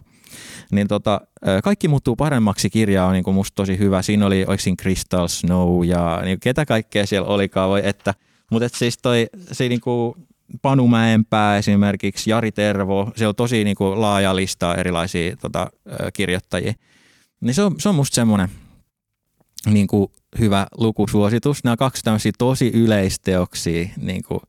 Niin 0.73 0.89
tota, 0.89 1.21
kaikki 1.65 1.89
muuttuu 1.89 2.17
paremmaksi 2.17 2.71
kirja 2.71 3.05
on 3.05 3.13
niin 3.13 3.25
kuin 3.25 3.35
musta 3.35 3.55
tosi 3.55 3.79
hyvä. 3.79 4.03
Siinä 4.03 4.27
oli, 4.27 4.45
oliko 4.49 4.63
Crystal 4.83 5.29
Snow 5.29 5.85
ja 5.85 6.21
niin 6.25 6.41
ketä 6.41 6.67
kaikkea 6.67 7.07
siellä 7.07 7.29
olikaan, 7.29 7.71
voi 7.71 7.81
että. 7.85 8.15
Mutta 8.51 8.67
et 8.67 8.75
siis 8.75 8.99
toi, 8.99 9.27
se 9.53 9.69
niin 9.69 9.81
kuin 9.81 10.15
Panu 10.63 10.89
Mäenpää 10.89 11.59
esimerkiksi, 11.59 12.31
Jari 12.31 12.53
Tervo, 12.53 13.13
se 13.17 13.27
on 13.27 13.35
tosi 13.35 13.65
niin 13.65 13.77
kuin 13.77 14.01
laaja 14.01 14.37
lista 14.37 14.75
erilaisia 14.75 15.37
tota, 15.37 15.71
kirjoittajia. 16.13 16.73
Niin 17.41 17.55
se 17.55 17.63
on, 17.63 17.75
se 17.79 17.89
on 17.89 17.95
musta 17.95 18.15
semmoinen, 18.15 18.49
niin 19.67 19.87
kuin 19.87 20.13
hyvä 20.39 20.67
lukusuositus. 20.77 21.65
Nämä 21.65 21.77
kaksi 21.77 22.03
tämmöisiä 22.03 22.33
tosi 22.39 22.71
yleisteoksia, 22.75 23.89
niin 23.97 24.23
kuin, 24.23 24.41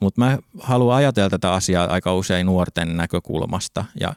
mutta 0.00 0.20
mä 0.20 0.38
haluan 0.58 0.96
ajatella 0.96 1.30
tätä 1.30 1.52
asiaa 1.52 1.86
aika 1.86 2.14
usein 2.14 2.46
nuorten 2.46 2.96
näkökulmasta 2.96 3.84
ja 4.00 4.14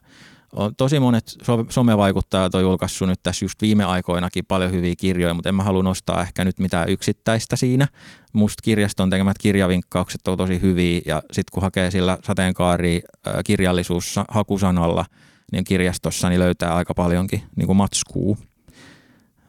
on, 0.54 0.76
tosi 0.76 1.00
monet 1.00 1.36
so, 1.44 1.66
somevaikuttajat 1.70 2.56
on 2.56 2.62
julkaissut 2.62 3.08
nyt 3.08 3.20
tässä 3.24 3.46
just 3.46 3.62
viime 3.62 3.84
aikoinakin 3.84 4.46
paljon 4.46 4.72
hyviä 4.72 4.94
kirjoja, 4.98 5.34
mutta 5.34 5.50
en 5.50 5.56
mä 5.56 5.64
halua 5.64 5.84
nostaa 5.84 6.22
ehkä 6.22 6.46
nyt 6.46 6.60
mitään 6.60 6.90
yksittäistä 6.90 7.56
siinä. 7.56 7.88
Musta 8.34 8.62
kirjaston 8.64 9.10
tekemät 9.10 9.38
kirjavinkkaukset 9.38 10.28
on 10.28 10.38
tosi 10.38 10.62
hyviä 10.62 11.02
ja 11.06 11.24
sitten 11.32 11.52
kun 11.54 11.64
hakee 11.64 11.92
sillä 11.92 12.18
sateenkaari 12.24 13.02
kirjallisuus 13.46 14.16
hakusanalla, 14.30 15.06
niin 15.52 15.64
kirjastossa 15.64 16.30
niin 16.30 16.40
löytää 16.40 16.76
aika 16.76 16.94
paljonkin 16.94 17.44
niin 17.56 17.68
kuin 17.68 17.78
matskuu. 17.78 18.38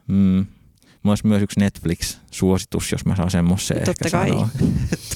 Mm. 0.07 0.46
Mulla 1.03 1.12
olisi 1.12 1.26
myös 1.26 1.42
yksi 1.42 1.61
Netflix-suositus, 1.61 2.92
jos 2.92 3.05
mä 3.05 3.16
saan 3.16 3.30
semmoisen 3.30 3.76
Totta 3.76 3.90
ehkä 3.90 4.11
kai. 4.11 4.28
sanoa. 4.28 4.48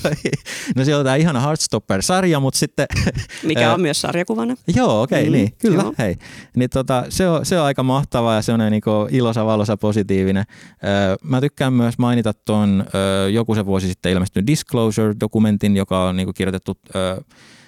no 0.77 0.85
siellä 0.85 0.99
on 1.01 1.05
tämä 1.05 1.17
ihana 1.17 1.41
Heartstopper-sarja, 1.41 2.41
mutta 2.41 2.59
sitten... 2.59 2.87
Mikä 3.43 3.75
on 3.75 3.81
myös 3.81 4.01
sarjakuvana. 4.01 4.57
Joo, 4.77 5.03
okei, 5.03 5.21
okay, 5.21 5.31
Mm, 5.31 5.33
niin, 5.33 5.55
kyllä, 5.59 5.83
joo. 5.83 5.95
hei. 5.99 6.17
Niin 6.57 6.71
tota, 6.71 7.05
se, 7.09 7.29
on, 7.29 7.47
se 7.47 7.61
on 7.61 7.67
aika 7.67 7.83
mahtava 7.83 8.35
ja 8.35 8.43
se 8.43 8.53
on 8.53 8.61
niinku 8.71 8.91
iloisa, 9.11 9.47
valoisa, 9.47 9.77
positiivinen. 9.77 10.45
Öö, 10.85 11.17
mä 11.23 11.41
tykkään 11.41 11.73
myös 11.73 11.99
mainita 11.99 12.33
tuon 12.35 12.85
öö, 12.95 13.29
joku 13.29 13.55
se 13.55 13.67
vuosi 13.67 13.89
sitten 13.89 14.13
ilmestynyt 14.13 14.47
Disclosure-dokumentin, 14.47 15.77
joka 15.77 16.05
on 16.05 16.17
niinku 16.17 16.33
kirjoitettu 16.33 16.79
öö, 16.95 17.21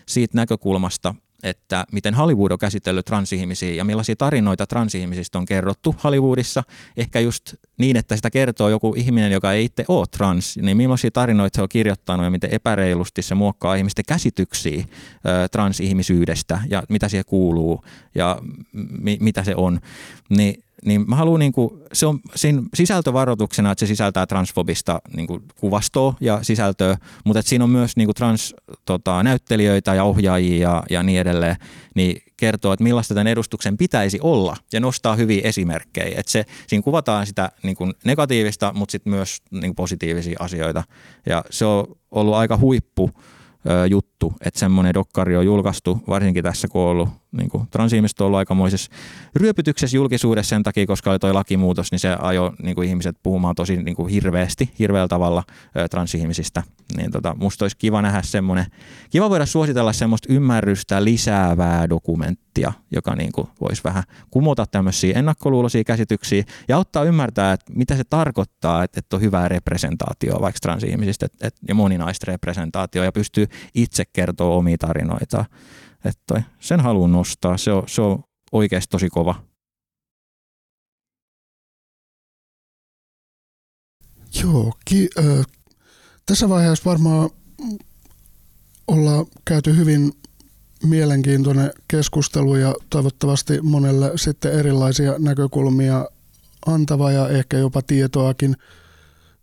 siitä 0.09 0.37
näkökulmasta, 0.37 1.15
että 1.43 1.87
miten 1.93 2.15
Hollywood 2.15 2.51
on 2.51 2.59
käsitellyt 2.59 3.07
transihmisiä 3.07 3.75
ja 3.75 3.85
millaisia 3.85 4.17
tarinoita 4.17 4.67
transihmisistä 4.67 5.39
on 5.39 5.45
kerrottu 5.45 5.95
Hollywoodissa. 6.05 6.63
Ehkä 6.97 7.21
just 7.21 7.55
niin, 7.79 7.97
että 7.97 8.17
sitä 8.17 8.31
kertoo 8.31 8.69
joku 8.69 8.95
ihminen, 8.97 9.33
joka 9.33 9.53
ei 9.53 9.65
itse 9.65 9.85
ole 9.89 10.07
trans, 10.07 10.57
niin 10.63 10.77
millaisia 10.77 11.11
tarinoita 11.11 11.57
se 11.57 11.63
on 11.63 11.69
kirjoittanut 11.69 12.25
ja 12.25 12.31
miten 12.31 12.55
epäreilusti 12.55 13.23
se 13.23 13.35
muokkaa 13.35 13.75
ihmisten 13.75 14.05
käsityksiä 14.09 14.85
transihmisyydestä 15.53 16.61
ja 16.69 16.83
mitä 16.89 17.09
siihen 17.09 17.25
kuuluu 17.27 17.85
ja 18.15 18.39
mi- 19.01 19.19
mitä 19.21 19.45
se 19.45 19.55
on. 19.57 19.81
Niin 20.29 20.66
niin 20.85 21.05
mä 21.09 21.17
haluan, 21.17 21.41
niinku, 21.41 21.83
se 21.93 22.07
on 22.07 22.21
siinä 22.35 22.63
sisältövaroituksena, 22.75 23.73
että 23.73 23.81
se 23.81 23.87
sisältää 23.87 24.27
transfobista 24.27 25.01
niinku, 25.17 25.41
kuvastoa 25.61 26.15
ja 26.21 26.39
sisältöä, 26.43 26.97
mutta 27.25 27.41
että 27.41 27.49
siinä 27.49 27.65
on 27.65 27.71
myös 27.71 27.97
niinku, 27.97 28.15
trans 28.15 28.55
tota, 28.85 29.23
näyttelijöitä 29.23 29.95
ja 29.95 30.05
ohjaajia 30.05 30.71
ja, 30.71 30.83
ja 30.91 31.03
niin 31.03 31.21
edelleen, 31.21 31.57
niin 31.95 32.23
kertoo, 32.37 32.73
että 32.73 32.83
millaista 32.83 33.15
tämän 33.15 33.27
edustuksen 33.27 33.77
pitäisi 33.77 34.19
olla 34.23 34.57
ja 34.73 34.81
nostaa 34.81 35.17
hyviä 35.17 35.41
esimerkkejä. 35.45 36.19
Että 36.19 36.33
se, 36.33 36.45
siinä 36.67 36.83
kuvataan 36.83 37.27
sitä 37.27 37.51
niinku, 37.63 37.93
negatiivista, 38.05 38.73
mutta 38.75 38.93
sitten 38.93 39.13
myös 39.13 39.43
niinku, 39.51 39.75
positiivisia 39.75 40.37
asioita 40.41 40.85
ja 41.27 41.45
se 41.51 41.65
on 41.65 41.87
ollut 42.11 42.35
aika 42.35 42.57
huippu 42.57 43.11
ö, 43.71 43.87
juttu, 43.87 44.33
että 44.45 44.61
semmoinen 44.61 44.95
dokkari 44.95 45.37
on 45.37 45.45
julkaistu, 45.47 46.01
varsinkin 46.09 46.45
tässä 46.45 46.69
kun 46.69 46.83
on 46.83 46.89
ollut 46.89 47.09
niin 47.37 47.51
kuin, 47.51 47.67
transihmiset 47.71 48.21
on 48.21 48.27
ollut 48.27 48.39
aikamoisessa 48.39 48.91
ryöpytyksessä 49.37 49.97
julkisuudessa 49.97 50.49
sen 50.49 50.63
takia, 50.63 50.87
koska 50.87 51.11
oli 51.11 51.19
toi 51.19 51.33
lakimuutos, 51.33 51.93
niin 51.93 51.99
se 51.99 52.17
ajoi 52.21 52.53
niin 52.63 52.75
kuin, 52.75 52.89
ihmiset 52.89 53.17
puhumaan 53.23 53.55
tosi 53.55 53.77
niin 53.77 53.97
kuin, 53.97 54.09
hirveästi, 54.09 54.71
hirveällä 54.79 55.09
tavalla 55.09 55.43
ö, 55.77 55.89
transihmisistä. 55.89 56.63
Niin 56.97 57.11
tota, 57.11 57.35
musta 57.39 57.65
olisi 57.65 57.77
kiva 57.77 58.03
nähdä 58.03 58.23
semmoinen, 58.23 58.67
kiva 59.11 59.31
voida 59.31 59.47
suositella 59.47 59.93
semmoista 59.93 60.33
ymmärrystä 60.33 61.05
lisäävää 61.05 61.89
dokumenttia, 61.89 62.73
joka 62.91 63.15
niin 63.17 63.33
kuin, 63.33 63.49
voisi 63.61 63.85
vähän 63.85 64.03
kumota 64.31 64.67
tämmöisiä 64.67 65.19
ennakkoluuloisia 65.19 65.85
käsityksiä 65.85 66.45
ja 66.69 66.77
auttaa 66.77 67.05
ymmärtää, 67.05 67.53
että 67.53 67.73
mitä 67.75 67.97
se 67.97 68.05
tarkoittaa, 68.05 68.85
että, 68.85 68.99
että 68.99 69.17
on 69.17 69.23
hyvää 69.23 69.49
representaatioa 69.49 70.41
vaikka 70.41 70.59
transihmisistä 70.63 71.27
että, 71.27 71.47
että, 71.47 71.61
ja 71.69 71.75
moninaista 71.75 72.25
representaatioa 72.29 73.05
ja 73.05 73.13
pystyy 73.13 73.47
itse 73.75 74.05
kertoa 74.13 74.57
omia 74.57 74.79
tarinoita. 74.79 75.45
Että 76.07 76.43
sen 76.61 76.81
haluan 76.81 77.13
nostaa, 77.13 77.57
se 77.57 77.73
on, 77.73 77.83
se 77.87 78.03
on 78.03 78.23
oikeasti 78.53 78.91
tosi 78.91 79.09
kova. 79.09 79.43
Joo, 84.43 84.73
ki- 84.85 85.11
ö, 85.19 85.43
tässä 86.27 86.49
vaiheessa 86.49 86.91
varmaan 86.91 87.31
ollaan 88.89 89.27
käyty 89.45 89.77
hyvin 89.77 90.13
mielenkiintoinen 90.85 91.73
keskustelu 91.89 92.57
ja 92.57 92.75
toivottavasti 92.91 93.61
monelle 93.61 94.13
sitten 94.17 94.53
erilaisia 94.53 95.15
näkökulmia 95.19 96.07
antava 96.67 97.13
ja 97.13 97.29
ehkä 97.29 97.59
jopa 97.59 97.83
tietoakin. 97.83 98.57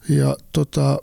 Ja 0.09 0.38
tota, 0.53 0.99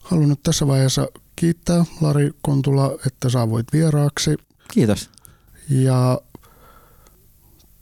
haluan 0.00 0.28
nyt 0.28 0.42
tässä 0.42 0.66
vaiheessa 0.66 1.08
kiittää 1.36 1.84
Lari 2.00 2.30
Kontula, 2.42 2.98
että 3.06 3.28
saavuit 3.28 3.66
vieraaksi. 3.72 4.36
Kiitos. 4.70 5.10
Ja 5.68 6.20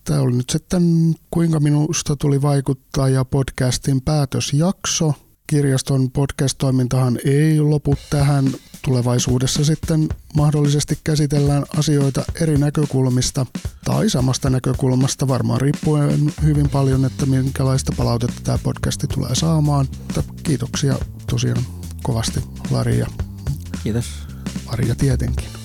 tämä 0.05 0.21
oli 0.21 0.37
nyt 0.37 0.51
sitten 0.51 1.15
Kuinka 1.31 1.61
minusta 1.61 2.17
tuli 2.17 2.43
vaikuttaja 2.43 3.25
podcastin 3.25 4.01
päätösjakso. 4.01 5.15
Kirjaston 5.47 6.11
podcast-toimintahan 6.11 7.19
ei 7.25 7.61
lopu 7.61 7.95
tähän. 8.11 8.45
Tulevaisuudessa 8.83 9.65
sitten 9.65 10.09
mahdollisesti 10.35 10.99
käsitellään 11.05 11.65
asioita 11.79 12.25
eri 12.41 12.59
näkökulmista 12.59 13.47
tai 13.85 14.11
samasta 14.11 14.51
näkökulmasta, 14.51 15.29
varmaan 15.29 15.61
riippuen 15.61 16.33
hyvin 16.43 16.71
paljon, 16.71 17.05
että 17.05 17.27
minkälaista 17.27 17.93
palautetta 17.97 18.41
tämä 18.45 18.59
podcasti 18.63 19.07
tulee 19.07 19.35
saamaan. 19.35 19.87
Mutta 19.99 20.23
kiitoksia 20.43 20.99
tosiaan 21.31 21.65
kovasti 22.03 22.41
Lari 22.71 22.99
ja 22.99 23.07
Kiitos. 23.83 24.07
Maria 24.67 24.95
tietenkin. 24.95 25.58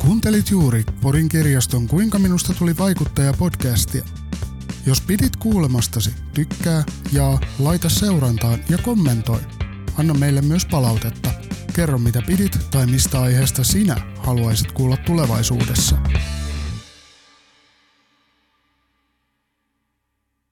Kuuntelit 0.00 0.50
juuri 0.50 0.84
Porin 1.00 1.28
kirjaston 1.28 1.86
Kuinka 1.86 2.18
minusta 2.18 2.54
tuli 2.54 2.78
vaikuttaja 2.78 3.32
podcastia. 3.32 4.04
Jos 4.86 5.00
pidit 5.00 5.36
kuulemastasi, 5.36 6.10
tykkää, 6.34 6.84
jaa, 7.12 7.40
laita 7.58 7.88
seurantaan 7.88 8.58
ja 8.68 8.78
kommentoi. 8.78 9.40
Anna 9.96 10.14
meille 10.14 10.42
myös 10.42 10.66
palautetta. 10.66 11.30
Kerro 11.74 11.98
mitä 11.98 12.22
pidit 12.26 12.58
tai 12.70 12.86
mistä 12.86 13.20
aiheesta 13.20 13.64
sinä 13.64 13.96
haluaisit 14.18 14.72
kuulla 14.72 14.96
tulevaisuudessa. 14.96 15.96